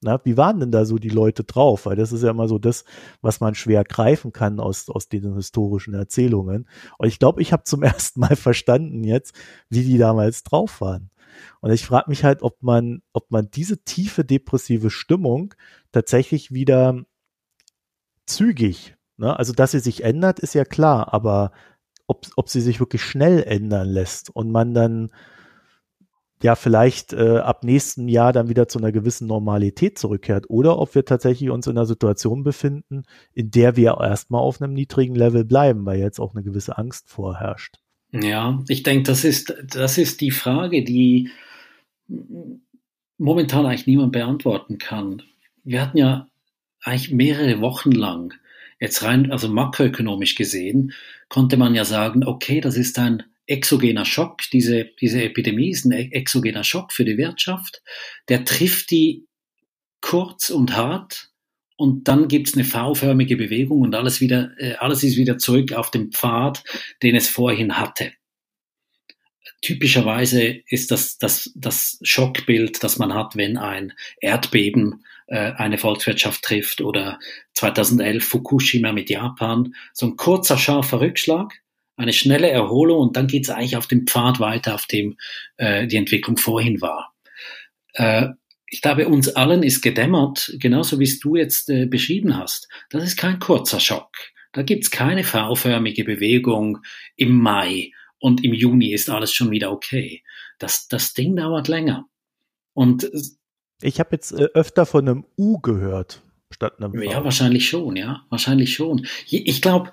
Na, 0.00 0.20
wie 0.24 0.36
waren 0.36 0.60
denn 0.60 0.70
da 0.70 0.84
so 0.84 0.98
die 0.98 1.08
Leute 1.08 1.42
drauf? 1.42 1.86
Weil 1.86 1.96
das 1.96 2.12
ist 2.12 2.22
ja 2.22 2.30
immer 2.30 2.46
so 2.46 2.58
das, 2.58 2.84
was 3.20 3.40
man 3.40 3.56
schwer 3.56 3.82
greifen 3.82 4.32
kann 4.32 4.60
aus, 4.60 4.88
aus 4.88 5.08
den 5.08 5.34
historischen 5.34 5.94
Erzählungen. 5.94 6.68
Und 6.98 7.08
ich 7.08 7.18
glaube, 7.18 7.42
ich 7.42 7.52
habe 7.52 7.64
zum 7.64 7.82
ersten 7.84 8.20
Mal 8.20 8.36
verstanden 8.36 9.02
jetzt, 9.02 9.34
wie 9.68 9.82
die 9.82 9.98
damals 9.98 10.44
drauf 10.44 10.80
waren. 10.80 11.10
Und 11.60 11.72
ich 11.72 11.84
frage 11.84 12.10
mich 12.10 12.22
halt, 12.22 12.42
ob 12.42 12.62
man, 12.62 13.02
ob 13.12 13.30
man 13.30 13.50
diese 13.50 13.82
tiefe 13.82 14.24
depressive 14.24 14.90
Stimmung 14.90 15.54
tatsächlich 15.90 16.52
wieder 16.52 17.04
zügig, 18.28 18.96
ne? 19.16 19.38
also 19.38 19.52
dass 19.52 19.72
sie 19.72 19.80
sich 19.80 20.04
ändert, 20.04 20.40
ist 20.40 20.54
ja 20.54 20.64
klar, 20.64 21.12
aber 21.12 21.52
ob, 22.06 22.26
ob 22.36 22.48
sie 22.48 22.60
sich 22.60 22.80
wirklich 22.80 23.02
schnell 23.02 23.42
ändern 23.42 23.88
lässt 23.88 24.30
und 24.34 24.50
man 24.50 24.74
dann 24.74 25.10
ja 26.42 26.54
vielleicht 26.54 27.12
äh, 27.12 27.38
ab 27.38 27.64
nächstem 27.64 28.08
Jahr 28.08 28.32
dann 28.32 28.48
wieder 28.48 28.68
zu 28.68 28.78
einer 28.78 28.92
gewissen 28.92 29.26
Normalität 29.26 29.98
zurückkehrt 29.98 30.48
oder 30.48 30.78
ob 30.78 30.94
wir 30.94 31.04
tatsächlich 31.04 31.50
uns 31.50 31.66
in 31.66 31.76
einer 31.76 31.86
Situation 31.86 32.44
befinden, 32.44 33.02
in 33.34 33.50
der 33.50 33.76
wir 33.76 33.98
erstmal 34.00 34.40
auf 34.40 34.62
einem 34.62 34.72
niedrigen 34.72 35.14
Level 35.14 35.44
bleiben, 35.44 35.84
weil 35.84 35.98
jetzt 35.98 36.20
auch 36.20 36.34
eine 36.34 36.44
gewisse 36.44 36.78
Angst 36.78 37.08
vorherrscht. 37.08 37.78
Ja, 38.12 38.62
ich 38.68 38.82
denke, 38.84 39.02
das 39.02 39.24
ist, 39.24 39.54
das 39.66 39.98
ist 39.98 40.20
die 40.20 40.30
Frage, 40.30 40.84
die 40.84 41.30
momentan 43.18 43.66
eigentlich 43.66 43.86
niemand 43.86 44.12
beantworten 44.12 44.78
kann. 44.78 45.22
Wir 45.64 45.82
hatten 45.82 45.98
ja 45.98 46.27
eigentlich 46.82 47.10
mehrere 47.10 47.60
Wochen 47.60 47.92
lang, 47.92 48.34
jetzt 48.80 49.02
rein, 49.02 49.30
also 49.30 49.48
makroökonomisch 49.48 50.34
gesehen, 50.34 50.92
konnte 51.28 51.56
man 51.56 51.74
ja 51.74 51.84
sagen, 51.84 52.24
okay, 52.24 52.60
das 52.60 52.76
ist 52.76 52.98
ein 52.98 53.24
exogener 53.46 54.04
Schock, 54.04 54.42
diese, 54.52 54.84
diese 55.00 55.22
Epidemie 55.22 55.70
ist 55.70 55.84
ein 55.84 55.92
exogener 55.92 56.64
Schock 56.64 56.92
für 56.92 57.04
die 57.04 57.16
Wirtschaft, 57.16 57.82
der 58.28 58.44
trifft 58.44 58.90
die 58.90 59.26
kurz 60.00 60.50
und 60.50 60.76
hart 60.76 61.30
und 61.76 62.08
dann 62.08 62.28
gibt's 62.28 62.54
eine 62.54 62.64
V-förmige 62.64 63.36
Bewegung 63.36 63.80
und 63.80 63.94
alles 63.94 64.20
wieder, 64.20 64.50
äh, 64.58 64.74
alles 64.74 65.02
ist 65.02 65.16
wieder 65.16 65.38
zurück 65.38 65.72
auf 65.72 65.90
den 65.90 66.12
Pfad, 66.12 66.62
den 67.02 67.16
es 67.16 67.28
vorhin 67.28 67.78
hatte. 67.78 68.12
Typischerweise 69.60 70.60
ist 70.68 70.90
das 70.90 71.18
das, 71.18 71.50
das 71.54 71.98
Schockbild, 72.02 72.82
das 72.82 72.98
man 72.98 73.14
hat, 73.14 73.36
wenn 73.36 73.56
ein 73.56 73.92
Erdbeben 74.20 75.04
äh, 75.26 75.52
eine 75.52 75.78
Volkswirtschaft 75.78 76.42
trifft 76.42 76.80
oder 76.80 77.18
2011 77.54 78.24
Fukushima 78.24 78.92
mit 78.92 79.10
Japan. 79.10 79.74
So 79.92 80.06
ein 80.06 80.16
kurzer, 80.16 80.58
scharfer 80.58 81.00
Rückschlag, 81.00 81.54
eine 81.96 82.12
schnelle 82.12 82.50
Erholung 82.50 83.00
und 83.00 83.16
dann 83.16 83.26
geht 83.26 83.44
es 83.44 83.50
eigentlich 83.50 83.76
auf 83.76 83.86
dem 83.86 84.06
Pfad 84.06 84.40
weiter, 84.40 84.74
auf 84.74 84.86
dem 84.86 85.16
äh, 85.56 85.86
die 85.86 85.96
Entwicklung 85.96 86.36
vorhin 86.36 86.80
war. 86.80 87.14
Äh, 87.94 88.28
ich 88.70 88.82
glaube, 88.82 89.08
uns 89.08 89.28
allen 89.28 89.62
ist 89.62 89.82
gedämmert, 89.82 90.54
genauso 90.58 90.98
wie 90.98 91.04
es 91.04 91.20
du 91.20 91.36
jetzt 91.36 91.70
äh, 91.70 91.86
beschrieben 91.86 92.36
hast. 92.36 92.68
Das 92.90 93.02
ist 93.02 93.16
kein 93.16 93.38
kurzer 93.38 93.80
Schock. 93.80 94.10
Da 94.52 94.62
gibt's 94.62 94.90
keine 94.90 95.24
V-förmige 95.24 96.04
Bewegung 96.04 96.78
im 97.16 97.36
Mai 97.36 97.92
und 98.20 98.44
im 98.44 98.54
Juni 98.54 98.92
ist 98.92 99.10
alles 99.10 99.32
schon 99.32 99.50
wieder 99.50 99.70
okay. 99.70 100.22
Das, 100.58 100.88
das 100.88 101.14
Ding 101.14 101.36
dauert 101.36 101.68
länger. 101.68 102.06
Und 102.74 103.10
ich 103.82 104.00
habe 104.00 104.10
jetzt 104.12 104.32
äh, 104.32 104.48
öfter 104.54 104.86
von 104.86 105.08
einem 105.08 105.24
U 105.36 105.58
gehört 105.60 106.22
statt 106.50 106.78
einem 106.78 106.94
V. 106.94 107.02
Ja, 107.02 107.24
wahrscheinlich 107.24 107.68
schon, 107.68 107.96
ja, 107.96 108.24
wahrscheinlich 108.30 108.74
schon. 108.74 109.06
Ich 109.26 109.62
glaube, 109.62 109.92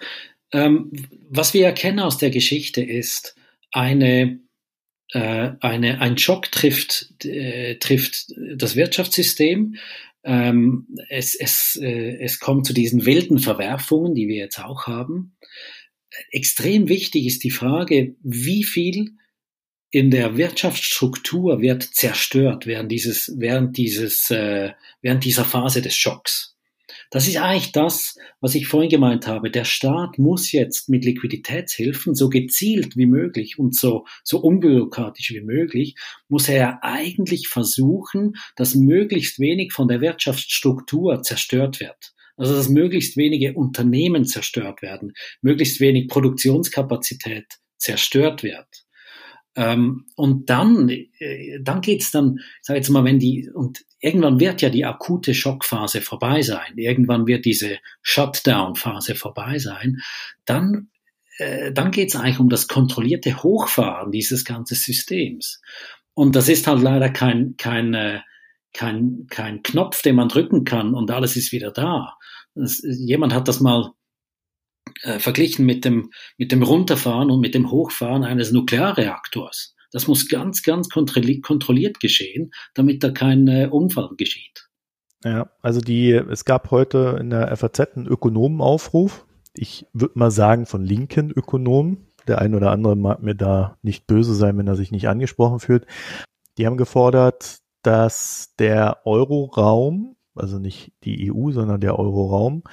ähm, 0.51 0.91
was 1.29 1.53
wir 1.53 1.65
erkennen 1.65 1.99
aus 1.99 2.17
der 2.17 2.29
Geschichte 2.29 2.81
ist, 2.81 3.35
eine, 3.71 4.39
äh, 5.11 5.51
eine, 5.59 6.01
ein 6.01 6.17
Schock 6.17 6.51
trifft, 6.51 7.25
äh, 7.25 7.75
trifft 7.75 8.33
das 8.55 8.75
Wirtschaftssystem. 8.75 9.75
Ähm, 10.23 10.87
es, 11.09 11.35
es, 11.35 11.77
äh, 11.81 12.17
es 12.19 12.39
kommt 12.39 12.65
zu 12.65 12.73
diesen 12.73 13.05
wilden 13.05 13.37
Verwerfungen, 13.37 14.15
die 14.15 14.27
wir 14.27 14.37
jetzt 14.37 14.59
auch 14.59 14.87
haben. 14.87 15.35
Extrem 16.31 16.87
wichtig 16.87 17.25
ist 17.25 17.43
die 17.43 17.51
Frage, 17.51 18.15
wie 18.21 18.63
viel 18.63 19.11
in 19.91 20.11
der 20.11 20.37
Wirtschaftsstruktur 20.37 21.61
wird 21.61 21.83
zerstört 21.83 22.65
während 22.65 22.91
dieses, 22.91 23.33
während 23.37 23.77
dieses, 23.77 24.29
äh, 24.29 24.73
während 25.01 25.23
dieser 25.23 25.45
Phase 25.45 25.81
des 25.81 25.95
Schocks. 25.95 26.55
Das 27.11 27.27
ist 27.27 27.37
eigentlich 27.37 27.71
das, 27.71 28.17
was 28.41 28.55
ich 28.55 28.67
vorhin 28.67 28.89
gemeint 28.89 29.27
habe. 29.27 29.51
Der 29.51 29.63
Staat 29.63 30.17
muss 30.17 30.51
jetzt 30.51 30.89
mit 30.89 31.05
Liquiditätshilfen 31.05 32.15
so 32.15 32.29
gezielt 32.29 32.97
wie 32.97 33.05
möglich 33.05 33.57
und 33.59 33.75
so, 33.75 34.05
so 34.23 34.39
unbürokratisch 34.39 35.31
wie 35.31 35.41
möglich, 35.41 35.95
muss 36.27 36.49
er 36.49 36.83
eigentlich 36.83 37.47
versuchen, 37.47 38.33
dass 38.55 38.75
möglichst 38.75 39.39
wenig 39.39 39.71
von 39.71 39.87
der 39.87 40.01
Wirtschaftsstruktur 40.01 41.21
zerstört 41.21 41.79
wird. 41.79 42.14
Also 42.37 42.55
dass 42.55 42.69
möglichst 42.69 43.17
wenige 43.17 43.53
Unternehmen 43.53 44.25
zerstört 44.25 44.81
werden, 44.81 45.13
möglichst 45.41 45.79
wenig 45.79 46.07
Produktionskapazität 46.07 47.45
zerstört 47.77 48.43
wird. 48.43 48.85
Ähm, 49.55 50.05
und 50.15 50.49
dann, 50.49 50.89
äh, 50.89 51.59
dann 51.61 51.79
geht's 51.81 52.11
dann, 52.11 52.39
sag 52.61 52.75
jetzt 52.75 52.89
mal, 52.89 53.05
wenn 53.05 53.19
die, 53.19 53.49
und 53.53 53.85
irgendwann 53.99 54.39
wird 54.39 54.61
ja 54.61 54.69
die 54.69 54.83
akute 54.83 55.33
Schockphase 55.33 56.01
vorbei 56.01 56.41
sein, 56.41 56.73
irgendwann 56.75 57.25
wird 57.25 57.45
diese 57.45 57.77
Shutdown-Phase 58.01 59.15
vorbei 59.15 59.57
sein, 59.57 60.01
dann, 60.43 60.89
äh, 61.37 61.71
dann 61.71 61.91
geht 61.91 62.09
es 62.09 62.15
eigentlich 62.17 62.39
um 62.39 62.49
das 62.49 62.67
kontrollierte 62.67 63.43
Hochfahren 63.43 64.11
dieses 64.11 64.43
ganzen 64.43 64.75
Systems. 64.75 65.61
Und 66.13 66.35
das 66.35 66.49
ist 66.49 66.67
halt 66.67 66.81
leider 66.81 67.09
kein, 67.09 67.55
kein, 67.57 67.93
äh, 67.93 68.19
kein, 68.75 69.25
kein 69.29 69.63
Knopf, 69.63 70.01
den 70.01 70.15
man 70.15 70.29
drücken 70.29 70.65
kann 70.65 70.93
und 70.93 71.09
alles 71.09 71.35
ist 71.35 71.51
wieder 71.51 71.71
da. 71.71 72.17
Das, 72.53 72.81
jemand 72.83 73.33
hat 73.33 73.47
das 73.47 73.61
mal 73.61 73.91
äh, 75.01 75.19
verglichen 75.19 75.65
mit 75.65 75.85
dem, 75.85 76.11
mit 76.37 76.51
dem 76.51 76.61
Runterfahren 76.61 77.31
und 77.31 77.39
mit 77.39 77.55
dem 77.55 77.71
Hochfahren 77.71 78.23
eines 78.23 78.51
Nuklearreaktors. 78.51 79.75
Das 79.91 80.07
muss 80.07 80.27
ganz, 80.27 80.61
ganz 80.61 80.89
kontrolliert 80.89 81.99
geschehen, 82.01 82.51
damit 82.73 83.03
da 83.03 83.11
kein 83.11 83.47
äh, 83.47 83.69
Unfall 83.71 84.09
geschieht. 84.17 84.67
Ja, 85.23 85.49
also 85.61 85.79
die, 85.79 86.11
es 86.11 86.43
gab 86.43 86.69
heute 86.69 87.17
in 87.19 87.29
der 87.29 87.55
FAZ 87.55 87.95
einen 87.95 88.05
Ökonomenaufruf. 88.05 89.25
Ich 89.53 89.87
würde 89.93 90.19
mal 90.19 90.31
sagen 90.31 90.65
von 90.65 90.83
linken 90.83 91.31
Ökonomen. 91.31 92.07
Der 92.27 92.39
ein 92.39 92.55
oder 92.55 92.71
andere 92.71 92.95
mag 92.95 93.23
mir 93.23 93.35
da 93.35 93.77
nicht 93.81 94.05
böse 94.05 94.35
sein, 94.35 94.57
wenn 94.57 94.67
er 94.67 94.75
sich 94.75 94.91
nicht 94.91 95.07
angesprochen 95.07 95.59
fühlt. 95.59 95.85
Die 96.57 96.65
haben 96.65 96.77
gefordert, 96.77 97.59
dass 97.85 98.55
der 98.57 99.05
Euroraum, 99.05 100.15
also 100.35 100.59
nicht 100.59 100.91
die 101.03 101.31
EU, 101.31 101.51
sondern 101.51 101.81
der 101.81 101.97
Euroraum, 101.97 102.63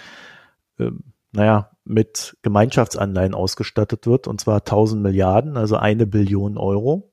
äh, 0.78 0.90
naja, 1.32 1.70
mit 1.84 2.36
Gemeinschaftsanleihen 2.42 3.34
ausgestattet 3.34 4.06
wird, 4.06 4.28
und 4.28 4.40
zwar 4.40 4.58
1000 4.58 5.02
Milliarden, 5.02 5.56
also 5.56 5.76
eine 5.76 6.06
Billion 6.06 6.56
Euro, 6.56 7.10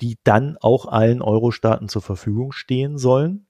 die 0.00 0.18
dann 0.24 0.58
auch 0.60 0.86
allen 0.86 1.22
Euro-Staaten 1.22 1.88
zur 1.88 2.02
Verfügung 2.02 2.52
stehen 2.52 2.98
sollen. 2.98 3.46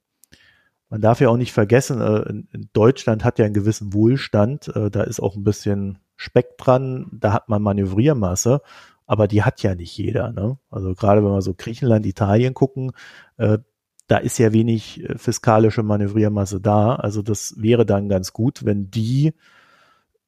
Man 0.89 1.01
darf 1.01 1.19
ja 1.19 1.27
auch 1.29 1.35
nicht 1.35 1.51
vergessen, 1.51 1.99
äh, 1.99 2.59
Deutschland 2.71 3.25
hat 3.25 3.39
ja 3.39 3.45
einen 3.45 3.53
gewissen 3.53 3.93
Wohlstand, 3.93 4.73
äh, 4.75 4.89
da 4.89 5.03
ist 5.03 5.19
auch 5.19 5.35
ein 5.35 5.43
bisschen 5.43 5.97
Speck 6.15 6.57
dran, 6.57 7.09
da 7.11 7.33
hat 7.33 7.49
man 7.49 7.61
Manövriermasse, 7.61 8.61
aber 9.05 9.27
die 9.27 9.43
hat 9.43 9.61
ja 9.63 9.75
nicht 9.75 9.97
jeder. 9.97 10.31
Ne? 10.31 10.57
Also 10.69 10.93
gerade 10.93 11.23
wenn 11.23 11.31
wir 11.31 11.41
so 11.41 11.53
Griechenland, 11.53 12.05
Italien 12.05 12.53
gucken, 12.53 12.91
äh, 13.37 13.59
da 14.07 14.17
ist 14.17 14.37
ja 14.37 14.53
wenig 14.53 15.03
fiskalische 15.15 15.83
Manövriermasse 15.83 16.61
da. 16.61 16.95
Also 16.95 17.21
das 17.21 17.55
wäre 17.57 17.85
dann 17.85 18.07
ganz 18.07 18.33
gut, 18.33 18.63
wenn 18.63 18.91
die 18.91 19.33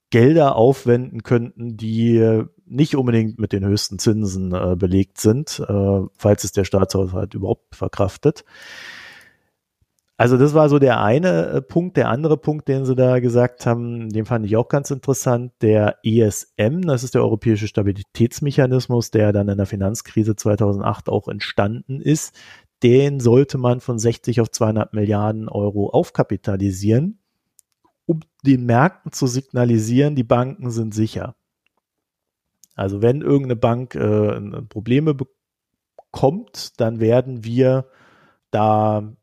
Gelder 0.10 0.56
aufwenden 0.56 1.22
könnten, 1.24 1.78
die 1.78 2.18
äh, 2.18 2.46
nicht 2.66 2.96
unbedingt 2.96 3.40
mit 3.40 3.52
den 3.52 3.66
höchsten 3.66 4.00
Zinsen 4.00 4.54
äh, 4.54 4.76
belegt 4.78 5.20
sind, 5.20 5.60
äh, 5.68 6.02
falls 6.18 6.44
es 6.44 6.54
der 6.54 6.64
Staatshaushalt 6.64 7.34
überhaupt 7.34 7.76
verkraftet. 7.76 8.46
Also 10.20 10.38
das 10.38 10.56
war 10.56 10.68
so 10.68 10.80
der 10.80 11.00
eine 11.02 11.48
äh, 11.48 11.62
Punkt. 11.62 11.96
Der 11.96 12.10
andere 12.10 12.38
Punkt, 12.38 12.68
den 12.68 12.86
sie 12.86 12.96
da 12.96 13.20
gesagt 13.20 13.66
haben, 13.66 14.10
den 14.10 14.26
fand 14.26 14.46
ich 14.46 14.58
auch 14.58 14.68
ganz 14.68 14.90
interessant. 14.90 15.54
Der 15.62 15.98
ESM, 16.04 16.82
das 16.82 17.04
ist 17.04 17.14
der 17.14 17.22
Europäische 17.22 17.68
Stabilitätsmechanismus, 17.68 19.12
der 19.12 19.32
dann 19.32 19.48
in 19.48 19.58
der 19.58 19.68
Finanzkrise 19.68 20.36
2008 20.36 21.10
auch 21.10 21.28
entstanden 21.28 22.02
ist. 22.02 22.36
Den 22.84 23.20
sollte 23.20 23.58
man 23.58 23.80
von 23.80 24.00
60 24.00 24.42
auf 24.42 24.50
200 24.52 24.94
Milliarden 24.94 25.50
Euro 25.50 25.90
aufkapitalisieren 25.90 27.20
um 28.08 28.22
den 28.44 28.66
Märkten 28.66 29.12
zu 29.12 29.28
signalisieren, 29.28 30.16
die 30.16 30.24
Banken 30.24 30.72
sind 30.72 30.96
sicher. 30.96 31.36
Also 32.74 33.02
wenn 33.02 33.22
irgendeine 33.22 33.58
Bank 33.58 33.96
äh, 33.96 34.40
Probleme 34.64 35.14
bekommt, 35.14 36.80
dann 36.80 37.00
werden 37.00 37.44
wir 37.44 37.90
da 38.50 39.14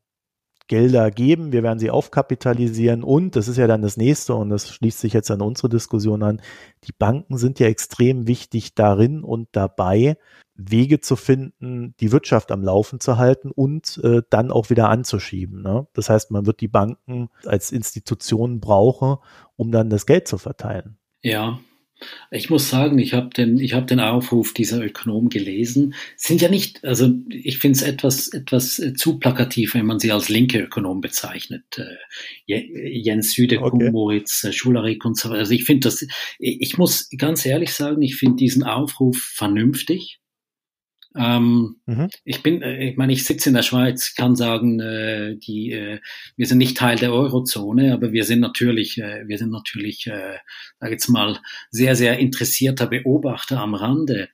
Gelder 0.66 1.10
geben, 1.10 1.52
wir 1.52 1.62
werden 1.62 1.78
sie 1.78 1.90
aufkapitalisieren 1.90 3.02
und, 3.02 3.36
das 3.36 3.48
ist 3.48 3.58
ja 3.58 3.66
dann 3.66 3.82
das 3.82 3.96
nächste 3.96 4.34
und 4.34 4.50
das 4.50 4.70
schließt 4.70 4.98
sich 4.98 5.12
jetzt 5.12 5.30
an 5.30 5.42
unsere 5.42 5.68
Diskussion 5.68 6.22
an, 6.22 6.40
die 6.84 6.92
Banken 6.92 7.36
sind 7.36 7.60
ja 7.60 7.66
extrem 7.66 8.26
wichtig 8.26 8.74
darin 8.74 9.22
und 9.22 9.48
dabei, 9.52 10.16
Wege 10.56 11.00
zu 11.00 11.16
finden, 11.16 11.94
die 12.00 12.12
Wirtschaft 12.12 12.52
am 12.52 12.62
Laufen 12.62 13.00
zu 13.00 13.18
halten 13.18 13.50
und 13.50 14.00
äh, 14.04 14.22
dann 14.30 14.50
auch 14.50 14.70
wieder 14.70 14.88
anzuschieben. 14.88 15.62
Ne? 15.62 15.86
Das 15.94 16.08
heißt, 16.08 16.30
man 16.30 16.46
wird 16.46 16.60
die 16.60 16.68
Banken 16.68 17.28
als 17.44 17.72
Institutionen 17.72 18.60
brauchen, 18.60 19.16
um 19.56 19.72
dann 19.72 19.90
das 19.90 20.06
Geld 20.06 20.28
zu 20.28 20.38
verteilen. 20.38 20.96
Ja, 21.22 21.58
Ich 22.30 22.50
muss 22.50 22.68
sagen, 22.68 22.98
ich 22.98 23.14
habe 23.14 23.30
den, 23.30 23.58
ich 23.58 23.72
hab 23.72 23.86
den 23.86 24.00
Aufruf 24.00 24.52
dieser 24.52 24.84
Ökonomen 24.84 25.28
gelesen. 25.28 25.94
Sind 26.16 26.42
ja 26.42 26.48
nicht, 26.48 26.84
also 26.84 27.10
ich 27.28 27.58
finde 27.58 27.78
es 27.78 27.82
etwas, 27.82 28.28
etwas 28.28 28.78
äh, 28.78 28.94
zu 28.94 29.18
plakativ, 29.18 29.74
wenn 29.74 29.86
man 29.86 29.98
sie 29.98 30.12
als 30.12 30.28
linke 30.28 30.60
Ökonom 30.60 31.00
bezeichnet. 31.00 31.78
Äh, 31.78 32.62
Jens 32.98 33.32
Süde, 33.32 33.60
okay. 33.60 33.90
Moritz, 33.90 34.44
äh, 34.44 34.52
Schularik 34.52 35.04
und 35.04 35.16
so 35.16 35.30
weiter. 35.30 35.40
Also 35.40 35.52
ich 35.52 35.64
finde 35.64 35.88
das, 35.88 36.06
ich 36.38 36.78
muss 36.78 37.08
ganz 37.16 37.46
ehrlich 37.46 37.72
sagen, 37.72 38.02
ich 38.02 38.16
finde 38.16 38.36
diesen 38.36 38.64
Aufruf 38.64 39.16
vernünftig. 39.16 40.20
Ähm, 41.16 41.76
mhm. 41.86 42.08
Ich 42.24 42.42
bin, 42.42 42.62
äh, 42.62 42.90
ich 42.90 42.96
meine, 42.96 43.12
ich 43.12 43.24
sitze 43.24 43.50
in 43.50 43.54
der 43.54 43.62
Schweiz, 43.62 44.14
kann 44.14 44.34
sagen, 44.34 44.80
äh, 44.80 45.36
die, 45.36 45.72
äh, 45.72 46.00
wir 46.36 46.46
sind 46.46 46.58
nicht 46.58 46.76
Teil 46.76 46.96
der 46.96 47.12
Eurozone, 47.12 47.92
aber 47.92 48.12
wir 48.12 48.24
sind 48.24 48.40
natürlich, 48.40 48.98
äh, 48.98 49.22
wir 49.26 49.38
sind 49.38 49.50
natürlich, 49.50 50.06
äh, 50.08 50.38
sag 50.80 50.90
jetzt 50.90 51.08
mal, 51.08 51.38
sehr, 51.70 51.94
sehr 51.94 52.18
interessierter 52.18 52.88
Beobachter 52.88 53.60
am 53.60 53.74
Rande. 53.74 54.28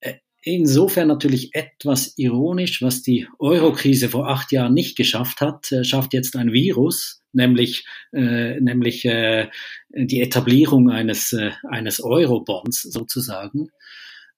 Äh, 0.00 0.14
insofern 0.42 1.06
natürlich 1.06 1.54
etwas 1.54 2.14
ironisch, 2.16 2.82
was 2.82 3.02
die 3.02 3.28
Eurokrise 3.38 4.08
vor 4.08 4.28
acht 4.28 4.50
Jahren 4.50 4.74
nicht 4.74 4.96
geschafft 4.96 5.40
hat, 5.40 5.70
äh, 5.70 5.84
schafft 5.84 6.12
jetzt 6.12 6.34
ein 6.34 6.52
Virus, 6.52 7.22
nämlich, 7.32 7.86
äh, 8.12 8.60
nämlich 8.60 9.04
äh, 9.04 9.48
die 9.90 10.22
Etablierung 10.22 10.90
eines, 10.90 11.32
äh, 11.32 11.52
eines 11.68 12.02
Eurobonds 12.02 12.82
sozusagen. 12.82 13.68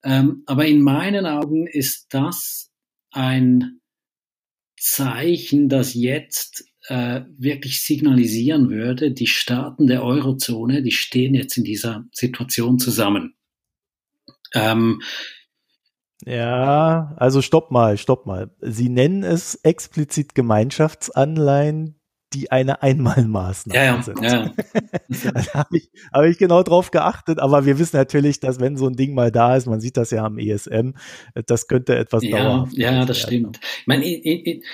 Ähm, 0.04 0.42
aber 0.46 0.66
in 0.66 0.82
meinen 0.82 1.26
Augen 1.26 1.66
ist 1.66 2.06
das 2.10 2.70
ein 3.10 3.80
Zeichen, 4.78 5.68
das 5.68 5.94
jetzt 5.94 6.64
äh, 6.88 7.22
wirklich 7.38 7.82
signalisieren 7.82 8.70
würde, 8.70 9.12
die 9.12 9.28
Staaten 9.28 9.86
der 9.86 10.02
Eurozone, 10.02 10.82
die 10.82 10.90
stehen 10.90 11.34
jetzt 11.34 11.56
in 11.56 11.64
dieser 11.64 12.04
Situation 12.12 12.78
zusammen. 12.78 13.34
Ähm, 14.54 15.00
ja, 16.24 17.14
also 17.16 17.42
stopp 17.42 17.70
mal, 17.70 17.98
stopp 17.98 18.26
mal. 18.26 18.54
Sie 18.60 18.88
nennen 18.88 19.22
es 19.22 19.56
explizit 19.56 20.34
Gemeinschaftsanleihen, 20.34 22.00
die 22.34 22.50
eine 22.50 22.82
Einmalmaßnahme 22.82 23.78
ja, 23.78 23.96
ja, 23.96 24.02
sind. 24.02 24.20
Ja, 24.22 24.52
da 25.32 25.46
habe 25.54 25.76
ich, 25.76 25.90
hab 26.12 26.24
ich 26.24 26.38
genau 26.38 26.62
drauf 26.62 26.90
geachtet, 26.90 27.38
aber 27.38 27.66
wir 27.66 27.78
wissen 27.78 27.96
natürlich, 27.96 28.40
dass 28.40 28.60
wenn 28.60 28.76
so 28.76 28.86
ein 28.86 28.94
Ding 28.96 29.14
mal 29.14 29.30
da 29.30 29.56
ist, 29.56 29.66
man 29.66 29.80
sieht 29.80 29.96
das 29.96 30.10
ja 30.10 30.24
am 30.24 30.38
ESM, 30.38 30.92
das 31.46 31.66
könnte 31.66 31.96
etwas 31.96 32.22
ja, 32.24 32.38
dauerhaft 32.38 32.72
Ja, 32.74 33.04
das 33.04 33.18
werden. 33.18 33.28
stimmt. 33.28 33.60
Ich, 33.62 33.86
meine, 33.86 34.04
ich, 34.04 34.24
ich, 34.24 34.64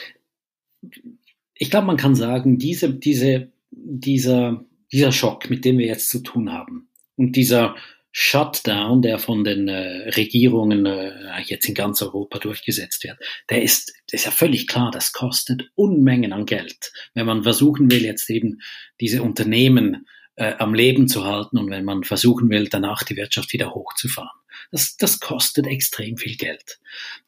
ich 1.54 1.70
glaube, 1.70 1.86
man 1.86 1.96
kann 1.96 2.14
sagen, 2.14 2.58
diese, 2.58 2.94
diese, 2.94 3.52
dieser, 3.70 4.64
dieser 4.92 5.12
Schock, 5.12 5.50
mit 5.50 5.64
dem 5.64 5.78
wir 5.78 5.86
jetzt 5.86 6.10
zu 6.10 6.20
tun 6.20 6.52
haben 6.52 6.88
und 7.16 7.36
dieser 7.36 7.74
Shutdown, 8.10 9.02
der 9.02 9.18
von 9.18 9.44
den 9.44 9.68
äh, 9.68 10.08
Regierungen 10.10 10.86
äh, 10.86 11.12
jetzt 11.44 11.68
in 11.68 11.74
ganz 11.74 12.02
Europa 12.02 12.38
durchgesetzt 12.38 13.04
wird, 13.04 13.18
der 13.50 13.62
ist, 13.62 13.92
ist 14.10 14.24
ja 14.24 14.30
völlig 14.30 14.66
klar, 14.66 14.90
das 14.90 15.12
kostet 15.12 15.70
Unmengen 15.74 16.32
an 16.32 16.46
Geld. 16.46 16.92
Wenn 17.14 17.26
man 17.26 17.42
versuchen 17.42 17.90
will, 17.90 18.02
jetzt 18.02 18.30
eben 18.30 18.60
diese 19.00 19.22
Unternehmen 19.22 20.06
äh, 20.36 20.54
am 20.58 20.74
Leben 20.74 21.08
zu 21.08 21.24
halten 21.24 21.58
und 21.58 21.70
wenn 21.70 21.84
man 21.84 22.04
versuchen 22.04 22.48
will, 22.48 22.68
danach 22.68 23.02
die 23.02 23.16
Wirtschaft 23.16 23.52
wieder 23.52 23.74
hochzufahren. 23.74 24.38
Das, 24.70 24.96
das 24.96 25.20
kostet 25.20 25.66
extrem 25.66 26.16
viel 26.16 26.36
Geld. 26.36 26.78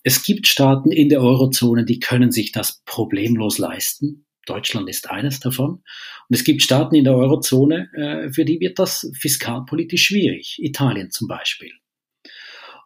Es 0.03 0.22
gibt 0.22 0.47
Staaten 0.47 0.91
in 0.91 1.09
der 1.09 1.20
Eurozone, 1.20 1.85
die 1.85 2.01
können 2.01 2.33
sich 2.33 2.53
das 2.53 2.83
problemlos 2.85 3.59
leisten. 3.59 4.24
Deutschland 4.51 4.88
ist 4.88 5.11
eines 5.11 5.40
davon. 5.40 5.70
Und 5.70 6.36
es 6.36 6.44
gibt 6.44 6.62
Staaten 6.62 6.94
in 6.96 7.05
der 7.05 7.14
Eurozone, 7.14 7.88
äh, 7.94 8.32
für 8.32 8.44
die 8.44 8.61
wird 8.61 8.78
das 8.78 9.11
fiskalpolitisch 9.18 10.07
schwierig. 10.07 10.57
Italien 10.59 11.11
zum 11.11 11.28
Beispiel. 11.28 11.70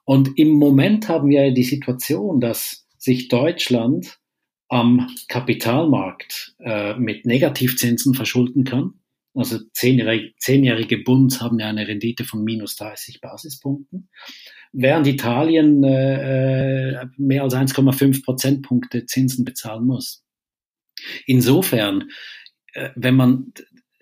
Und 0.04 0.38
im 0.38 0.50
Moment 0.50 1.08
haben 1.08 1.30
wir 1.30 1.50
die 1.52 1.64
Situation, 1.64 2.40
dass 2.40 2.86
sich 2.98 3.28
Deutschland 3.28 4.18
am 4.68 5.08
Kapitalmarkt 5.28 6.54
äh, 6.58 6.94
mit 6.94 7.26
Negativzinsen 7.26 8.14
verschulden 8.14 8.64
kann. 8.64 8.94
Also 9.34 9.58
zehnjährige, 9.72 10.32
zehnjährige 10.38 10.98
Bunds 10.98 11.40
haben 11.40 11.58
ja 11.58 11.68
eine 11.68 11.88
Rendite 11.88 12.24
von 12.24 12.44
minus 12.44 12.76
30 12.76 13.20
Basispunkten, 13.20 14.08
während 14.72 15.06
Italien 15.06 15.82
äh, 15.82 16.92
äh 16.92 17.06
mehr 17.16 17.42
als 17.42 17.54
1,5 17.54 18.24
Prozentpunkte 18.24 19.06
Zinsen 19.06 19.44
bezahlen 19.44 19.86
muss. 19.86 20.23
Insofern, 21.26 22.10
äh, 22.72 22.90
wenn 22.96 23.16
man 23.16 23.52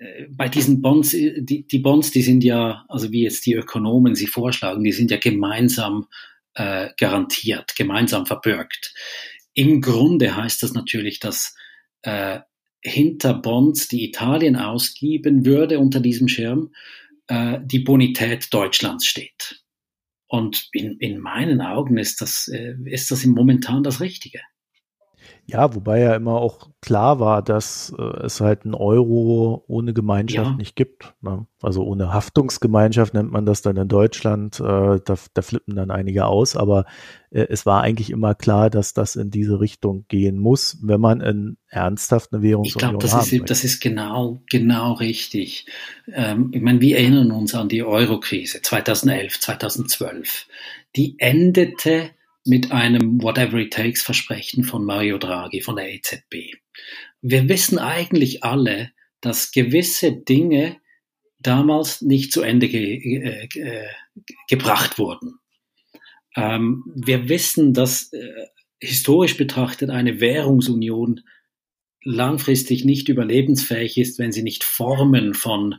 äh, 0.02 0.26
bei 0.30 0.48
diesen 0.48 0.82
Bonds, 0.82 1.14
äh, 1.14 1.42
die, 1.42 1.66
die 1.66 1.78
Bonds, 1.78 2.10
die 2.10 2.22
sind 2.22 2.42
ja, 2.44 2.84
also 2.88 3.12
wie 3.12 3.22
jetzt 3.22 3.46
die 3.46 3.54
Ökonomen 3.54 4.14
sie 4.14 4.26
vorschlagen, 4.26 4.82
die 4.82 4.92
sind 4.92 5.10
ja 5.10 5.18
gemeinsam 5.18 6.06
äh, 6.54 6.90
garantiert, 6.96 7.74
gemeinsam 7.76 8.26
verbürgt. 8.26 8.94
Im 9.54 9.80
Grunde 9.80 10.34
heißt 10.36 10.62
das 10.62 10.72
natürlich, 10.72 11.20
dass 11.20 11.54
äh, 12.02 12.40
hinter 12.80 13.34
Bonds, 13.34 13.88
die 13.88 14.04
Italien 14.04 14.56
ausgeben 14.56 15.46
würde 15.46 15.78
unter 15.78 16.00
diesem 16.00 16.26
Schirm, 16.26 16.72
äh, 17.28 17.58
die 17.64 17.78
Bonität 17.78 18.52
Deutschlands 18.52 19.06
steht. 19.06 19.62
Und 20.26 20.68
in, 20.72 20.96
in 20.98 21.20
meinen 21.20 21.60
Augen 21.60 21.98
ist 21.98 22.22
das, 22.22 22.48
ist 22.86 23.10
das 23.10 23.26
momentan 23.26 23.82
das 23.82 24.00
Richtige. 24.00 24.40
Ja, 25.46 25.74
wobei 25.74 26.00
ja 26.00 26.14
immer 26.14 26.34
auch 26.34 26.70
klar 26.80 27.18
war, 27.18 27.42
dass 27.42 27.92
äh, 27.98 28.24
es 28.24 28.40
halt 28.40 28.64
ein 28.64 28.74
Euro 28.74 29.64
ohne 29.66 29.92
Gemeinschaft 29.92 30.50
ja. 30.52 30.56
nicht 30.56 30.76
gibt. 30.76 31.14
Ne? 31.20 31.46
Also 31.60 31.84
ohne 31.84 32.12
Haftungsgemeinschaft 32.12 33.12
nennt 33.12 33.32
man 33.32 33.44
das 33.44 33.60
dann 33.60 33.76
in 33.76 33.88
Deutschland. 33.88 34.60
Äh, 34.60 35.00
da, 35.04 35.16
da 35.34 35.42
flippen 35.42 35.74
dann 35.74 35.90
einige 35.90 36.26
aus, 36.26 36.56
aber 36.56 36.84
äh, 37.30 37.46
es 37.50 37.66
war 37.66 37.82
eigentlich 37.82 38.10
immer 38.10 38.36
klar, 38.36 38.70
dass 38.70 38.94
das 38.94 39.16
in 39.16 39.30
diese 39.30 39.58
Richtung 39.58 40.04
gehen 40.06 40.38
muss, 40.38 40.78
wenn 40.80 41.00
man 41.00 41.20
in 41.20 41.56
ernsthaft 41.68 42.32
eine 42.32 42.42
Währungsunion 42.42 42.94
Ich 42.94 43.00
glaube, 43.00 43.20
das, 43.20 43.32
ist, 43.32 43.50
das 43.50 43.64
ist 43.64 43.80
genau, 43.80 44.40
genau 44.48 44.92
richtig. 44.92 45.66
Ähm, 46.12 46.50
ich 46.52 46.62
meine, 46.62 46.80
wir 46.80 46.98
erinnern 46.98 47.32
uns 47.32 47.52
an 47.54 47.68
die 47.68 47.82
Euro-Krise 47.82 48.62
2011, 48.62 49.40
2012. 49.40 50.46
Die 50.94 51.16
endete 51.18 52.10
mit 52.44 52.72
einem 52.72 53.22
Whatever 53.22 53.58
it 53.58 53.72
takes 53.72 54.02
Versprechen 54.02 54.64
von 54.64 54.84
Mario 54.84 55.18
Draghi 55.18 55.60
von 55.60 55.76
der 55.76 55.92
EZB. 55.92 56.56
Wir 57.20 57.48
wissen 57.48 57.78
eigentlich 57.78 58.42
alle, 58.42 58.90
dass 59.20 59.52
gewisse 59.52 60.12
Dinge 60.12 60.78
damals 61.38 62.02
nicht 62.02 62.32
zu 62.32 62.42
Ende 62.42 62.68
ge 62.68 63.18
äh, 63.22 63.48
äh, 63.58 63.88
gebracht 64.48 64.98
wurden. 64.98 65.38
Ähm, 66.34 66.84
wir 66.86 67.28
wissen, 67.28 67.74
dass 67.74 68.12
äh, 68.12 68.46
historisch 68.80 69.36
betrachtet 69.36 69.90
eine 69.90 70.20
Währungsunion 70.20 71.20
langfristig 72.04 72.84
nicht 72.84 73.08
überlebensfähig 73.08 73.96
ist, 73.98 74.18
wenn 74.18 74.32
sie 74.32 74.42
nicht 74.42 74.64
Formen 74.64 75.34
von, 75.34 75.76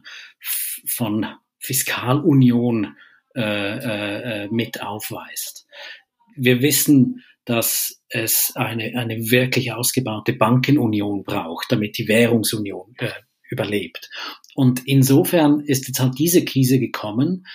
von 0.86 1.26
Fiskalunion 1.60 2.96
äh, 3.36 3.42
äh, 3.42 4.44
äh 4.44 4.48
mit 4.50 4.82
aufweist 4.82 5.63
wir 6.36 6.62
wissen, 6.62 7.24
dass 7.46 8.02
es 8.10 8.54
eine, 8.56 8.96
eine 8.96 9.32
wirklich 9.32 9.74
ausgebaute 9.74 10.34
Bankenunion 10.34 11.24
braucht, 11.24 11.72
damit 11.72 11.98
die 11.98 12.08
Währungsunion 12.08 12.94
äh, 12.98 13.10
überlebt. 13.50 14.10
Und 14.56 14.82
insofern 14.86 15.60
ist 15.60 15.88
jetzt 15.88 16.00
halt 16.00 16.18
diese 16.18 16.46
Krise 16.46 16.80
gekommen, 16.80 17.46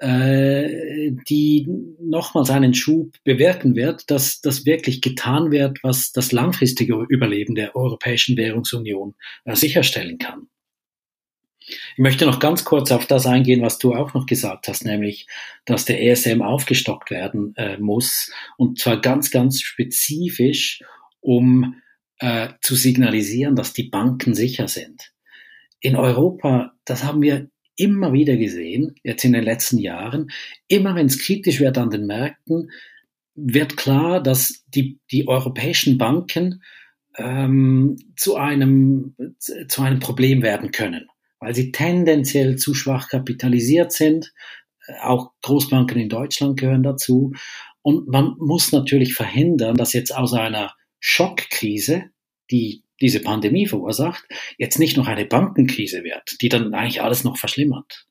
äh, 0.00 1.12
die 1.28 1.68
nochmals 2.00 2.50
einen 2.50 2.74
Schub 2.74 3.16
bewirken 3.24 3.76
wird, 3.76 4.10
dass 4.10 4.40
das 4.40 4.64
wirklich 4.64 5.00
getan 5.00 5.50
wird, 5.50 5.78
was 5.82 6.12
das 6.12 6.32
langfristige 6.32 7.04
Überleben 7.08 7.54
der 7.54 7.76
Europäischen 7.76 8.36
Währungsunion 8.36 9.14
äh, 9.44 9.54
sicherstellen 9.54 10.18
kann. 10.18 10.48
Ich 11.66 11.98
möchte 11.98 12.26
noch 12.26 12.40
ganz 12.40 12.64
kurz 12.64 12.90
auf 12.90 13.06
das 13.06 13.26
eingehen, 13.26 13.62
was 13.62 13.78
du 13.78 13.94
auch 13.94 14.14
noch 14.14 14.26
gesagt 14.26 14.68
hast, 14.68 14.84
nämlich, 14.84 15.26
dass 15.64 15.84
der 15.84 16.02
ESM 16.02 16.42
aufgestockt 16.42 17.10
werden 17.10 17.54
äh, 17.56 17.76
muss 17.78 18.32
und 18.56 18.78
zwar 18.78 19.00
ganz, 19.00 19.30
ganz 19.30 19.60
spezifisch, 19.60 20.82
um 21.20 21.80
äh, 22.18 22.48
zu 22.62 22.74
signalisieren, 22.74 23.56
dass 23.56 23.72
die 23.72 23.88
Banken 23.88 24.34
sicher 24.34 24.68
sind. 24.68 25.12
In 25.80 25.96
Europa, 25.96 26.72
das 26.84 27.04
haben 27.04 27.22
wir 27.22 27.50
immer 27.76 28.12
wieder 28.12 28.36
gesehen, 28.36 28.94
jetzt 29.02 29.24
in 29.24 29.32
den 29.32 29.44
letzten 29.44 29.78
Jahren, 29.78 30.30
immer 30.68 30.94
wenn 30.94 31.06
es 31.06 31.18
kritisch 31.18 31.60
wird 31.60 31.78
an 31.78 31.90
den 31.90 32.06
Märkten, 32.06 32.70
wird 33.34 33.76
klar, 33.76 34.22
dass 34.22 34.64
die, 34.68 34.98
die 35.10 35.28
europäischen 35.28 35.96
Banken 35.96 36.62
ähm, 37.16 37.96
zu, 38.16 38.36
einem, 38.36 39.14
zu 39.38 39.82
einem 39.82 40.00
Problem 40.00 40.42
werden 40.42 40.72
können 40.72 41.09
weil 41.40 41.54
sie 41.54 41.72
tendenziell 41.72 42.56
zu 42.56 42.74
schwach 42.74 43.08
kapitalisiert 43.08 43.92
sind. 43.92 44.32
Auch 45.02 45.32
Großbanken 45.42 45.98
in 45.98 46.08
Deutschland 46.08 46.58
gehören 46.58 46.82
dazu. 46.82 47.32
Und 47.82 48.08
man 48.08 48.36
muss 48.38 48.72
natürlich 48.72 49.14
verhindern, 49.14 49.76
dass 49.76 49.92
jetzt 49.94 50.14
aus 50.14 50.34
einer 50.34 50.74
Schockkrise, 51.00 52.10
die 52.50 52.84
diese 53.00 53.20
Pandemie 53.20 53.66
verursacht, 53.66 54.24
jetzt 54.58 54.78
nicht 54.78 54.96
noch 54.96 55.08
eine 55.08 55.24
Bankenkrise 55.24 56.04
wird, 56.04 56.36
die 56.42 56.50
dann 56.50 56.74
eigentlich 56.74 57.00
alles 57.00 57.24
noch 57.24 57.38
verschlimmert. 57.38 58.06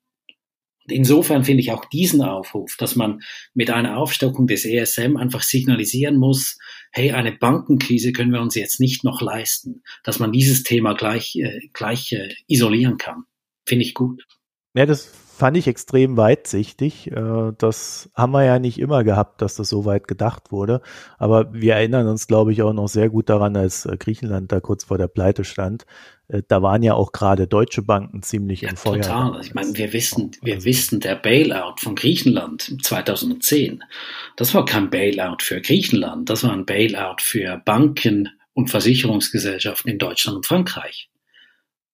Insofern 0.92 1.44
finde 1.44 1.62
ich 1.62 1.72
auch 1.72 1.86
diesen 1.86 2.22
Aufruf, 2.22 2.76
dass 2.78 2.96
man 2.96 3.22
mit 3.54 3.70
einer 3.70 3.98
Aufstockung 3.98 4.48
des 4.48 4.66
ESM 4.66 5.18
einfach 5.18 5.42
signalisieren 5.42 6.18
muss, 6.18 6.58
hey, 6.92 7.12
eine 7.12 7.32
Bankenkrise 7.32 8.12
können 8.12 8.32
wir 8.32 8.42
uns 8.42 8.56
jetzt 8.56 8.80
nicht 8.80 9.04
noch 9.04 9.22
leisten, 9.22 9.84
dass 10.04 10.20
man 10.20 10.32
dieses 10.32 10.64
Thema 10.64 10.94
gleich, 10.94 11.36
äh, 11.36 11.60
gleich 11.74 12.12
äh, 12.12 12.34
isolieren 12.48 12.98
kann. 12.98 13.24
Finde 13.66 13.86
ich 13.86 13.94
gut. 13.94 14.24
Ja, 14.76 14.86
das 14.86 15.12
fand 15.40 15.58
ich 15.58 15.68
extrem 15.68 16.18
weitsichtig. 16.18 17.10
Äh, 17.12 17.54
das 17.58 18.10
haben 18.14 18.34
wir 18.34 18.44
ja 18.44 18.60
nicht 18.60 18.78
immer 18.78 19.04
gehabt, 19.04 19.42
dass 19.42 19.56
das 19.56 19.70
so 19.70 19.86
weit 19.86 20.08
gedacht 20.08 20.52
wurde. 20.52 20.82
Aber 21.18 21.54
wir 21.54 21.76
erinnern 21.76 22.08
uns, 22.08 22.28
glaube 22.28 22.52
ich, 22.52 22.62
auch 22.62 22.74
noch 22.74 22.90
sehr 22.90 23.10
gut 23.10 23.30
daran, 23.30 23.56
als 23.56 23.86
äh, 23.86 23.96
Griechenland 23.98 24.52
da 24.52 24.60
kurz 24.60 24.84
vor 24.84 24.98
der 24.98 25.08
Pleite 25.08 25.46
stand. 25.46 25.86
Äh, 26.28 26.44
da 26.48 26.62
waren 26.62 26.84
ja 26.84 26.94
auch 26.94 27.14
gerade 27.14 27.48
deutsche 27.48 27.82
Banken 27.82 28.22
ziemlich 28.22 28.62
ja, 28.62 28.70
im 28.70 28.78
Feuer. 28.78 29.02
Total. 29.02 29.40
Ich 29.42 29.56
meine, 29.56 29.76
wir 29.76 29.94
wissen, 29.94 30.32
wir 30.42 30.64
wissen, 30.66 31.00
der 31.00 31.16
Bailout 31.16 31.76
von 31.80 31.96
Griechenland 31.96 32.78
2010, 32.84 33.84
das 34.36 34.54
war 34.54 34.66
kein 34.66 34.90
Bailout 34.90 35.38
für 35.40 35.62
Griechenland, 35.62 36.30
das 36.30 36.44
war 36.44 36.52
ein 36.52 36.66
Bailout 36.66 37.22
für 37.22 37.62
Banken 37.64 38.30
und 38.54 38.70
Versicherungsgesellschaften 38.70 39.90
in 39.90 39.98
Deutschland 39.98 40.38
und 40.38 40.46
Frankreich. 40.46 41.10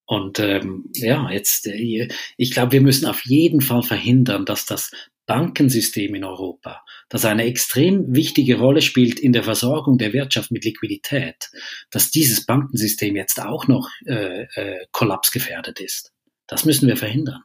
Und 0.06 0.40
ähm, 0.40 0.86
ja, 0.94 1.30
jetzt, 1.32 1.68
äh, 1.68 2.08
ich 2.38 2.52
glaube, 2.52 2.74
wir 2.74 2.82
müssen 2.82 3.08
auf 3.08 3.26
jeden 3.26 3.62
Fall 3.62 3.84
verhindern, 3.84 4.46
dass 4.46 4.66
das 4.66 4.92
Bankensystem 5.26 6.14
in 6.14 6.24
Europa, 6.24 6.84
das 7.10 7.26
eine 7.26 7.46
extrem 7.46 8.14
wichtige 8.14 8.60
Rolle 8.60 8.82
spielt 8.82 9.20
in 9.20 9.34
der 9.34 9.44
Versorgung 9.44 9.98
der 9.98 10.14
Wirtschaft 10.14 10.52
mit 10.52 10.66
Liquidität, 10.66 11.50
dass 11.90 12.12
dieses 12.12 12.46
Bankensystem 12.46 13.16
jetzt 13.16 13.42
auch 13.42 13.68
noch 13.68 13.90
äh, 14.06 14.44
äh, 14.44 14.86
kollapsgefährdet 14.92 15.80
ist. 15.80 16.12
Das 16.48 16.66
müssen 16.66 16.88
wir 16.88 16.98
verhindern. 16.98 17.42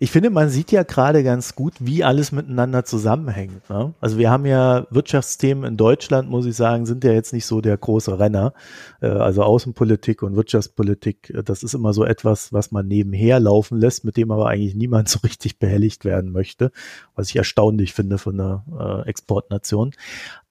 Ich 0.00 0.10
finde, 0.10 0.30
man 0.30 0.48
sieht 0.48 0.72
ja 0.72 0.82
gerade 0.82 1.22
ganz 1.24 1.54
gut, 1.54 1.74
wie 1.80 2.04
alles 2.04 2.32
miteinander 2.32 2.84
zusammenhängt. 2.84 3.68
Ne? 3.70 3.94
Also 4.00 4.18
wir 4.18 4.30
haben 4.30 4.46
ja 4.46 4.86
Wirtschaftsthemen 4.90 5.64
in 5.64 5.76
Deutschland, 5.76 6.28
muss 6.28 6.46
ich 6.46 6.56
sagen, 6.56 6.86
sind 6.86 7.04
ja 7.04 7.12
jetzt 7.12 7.32
nicht 7.32 7.46
so 7.46 7.60
der 7.60 7.76
große 7.76 8.18
Renner. 8.18 8.52
Äh, 9.00 9.08
also 9.08 9.42
Außenpolitik 9.42 10.22
und 10.22 10.36
Wirtschaftspolitik, 10.36 11.30
äh, 11.30 11.42
das 11.42 11.62
ist 11.62 11.74
immer 11.74 11.92
so 11.92 12.04
etwas, 12.04 12.52
was 12.52 12.72
man 12.72 12.86
nebenher 12.86 13.40
laufen 13.40 13.78
lässt, 13.78 14.04
mit 14.04 14.16
dem 14.16 14.30
aber 14.30 14.48
eigentlich 14.48 14.74
niemand 14.74 15.08
so 15.10 15.20
richtig 15.20 15.58
behelligt 15.58 16.04
werden 16.04 16.32
möchte, 16.32 16.70
was 17.14 17.30
ich 17.30 17.36
erstaunlich 17.36 17.92
finde 17.92 18.18
von 18.18 18.40
einer 18.40 18.64
äh, 19.04 19.08
Exportnation. 19.08 19.92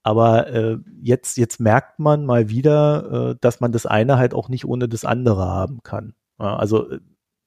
Aber 0.04 0.48
äh, 0.48 0.78
jetzt, 1.02 1.38
jetzt 1.38 1.60
merkt 1.60 2.00
man 2.00 2.26
mal 2.26 2.50
wieder, 2.50 3.32
äh, 3.32 3.36
dass 3.42 3.60
man 3.60 3.72
das 3.72 3.86
eine 3.86 4.18
halt 4.18 4.34
auch 4.34 4.50
nicht 4.50 4.66
ohne 4.66 4.88
das 4.88 5.04
andere 5.04 5.46
haben 5.46 5.82
kann. 5.82 6.14
Also 6.38 6.90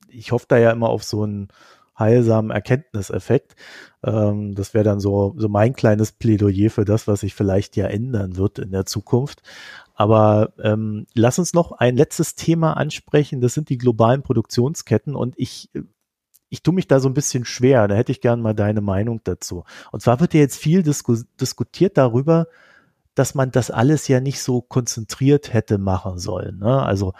ich 0.08 0.32
hoffe 0.32 0.46
da 0.48 0.58
ja 0.58 0.70
immer 0.70 0.88
auf 0.88 1.04
so 1.04 1.22
einen 1.22 1.48
heilsamen 1.98 2.50
Erkenntniseffekt. 2.50 3.56
Ähm, 4.04 4.54
das 4.54 4.74
wäre 4.74 4.84
dann 4.84 5.00
so, 5.00 5.34
so 5.36 5.48
mein 5.48 5.74
kleines 5.74 6.12
Plädoyer 6.12 6.70
für 6.70 6.84
das, 6.84 7.08
was 7.08 7.20
sich 7.20 7.34
vielleicht 7.34 7.76
ja 7.76 7.86
ändern 7.86 8.36
wird 8.36 8.58
in 8.58 8.70
der 8.70 8.86
Zukunft. 8.86 9.42
Aber 9.94 10.52
ähm, 10.62 11.06
lass 11.14 11.38
uns 11.38 11.54
noch 11.54 11.72
ein 11.72 11.96
letztes 11.96 12.36
Thema 12.36 12.76
ansprechen. 12.76 13.40
Das 13.40 13.54
sind 13.54 13.68
die 13.68 13.78
globalen 13.78 14.22
Produktionsketten. 14.22 15.16
Und 15.16 15.34
ich, 15.36 15.70
ich 16.48 16.62
tue 16.62 16.74
mich 16.74 16.86
da 16.86 17.00
so 17.00 17.08
ein 17.08 17.14
bisschen 17.14 17.44
schwer. 17.44 17.88
Da 17.88 17.96
hätte 17.96 18.12
ich 18.12 18.20
gern 18.20 18.40
mal 18.40 18.54
deine 18.54 18.80
Meinung 18.80 19.20
dazu. 19.24 19.64
Und 19.90 20.00
zwar 20.00 20.20
wird 20.20 20.34
ja 20.34 20.40
jetzt 20.40 20.56
viel 20.56 20.84
disku 20.84 21.16
diskutiert 21.40 21.98
darüber, 21.98 22.46
dass 23.18 23.34
man 23.34 23.50
das 23.50 23.70
alles 23.70 24.08
ja 24.08 24.20
nicht 24.20 24.40
so 24.40 24.60
konzentriert 24.60 25.52
hätte 25.52 25.78
machen 25.78 26.18
sollen. 26.18 26.58
Ne? 26.58 26.82
Also 26.82 27.14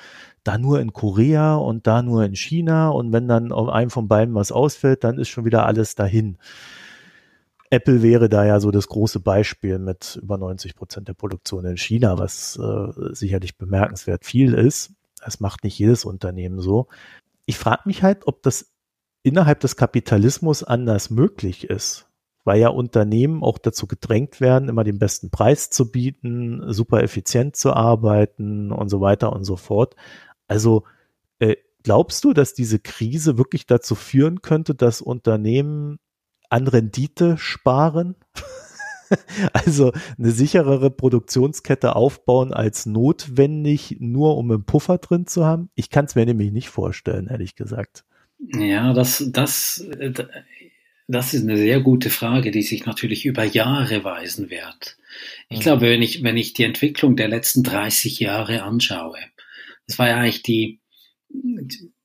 da 0.45 0.57
nur 0.57 0.81
in 0.81 0.93
Korea 0.93 1.57
und 1.57 1.87
da 1.87 2.03
nur 2.03 2.25
in 2.25 2.37
China 2.37 2.91
und 2.91 3.13
wenn 3.13 3.29
dann 3.29 3.53
auf 3.53 3.69
einem 3.69 3.91
von 3.91 4.09
beiden 4.09 4.35
was 4.35 4.53
ausfällt, 4.53 5.05
dann 5.05 5.19
ist 5.19 5.29
schon 5.29 5.45
wieder 5.45 5.67
alles 5.67 5.95
dahin. 5.95 6.39
Apple 7.71 8.03
wäre 8.03 8.29
da 8.29 8.47
ja 8.47 8.61
so 8.61 8.71
das 8.71 8.89
große 8.89 9.21
Beispiel 9.21 9.79
mit 9.79 10.19
über 10.23 10.39
90 10.39 10.75
Prozent 10.75 11.09
der 11.09 11.15
Produktion 11.15 11.67
in 11.67 11.77
China, 11.77 12.19
was 12.19 12.59
äh, 12.59 13.15
sicherlich 13.15 13.59
bemerkenswert 13.59 14.25
viel 14.25 14.55
ist. 14.55 14.93
Das 15.23 15.41
macht 15.41 15.65
nicht 15.65 15.79
jedes 15.79 16.05
Unternehmen 16.05 16.61
so. 16.61 16.89
Ich 17.45 17.59
frage 17.59 17.83
mich 17.85 18.03
halt, 18.03 18.27
ob 18.27 18.43
das 18.43 18.73
innerhalb 19.23 19.61
des 19.61 19.77
Kapitalismus 19.77 20.63
anders 20.63 21.11
möglich 21.11 21.69
ist 21.69 22.08
weil 22.49 22.61
ja 22.61 22.69
Unternehmen 22.69 23.43
auch 23.43 23.59
dazu 23.59 23.87
gedrängt 23.87 24.41
werden, 24.41 24.71
immer 24.71 24.83
den 24.83 24.99
besten 24.99 25.29
Preis 25.29 25.69
zu 25.69 25.93
bieten, 25.93 26.63
super 26.73 27.03
effizient 27.03 27.57
zu 27.57 27.75
arbeiten 27.75 28.73
und 28.73 28.89
so 28.89 29.03
weiter 29.03 29.35
und 29.35 29.45
so 29.45 29.57
fort. 29.57 29.97
Also 30.47 30.85
äh, 31.41 31.57
glaubst 31.83 32.25
du, 32.25 32.33
dass 32.33 32.55
diese 32.55 32.79
Krise 32.79 33.37
wirklich 33.37 33.67
dazu 33.67 33.95
führen 33.95 34.41
könnte, 34.41 34.75
dass 34.75 35.03
Unternehmen 35.03 35.99
an 36.49 36.67
Rendite 36.67 37.37
sparen? 37.37 38.17
also 39.53 39.93
eine 40.17 40.31
sicherere 40.31 40.91
Produktionskette 40.91 41.97
aufbauen 41.97 42.55
als 42.55 42.87
notwendig, 42.87 43.99
nur 44.01 44.39
um 44.39 44.51
einen 44.51 44.65
Puffer 44.65 44.97
drin 44.97 45.27
zu 45.27 45.45
haben? 45.45 45.69
Ich 45.75 45.91
kann 45.91 46.07
es 46.07 46.15
mir 46.15 46.25
nämlich 46.25 46.51
nicht 46.51 46.71
vorstellen, 46.71 47.27
ehrlich 47.27 47.57
gesagt. 47.57 48.07
Ja, 48.39 48.95
das, 48.95 49.23
das, 49.33 49.85
das 51.09 51.33
ist 51.33 51.43
eine 51.43 51.57
sehr 51.57 51.81
gute 51.81 52.11
Frage, 52.11 52.51
die 52.51 52.63
sich 52.63 52.85
natürlich 52.85 53.25
über 53.25 53.43
Jahre 53.43 54.05
weisen 54.05 54.51
wird. 54.51 54.99
Ich 55.49 55.59
mhm. 55.59 55.63
glaube, 55.63 55.83
wenn 55.83 56.03
ich, 56.03 56.23
wenn 56.23 56.37
ich 56.37 56.53
die 56.53 56.65
Entwicklung 56.65 57.17
der 57.17 57.29
letzten 57.29 57.63
30 57.63 58.21
Jahre 58.21 58.63
anschaue, 58.63 59.19
das 59.87 59.99
war 59.99 60.09
ja 60.09 60.19
eigentlich 60.19 60.43
die, 60.43 60.81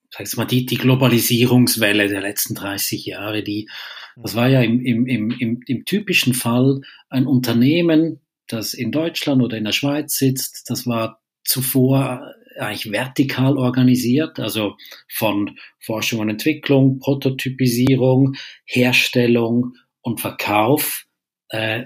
sag's 0.10 0.38
mal, 0.38 0.46
die, 0.46 0.66
die 0.66 0.78
Globalisierungswelle 0.78 2.08
der 2.08 2.22
letzten 2.22 2.56
30 2.56 3.06
Jahre, 3.06 3.44
die, 3.44 3.70
das 4.16 4.36
war 4.36 4.48
ja 4.48 4.62
im, 4.62 4.80
im, 4.86 5.06
im, 5.06 5.60
im 5.68 5.86
typischen 5.86 6.34
Fall 6.34 6.80
ein 7.10 7.28
Unternehmen, 7.28 8.22
das 8.48 8.74
in 8.74 8.92
Deutschland 8.92 9.42
oder 9.42 9.58
in 9.58 9.66
der 9.66 9.74
Schweiz 9.74 10.18
sitzt, 10.18 10.70
das 10.70 10.88
war 10.88 11.22
zuvor 11.44 12.34
eigentlich 12.58 12.92
vertikal 12.92 13.58
organisiert, 13.58 14.40
also 14.40 14.76
von 15.12 15.58
Forschung 15.80 16.20
und 16.20 16.30
Entwicklung, 16.30 17.00
Prototypisierung, 17.00 18.36
Herstellung 18.66 19.74
und 20.02 20.22
Verkauf 20.22 21.06
äh, 21.50 21.84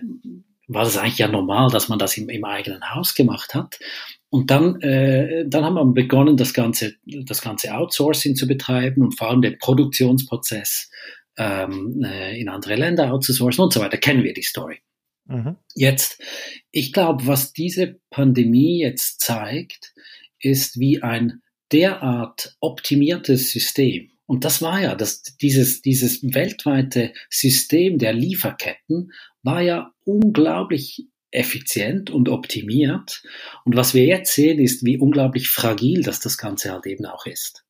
war 0.68 0.84
das 0.84 0.98
eigentlich 0.98 1.20
ja 1.20 1.28
normal, 1.28 1.70
dass 1.70 1.88
man 1.88 2.00
das 2.00 2.18
im, 2.18 2.30
im 2.30 2.44
eigenen 2.44 2.94
Haus 2.94 3.16
gemacht 3.16 3.56
hat. 3.56 3.80
Und 4.30 4.52
dann, 4.52 4.82
äh, 4.82 5.46
dann 5.48 5.64
haben 5.64 5.76
wir 5.76 5.86
begonnen, 5.86 6.36
das 6.36 6.54
ganze, 6.54 6.96
das 7.06 7.42
ganze 7.42 7.74
Outsourcing 7.74 8.36
zu 8.36 8.48
betreiben 8.48 9.02
und 9.02 9.18
vor 9.18 9.30
allem 9.30 9.42
den 9.42 9.58
Produktionsprozess 9.58 10.90
ähm, 11.38 12.04
äh, 12.04 12.40
in 12.40 12.50
andere 12.50 12.76
Länder 12.76 13.14
outzusourcen 13.14 13.64
und 13.64 13.74
so 13.74 13.80
weiter. 13.80 13.98
Kennen 13.98 14.24
wir 14.24 14.34
die 14.34 14.42
Story. 14.42 14.80
Mhm. 15.28 15.56
Jetzt, 15.76 16.22
ich 16.72 16.92
glaube, 16.92 17.28
was 17.28 17.54
diese 17.54 18.00
Pandemie 18.10 18.82
jetzt 18.82 19.22
zeigt, 19.22 19.94
ist 20.40 20.80
wie 20.80 21.04
ein 21.04 21.42
derart 21.72 22.56
optimiertes 22.60 23.52
System. 23.52 24.12
Und 24.26 24.44
das 24.44 24.62
war 24.62 24.82
ja, 24.82 24.96
das, 24.96 25.24
dieses, 25.42 25.82
dieses 25.82 26.22
weltweite 26.22 27.14
System 27.30 27.98
der 27.98 28.14
Lieferketten 28.14 29.12
war 29.42 29.62
ja 29.62 29.94
unglaublich 30.04 31.08
effizient 31.32 32.10
und 32.10 32.30
optimiert. 32.30 33.24
Und 33.64 33.76
was 33.76 33.94
wir 33.94 34.06
jetzt 34.06 34.34
sehen, 34.34 34.60
ist, 34.60 34.86
wie 34.86 34.98
unglaublich 34.98 35.50
fragil 35.50 36.02
das 36.02 36.20
das 36.20 36.38
Ganze 36.38 36.72
halt 36.72 36.86
eben 36.86 37.06
auch 37.06 37.26
ist. 37.26 37.66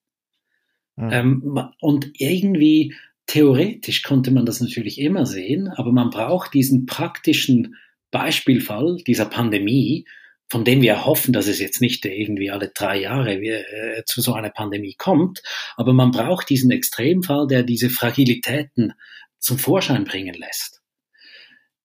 Mhm. 0.96 1.10
Ähm, 1.12 1.70
und 1.80 2.12
irgendwie 2.14 2.96
theoretisch 3.28 4.04
konnte 4.04 4.32
man 4.32 4.46
das 4.46 4.62
natürlich 4.62 5.00
immer 5.00 5.26
sehen, 5.26 5.68
aber 5.68 5.92
man 5.92 6.10
braucht 6.10 6.54
diesen 6.54 6.86
praktischen 6.86 7.76
Beispielfall 8.10 8.98
dieser 9.06 9.26
Pandemie, 9.26 10.06
von 10.50 10.64
dem 10.64 10.82
wir 10.82 11.06
hoffen, 11.06 11.34
dass 11.34 11.48
es 11.48 11.60
jetzt 11.60 11.82
nicht 11.82 12.06
irgendwie 12.06 12.52
alle 12.52 12.72
drei 12.74 13.02
Jahre 13.02 13.36
äh, 13.36 14.04
zu 14.06 14.22
so 14.22 14.34
einer 14.34 14.50
Pandemie 14.50 14.96
kommt, 14.98 15.44
aber 15.76 15.94
man 15.94 16.12
braucht 16.12 16.50
diesen 16.50 16.72
Extremfall, 16.72 17.48
der 17.48 17.64
diese 17.64 17.90
Fragilitäten 17.90 18.94
zum 19.40 19.60
Vorschein 19.60 20.06
bringen 20.06 20.36
lässt. 20.36 20.82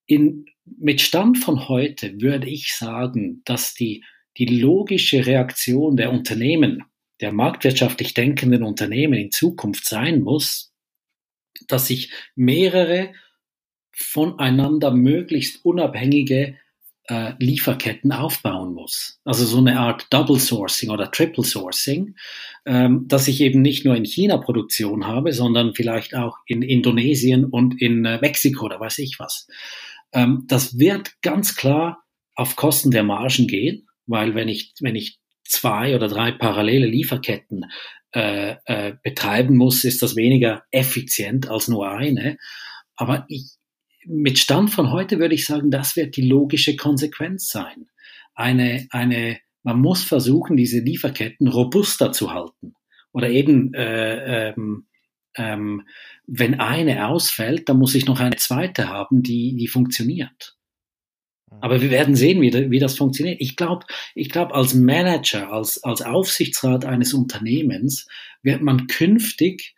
In 0.07 0.47
mit 0.65 1.01
Stand 1.01 1.39
von 1.39 1.69
heute 1.69 2.21
würde 2.21 2.49
ich 2.49 2.75
sagen, 2.75 3.43
dass 3.45 3.75
die, 3.75 4.05
die 4.37 4.47
logische 4.47 5.27
Reaktion 5.27 5.97
der 5.97 6.13
Unternehmen, 6.13 6.85
der 7.21 7.33
marktwirtschaftlich 7.33 8.15
denkenden 8.15 8.63
Unternehmen 8.63 9.15
in 9.15 9.33
Zukunft 9.33 9.87
sein 9.87 10.21
muss, 10.21 10.73
dass 11.69 11.89
sich 11.89 12.11
mehrere 12.35 13.13
voneinander 13.93 14.91
möglichst 14.91 15.65
unabhängige 15.65 16.57
äh, 17.09 17.33
Lieferketten 17.39 18.13
aufbauen 18.13 18.75
muss. 18.75 19.21
Also 19.25 19.45
so 19.45 19.59
eine 19.59 19.79
Art 19.79 20.07
Double 20.11 20.39
Sourcing 20.39 20.91
oder 20.91 21.11
Triple 21.11 21.45
Sourcing, 21.45 22.15
ähm, 22.65 23.07
dass 23.09 23.29
ich 23.29 23.41
eben 23.41 23.63
nicht 23.63 23.85
nur 23.85 23.97
in 23.97 24.05
China 24.05 24.39
Produktion 24.39 25.07
habe, 25.07 25.33
sondern 25.33 25.75
vielleicht 25.75 26.15
auch 26.15 26.39
in 26.47 26.63
Indonesien 26.63 27.45
und 27.45 27.81
in 27.81 28.05
äh, 28.05 28.19
Mexiko 28.21 28.67
oder 28.67 28.81
weiß 28.81 28.99
ich 28.99 29.19
was. 29.19 29.49
Ähm, 30.13 30.45
das 30.47 30.79
wird 30.79 31.13
ganz 31.23 31.57
klar 31.57 32.05
auf 32.35 32.57
Kosten 32.57 32.91
der 32.91 33.03
Margen 33.03 33.47
gehen, 33.47 33.89
weil 34.07 34.35
wenn 34.35 34.49
ich, 34.49 34.73
wenn 34.81 34.97
ich 34.97 35.19
zwei 35.45 35.95
oder 35.95 36.09
drei 36.09 36.33
parallele 36.33 36.87
Lieferketten 36.87 37.67
äh, 38.15 38.57
äh, 38.67 38.95
betreiben 39.03 39.57
muss, 39.57 39.85
ist 39.85 40.03
das 40.03 40.17
weniger 40.17 40.65
effizient 40.71 41.49
als 41.49 41.69
nur 41.69 41.91
eine. 41.91 42.37
Aber 42.95 43.25
ich, 43.29 43.53
mit 44.07 44.39
Stand 44.39 44.71
von 44.71 44.91
heute 44.91 45.19
würde 45.19 45.35
ich 45.35 45.47
sagen, 45.47 45.71
das 45.71 45.97
wird 45.97 46.17
die 46.17 46.27
logische 46.27 46.77
Konsequenz 46.77 47.49
sein. 47.49 47.89
Eine, 48.35 48.87
eine, 48.91 49.39
man 49.63 49.81
muss 49.81 50.03
versuchen, 50.03 50.57
diese 50.57 50.81
Lieferketten 50.81 51.49
robuster 51.49 52.13
zu 52.13 52.33
halten. 52.33 52.75
Oder 53.13 53.31
eben, 53.31 53.75
äh, 53.75 54.51
ähm, 54.51 54.87
ähm, 55.37 55.87
wenn 56.27 56.61
eine 56.61 57.07
ausfällt, 57.07 57.69
dann 57.69 57.79
muss 57.79 57.95
ich 57.95 58.07
noch 58.07 58.21
eine 58.21 58.37
zweite 58.37 58.89
haben, 58.89 59.23
die, 59.23 59.57
die 59.57 59.69
funktioniert. 59.69 60.57
Aber 61.61 61.83
wir 61.83 61.91
werden 61.91 62.17
sehen, 62.17 62.41
wie, 62.41 62.71
wie 62.71 62.79
das 62.79 62.97
funktioniert. 62.97 63.41
Ich 63.41 63.57
glaube, 63.57 63.85
ich 64.15 64.31
glaube, 64.31 64.55
als 64.55 64.75
Manager, 64.75 65.53
als, 65.53 65.83
als 65.85 66.01
Aufsichtsrat 66.03 66.85
eines 66.85 67.13
Unternehmens 67.13 68.07
wird 68.43 68.63
man 68.63 68.87
künftig 68.87 69.75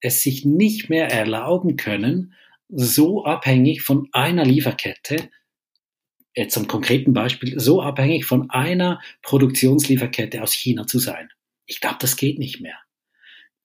es 0.00 0.22
sich 0.22 0.44
nicht 0.44 0.90
mehr 0.90 1.10
erlauben 1.10 1.76
können, 1.76 2.34
so 2.68 3.24
abhängig 3.24 3.82
von 3.82 4.08
einer 4.12 4.44
Lieferkette, 4.44 5.30
jetzt 6.34 6.54
zum 6.54 6.66
konkreten 6.68 7.12
Beispiel, 7.12 7.58
so 7.58 7.82
abhängig 7.82 8.24
von 8.24 8.50
einer 8.50 9.00
Produktionslieferkette 9.22 10.42
aus 10.42 10.52
China 10.52 10.86
zu 10.86 10.98
sein. 10.98 11.28
Ich 11.66 11.80
glaube, 11.80 11.96
das 12.00 12.16
geht 12.16 12.38
nicht 12.38 12.60
mehr. 12.60 12.78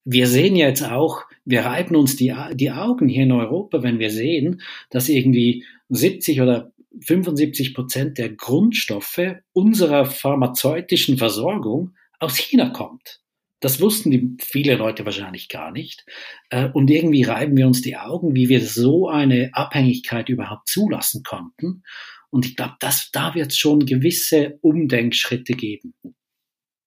Wir 0.06 0.28
sehen 0.28 0.56
jetzt 0.56 0.84
auch, 0.84 1.24
wir 1.46 1.62
reiben 1.62 1.96
uns 1.96 2.18
die, 2.18 2.36
die 2.54 2.72
Augen 2.72 3.08
hier 3.08 3.24
in 3.24 3.32
Europa, 3.32 3.84
wenn 3.84 4.00
wir 4.00 4.10
sehen, 4.10 4.62
dass 4.90 5.08
irgendwie 5.08 5.66
70 5.90 6.42
oder 6.42 6.74
75 7.00 7.74
Prozent 7.74 8.18
der 8.18 8.30
Grundstoffe 8.30 9.38
unserer 9.54 10.06
pharmazeutischen 10.06 11.18
Versorgung 11.18 11.96
aus 12.20 12.36
China 12.38 12.70
kommt. 12.70 13.23
Das 13.64 13.80
wussten 13.80 14.12
die 14.12 14.36
viele 14.42 14.76
Leute 14.76 15.06
wahrscheinlich 15.06 15.48
gar 15.48 15.72
nicht. 15.72 16.06
Äh, 16.50 16.70
und 16.74 16.90
irgendwie 16.90 17.24
reiben 17.24 17.56
wir 17.56 17.66
uns 17.66 17.82
die 17.82 17.96
Augen, 17.96 18.36
wie 18.36 18.50
wir 18.50 18.60
so 18.60 19.08
eine 19.08 19.52
Abhängigkeit 19.54 20.28
überhaupt 20.28 20.68
zulassen 20.68 21.24
konnten. 21.24 21.84
Und 22.30 22.46
ich 22.46 22.58
glaube, 22.58 22.74
da 22.82 23.36
wird 23.36 23.52
es 23.52 23.58
schon 23.58 23.86
gewisse 23.86 24.58
Umdenkschritte 24.62 25.54
geben. 25.54 25.94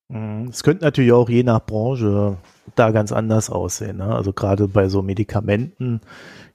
Mhm. 0.09 0.49
Es 0.51 0.63
könnte 0.63 0.85
natürlich 0.85 1.13
auch 1.13 1.31
je 1.31 1.45
nach 1.45 1.65
Branche 1.65 2.37
da 2.75 2.91
ganz 2.91 3.11
anders 3.11 3.49
aussehen. 3.49 3.97
Ne? 3.97 4.15
Also 4.15 4.35
gerade 4.35 4.69
bei 4.69 4.91
so 4.91 5.01
Medikamenten 5.01 6.03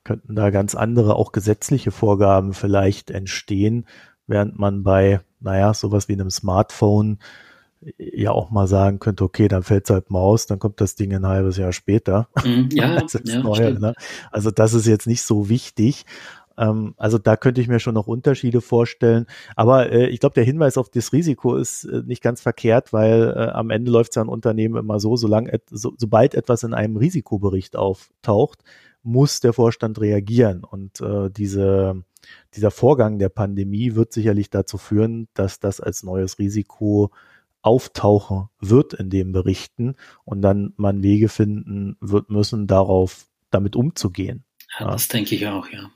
könnten 0.04 0.36
da 0.36 0.52
ganz 0.52 0.76
andere, 0.76 1.16
auch 1.16 1.32
gesetzliche 1.32 1.90
Vorgaben 1.90 2.54
vielleicht 2.54 3.10
entstehen, 3.10 3.88
während 4.28 4.60
man 4.60 4.84
bei, 4.84 5.22
naja, 5.40 5.74
sowas 5.74 6.08
wie 6.10 6.14
einem 6.14 6.30
Smartphone 6.30 7.18
ja 7.98 8.32
auch 8.32 8.52
mal 8.52 8.68
sagen 8.68 9.00
könnte, 9.00 9.24
okay, 9.24 9.48
dann 9.48 9.64
fällt 9.64 9.86
es 9.86 9.90
halt 9.90 10.12
mal 10.12 10.20
aus, 10.20 10.46
dann 10.46 10.60
kommt 10.60 10.82
das 10.82 10.96
Ding 10.96 11.14
ein 11.14 11.26
halbes 11.26 11.58
Jahr 11.58 11.74
später. 11.74 12.28
Mm, 12.44 12.70
ja, 12.72 13.02
das 13.02 13.20
ja, 13.26 13.42
neue, 13.42 13.80
ne? 13.80 13.94
Also 14.32 14.52
das 14.52 14.74
ist 14.74 14.86
jetzt 14.86 15.08
nicht 15.08 15.24
so 15.24 15.50
wichtig. 15.50 16.06
Ähm, 16.58 16.94
also 16.98 17.18
da 17.18 17.36
könnte 17.38 17.62
ich 17.62 17.68
mir 17.68 17.80
schon 17.80 17.96
noch 17.96 18.08
Unterschiede 18.08 18.62
vorstellen. 18.62 19.26
Aber 19.56 19.92
äh, 19.92 20.08
ich 20.08 20.20
glaube, 20.20 20.36
der 20.36 20.44
Hinweis 20.44 20.78
auf 20.78 20.90
das 20.90 21.14
Risiko 21.14 21.56
ist 21.56 21.86
äh, 21.86 22.04
nicht 22.06 22.22
ganz 22.22 22.42
verkehrt, 22.42 22.94
weil 22.94 23.34
äh, 23.36 23.50
am 23.52 23.70
Ende 23.70 23.92
läuft 23.92 24.12
es 24.12 24.16
ja 24.16 24.22
ein 24.22 24.30
Unternehmen 24.30 24.76
immer 24.76 25.00
so, 25.00 25.16
solange 25.16 25.52
et 25.52 25.64
so, 25.72 25.94
sobald 25.98 26.36
etwas 26.36 26.64
in 26.64 26.74
einem 26.74 26.98
Risikobericht 26.98 27.76
auftaucht, 27.76 28.60
muss 29.04 29.40
der 29.40 29.54
Vorstand 29.54 30.00
reagieren. 30.00 30.64
Und 30.64 31.02
äh, 31.02 31.30
diese, 31.32 32.04
dieser 32.54 32.72
Vorgang 32.72 33.18
der 33.18 33.30
Pandemie 33.30 33.96
wird 33.96 34.14
sicherlich 34.14 34.50
dazu 34.50 34.78
führen, 34.78 35.28
dass 35.34 35.60
das 35.60 35.82
als 35.82 36.04
neues 36.04 36.38
Risiko 36.38 37.12
auftauchen 37.62 38.50
wird 38.60 38.94
in 38.94 39.10
den 39.10 39.32
Berichten 39.32 39.96
und 40.26 40.42
dann 40.42 40.74
man 40.78 41.04
Wege 41.04 41.30
finden 41.30 41.98
wird 42.00 42.30
müssen, 42.30 42.68
darauf 42.68 43.28
damit 43.50 43.76
umzugehen. 43.76 44.44
Ja, 44.80 44.86
ja. 44.86 44.92
das 44.92 45.08
denke 45.08 45.36
ich 45.36 45.48
auch, 45.48 45.68
ja. 45.70 45.92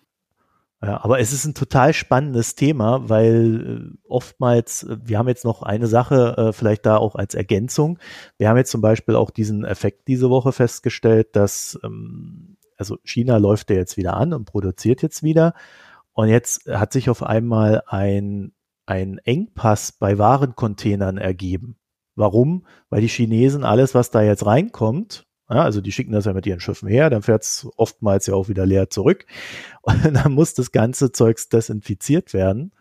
Ja, 0.81 1.03
aber 1.03 1.19
es 1.19 1.31
ist 1.31 1.45
ein 1.45 1.55
total 1.55 1.93
spannendes 1.93 2.53
Thema, 2.53 3.09
weil 3.09 3.93
äh, 3.93 3.97
oftmals, 4.07 4.83
äh, 4.83 4.97
wir 5.03 5.17
haben 5.17 5.27
jetzt 5.27 5.45
noch 5.45 5.63
eine 5.63 5.87
Sache, 5.87 6.35
äh, 6.37 6.53
vielleicht 6.53 6.85
da 6.85 6.97
auch 6.97 7.15
als 7.15 7.33
Ergänzung. 7.33 7.97
Wir 8.37 8.49
haben 8.49 8.57
jetzt 8.57 8.71
zum 8.71 8.81
Beispiel 8.81 9.15
auch 9.15 9.31
diesen 9.31 9.63
Effekt 9.63 10.07
diese 10.07 10.29
Woche 10.29 10.51
festgestellt, 10.51 11.35
dass 11.35 11.79
ähm, 11.83 12.57
also 12.77 12.97
China 13.03 13.37
läuft 13.37 13.69
ja 13.69 13.77
jetzt 13.77 13.97
wieder 13.97 14.15
an 14.15 14.33
und 14.33 14.45
produziert 14.45 15.01
jetzt 15.01 15.23
wieder. 15.23 15.53
Und 16.13 16.29
jetzt 16.29 16.67
hat 16.67 16.93
sich 16.93 17.09
auf 17.09 17.23
einmal 17.23 17.83
ein, 17.87 18.53
ein 18.85 19.17
Engpass 19.19 19.91
bei 19.91 20.17
Warencontainern 20.17 21.17
ergeben. 21.17 21.77
Warum? 22.15 22.65
Weil 22.89 23.01
die 23.01 23.07
Chinesen 23.07 23.63
alles, 23.63 23.93
was 23.93 24.11
da 24.11 24.21
jetzt 24.21 24.45
reinkommt, 24.45 25.25
ja, 25.49 25.63
also 25.63 25.79
die 25.79 25.91
schicken 25.91 26.11
das 26.11 26.25
ja 26.25 26.33
mit 26.33 26.47
ihren 26.47 26.59
Schiffen 26.59 26.87
her, 26.89 27.09
dann 27.09 27.21
fährt 27.21 27.43
es 27.43 27.67
oftmals 27.77 28.25
ja 28.25 28.33
auch 28.33 28.49
wieder 28.49 28.65
leer 28.65 28.89
zurück. 28.89 29.25
Und 29.81 30.03
dann 30.03 30.31
muss 30.31 30.53
das 30.53 30.71
ganze 30.71 31.11
Zeugs 31.11 31.49
desinfiziert 31.49 32.33
werden. 32.33 32.71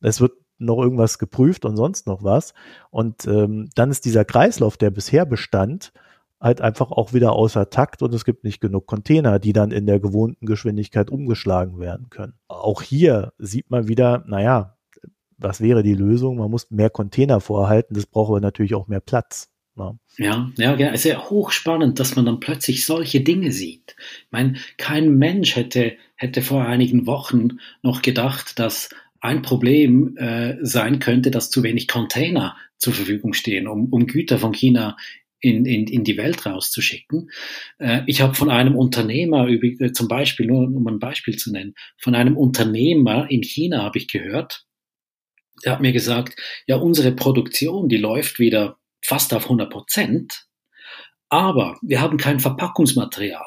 Es 0.00 0.20
wird 0.20 0.32
noch 0.58 0.78
irgendwas 0.78 1.18
geprüft 1.18 1.64
und 1.64 1.76
sonst 1.76 2.06
noch 2.06 2.22
was. 2.22 2.52
Und 2.90 3.26
ähm, 3.26 3.70
dann 3.74 3.90
ist 3.90 4.04
dieser 4.04 4.26
Kreislauf, 4.26 4.76
der 4.76 4.90
bisher 4.90 5.24
bestand, 5.24 5.92
halt 6.38 6.60
einfach 6.60 6.90
auch 6.90 7.12
wieder 7.12 7.32
außer 7.32 7.70
Takt 7.70 8.02
und 8.02 8.14
es 8.14 8.24
gibt 8.24 8.44
nicht 8.44 8.60
genug 8.60 8.86
Container, 8.86 9.38
die 9.38 9.52
dann 9.52 9.70
in 9.72 9.86
der 9.86 10.00
gewohnten 10.00 10.46
Geschwindigkeit 10.46 11.10
umgeschlagen 11.10 11.78
werden 11.78 12.10
können. 12.10 12.34
Auch 12.48 12.82
hier 12.82 13.32
sieht 13.38 13.70
man 13.70 13.88
wieder, 13.88 14.24
naja, 14.26 14.76
was 15.40 15.60
wäre 15.60 15.82
die 15.82 15.94
Lösung? 15.94 16.38
Man 16.38 16.50
muss 16.50 16.70
mehr 16.70 16.90
Container 16.90 17.40
vorhalten, 17.40 17.94
das 17.94 18.06
braucht 18.06 18.30
aber 18.30 18.40
natürlich 18.40 18.74
auch 18.74 18.88
mehr 18.88 19.00
Platz. 19.00 19.50
Ne? 19.76 19.98
Ja, 20.18 20.50
ja, 20.56 20.76
ja, 20.76 20.88
es 20.88 21.04
ist 21.04 21.12
ja 21.12 21.30
hochspannend, 21.30 21.98
dass 21.98 22.16
man 22.16 22.26
dann 22.26 22.40
plötzlich 22.40 22.84
solche 22.84 23.20
Dinge 23.20 23.52
sieht. 23.52 23.96
Ich 23.98 24.32
meine, 24.32 24.54
kein 24.76 25.16
Mensch 25.16 25.56
hätte, 25.56 25.96
hätte 26.16 26.42
vor 26.42 26.64
einigen 26.64 27.06
Wochen 27.06 27.58
noch 27.82 28.02
gedacht, 28.02 28.58
dass 28.58 28.90
ein 29.20 29.42
Problem 29.42 30.16
äh, 30.16 30.56
sein 30.62 30.98
könnte, 30.98 31.30
dass 31.30 31.50
zu 31.50 31.62
wenig 31.62 31.88
Container 31.88 32.56
zur 32.78 32.94
Verfügung 32.94 33.32
stehen, 33.34 33.68
um, 33.68 33.86
um 33.92 34.06
Güter 34.06 34.38
von 34.38 34.52
China 34.52 34.96
in, 35.40 35.64
in, 35.64 35.86
in 35.86 36.04
die 36.04 36.16
Welt 36.16 36.44
rauszuschicken. 36.44 37.30
Äh, 37.78 38.02
ich 38.06 38.22
habe 38.22 38.34
von 38.34 38.50
einem 38.50 38.76
Unternehmer, 38.76 39.48
äh, 39.48 39.92
zum 39.92 40.08
Beispiel, 40.08 40.46
nur 40.46 40.62
um 40.62 40.86
ein 40.86 40.98
Beispiel 40.98 41.36
zu 41.36 41.52
nennen, 41.52 41.74
von 41.98 42.14
einem 42.14 42.36
Unternehmer 42.36 43.30
in 43.30 43.42
China 43.42 43.82
habe 43.82 43.98
ich 43.98 44.08
gehört, 44.08 44.66
der 45.64 45.72
hat 45.72 45.80
mir 45.80 45.92
gesagt, 45.92 46.36
ja, 46.66 46.76
unsere 46.76 47.12
Produktion, 47.12 47.88
die 47.88 47.96
läuft 47.96 48.38
wieder 48.38 48.78
fast 49.02 49.34
auf 49.34 49.44
100 49.44 49.70
Prozent, 49.70 50.46
aber 51.28 51.78
wir 51.82 52.00
haben 52.00 52.16
kein 52.16 52.40
Verpackungsmaterial. 52.40 53.46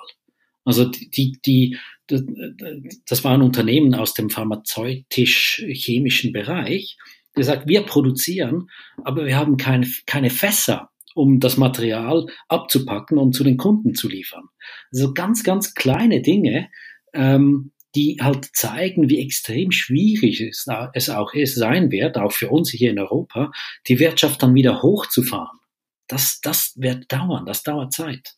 Also 0.66 0.86
die, 0.86 1.10
die, 1.10 1.40
die, 1.46 1.78
das 2.08 3.24
war 3.24 3.34
ein 3.34 3.42
Unternehmen 3.42 3.96
aus 3.96 4.14
dem 4.14 4.30
pharmazeutisch-chemischen 4.30 6.32
Bereich, 6.32 6.98
der 7.36 7.44
sagt, 7.44 7.68
wir 7.68 7.84
produzieren, 7.84 8.70
aber 9.04 9.26
wir 9.26 9.36
haben 9.36 9.58
keine, 9.58 9.88
keine 10.06 10.30
Fässer 10.30 10.90
um 11.16 11.40
das 11.40 11.58
Material 11.58 12.26
abzupacken 12.48 13.18
und 13.18 13.34
zu 13.34 13.44
den 13.44 13.58
Kunden 13.58 13.94
zu 13.94 14.10
liefern. 14.10 14.46
Also 14.92 15.14
ganz, 15.14 15.44
ganz 15.44 15.74
kleine 15.74 16.22
Dinge, 16.22 16.70
ähm, 17.14 17.72
die 17.96 18.18
halt 18.22 18.50
zeigen, 18.54 19.10
wie 19.10 19.20
extrem 19.20 19.72
schwierig 19.72 20.42
es, 20.42 21.10
auch 21.10 21.34
ist, 21.34 21.56
sein 21.56 21.92
wird, 21.92 22.18
auch 22.18 22.32
für 22.32 22.50
uns 22.50 22.72
hier 22.72 22.92
in 22.92 23.00
Europa, 23.00 23.52
die 23.88 24.00
Wirtschaft 24.00 24.42
dann 24.42 24.56
wieder 24.56 24.82
hochzufahren. 24.82 25.60
Das, 26.08 26.42
das 26.42 26.74
wird 26.76 27.12
dauern, 27.12 27.46
das 27.46 27.64
dauert 27.64 27.94
Zeit. 27.94 28.36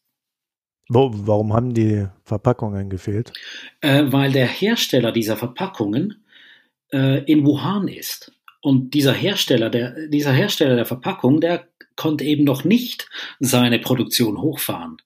Warum 0.87 1.53
haben 1.53 1.73
die 1.73 2.05
Verpackungen 2.23 2.89
gefehlt? 2.89 3.33
Äh, 3.81 4.03
weil 4.07 4.31
der 4.31 4.47
Hersteller 4.47 5.11
dieser 5.11 5.35
Verpackungen 5.35 6.25
äh, 6.91 7.23
in 7.23 7.45
Wuhan 7.45 7.87
ist. 7.87 8.31
Und 8.61 8.93
dieser 8.93 9.13
Hersteller, 9.13 9.69
der, 9.69 10.07
dieser 10.07 10.31
Hersteller 10.31 10.75
der 10.75 10.85
Verpackung, 10.85 11.41
der 11.41 11.67
konnte 11.95 12.23
eben 12.23 12.43
noch 12.43 12.63
nicht 12.63 13.09
seine 13.39 13.79
Produktion 13.79 14.41
hochfahren. 14.41 14.97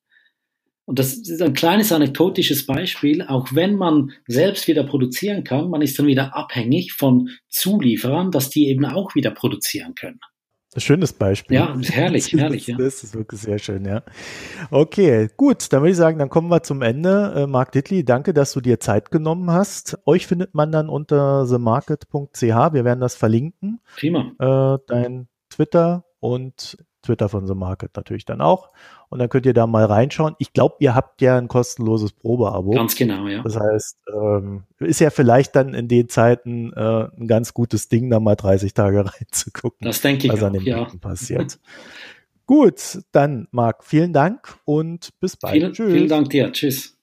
Und 0.89 0.97
das 0.97 1.13
ist 1.13 1.39
ein 1.39 1.53
kleines 1.53 1.91
anekdotisches 1.91 2.65
Beispiel. 2.65 3.21
Auch 3.21 3.49
wenn 3.53 3.75
man 3.75 4.11
selbst 4.25 4.67
wieder 4.67 4.83
produzieren 4.83 5.43
kann, 5.43 5.69
man 5.69 5.83
ist 5.83 5.99
dann 5.99 6.07
wieder 6.07 6.35
abhängig 6.35 6.93
von 6.93 7.29
Zulieferern, 7.47 8.31
dass 8.31 8.49
die 8.49 8.69
eben 8.69 8.85
auch 8.85 9.13
wieder 9.13 9.29
produzieren 9.29 9.93
können. 9.93 10.19
Ein 10.73 10.81
schönes 10.81 11.13
Beispiel. 11.13 11.57
Ja, 11.57 11.77
herrlich, 11.79 12.33
herrlich. 12.35 12.65
Ja. 12.65 12.77
Das 12.77 13.03
ist 13.03 13.13
wirklich 13.13 13.39
sehr 13.39 13.59
schön, 13.59 13.85
ja. 13.85 14.01
Okay, 14.71 15.29
gut, 15.37 15.71
dann 15.71 15.81
würde 15.83 15.91
ich 15.91 15.97
sagen, 15.97 16.17
dann 16.17 16.29
kommen 16.29 16.49
wir 16.49 16.63
zum 16.63 16.81
Ende. 16.81 17.33
Äh, 17.35 17.45
Marc 17.45 17.71
Dittli, 17.71 18.03
danke, 18.03 18.33
dass 18.33 18.53
du 18.53 18.59
dir 18.59 18.79
Zeit 18.79 19.11
genommen 19.11 19.51
hast. 19.51 19.99
Euch 20.07 20.25
findet 20.25 20.55
man 20.55 20.71
dann 20.71 20.89
unter 20.89 21.45
themarket.ch. 21.47 22.41
Wir 22.41 22.83
werden 22.83 22.99
das 22.99 23.13
verlinken. 23.13 23.79
Prima. 23.95 24.31
Äh, 24.39 24.79
dein 24.87 25.27
Twitter 25.51 26.05
und 26.19 26.77
Twitter 27.01 27.29
von 27.29 27.47
The 27.47 27.55
Market 27.55 27.95
natürlich 27.95 28.25
dann 28.25 28.41
auch. 28.41 28.69
Und 29.09 29.19
dann 29.19 29.29
könnt 29.29 29.45
ihr 29.45 29.53
da 29.53 29.67
mal 29.67 29.85
reinschauen. 29.85 30.35
Ich 30.37 30.53
glaube, 30.53 30.75
ihr 30.79 30.95
habt 30.95 31.21
ja 31.21 31.37
ein 31.37 31.47
kostenloses 31.47 32.11
Probeabo. 32.11 32.71
Ganz 32.71 32.95
genau, 32.95 33.27
ja. 33.27 33.41
Das 33.41 33.57
heißt, 33.57 33.97
ähm, 34.13 34.63
ist 34.79 34.99
ja 34.99 35.09
vielleicht 35.09 35.55
dann 35.55 35.73
in 35.73 35.87
den 35.87 36.09
Zeiten 36.09 36.73
äh, 36.73 37.07
ein 37.17 37.27
ganz 37.27 37.53
gutes 37.53 37.89
Ding, 37.89 38.09
da 38.09 38.19
mal 38.19 38.35
30 38.35 38.73
Tage 38.73 39.05
reinzugucken. 39.19 39.85
Das 39.85 40.01
denke 40.01 40.27
ich 40.27 40.33
was 40.33 40.41
auch, 40.41 40.47
an 40.47 40.53
den 40.53 40.63
ja. 40.63 40.85
passiert. 40.99 41.59
Gut, 42.45 42.99
dann 43.11 43.47
Marc, 43.51 43.83
vielen 43.83 44.11
Dank 44.11 44.57
und 44.65 45.11
bis 45.19 45.37
bald. 45.37 45.53
Vielen, 45.53 45.73
vielen 45.75 46.07
Dank 46.07 46.29
dir. 46.31 46.51
Tschüss. 46.51 46.98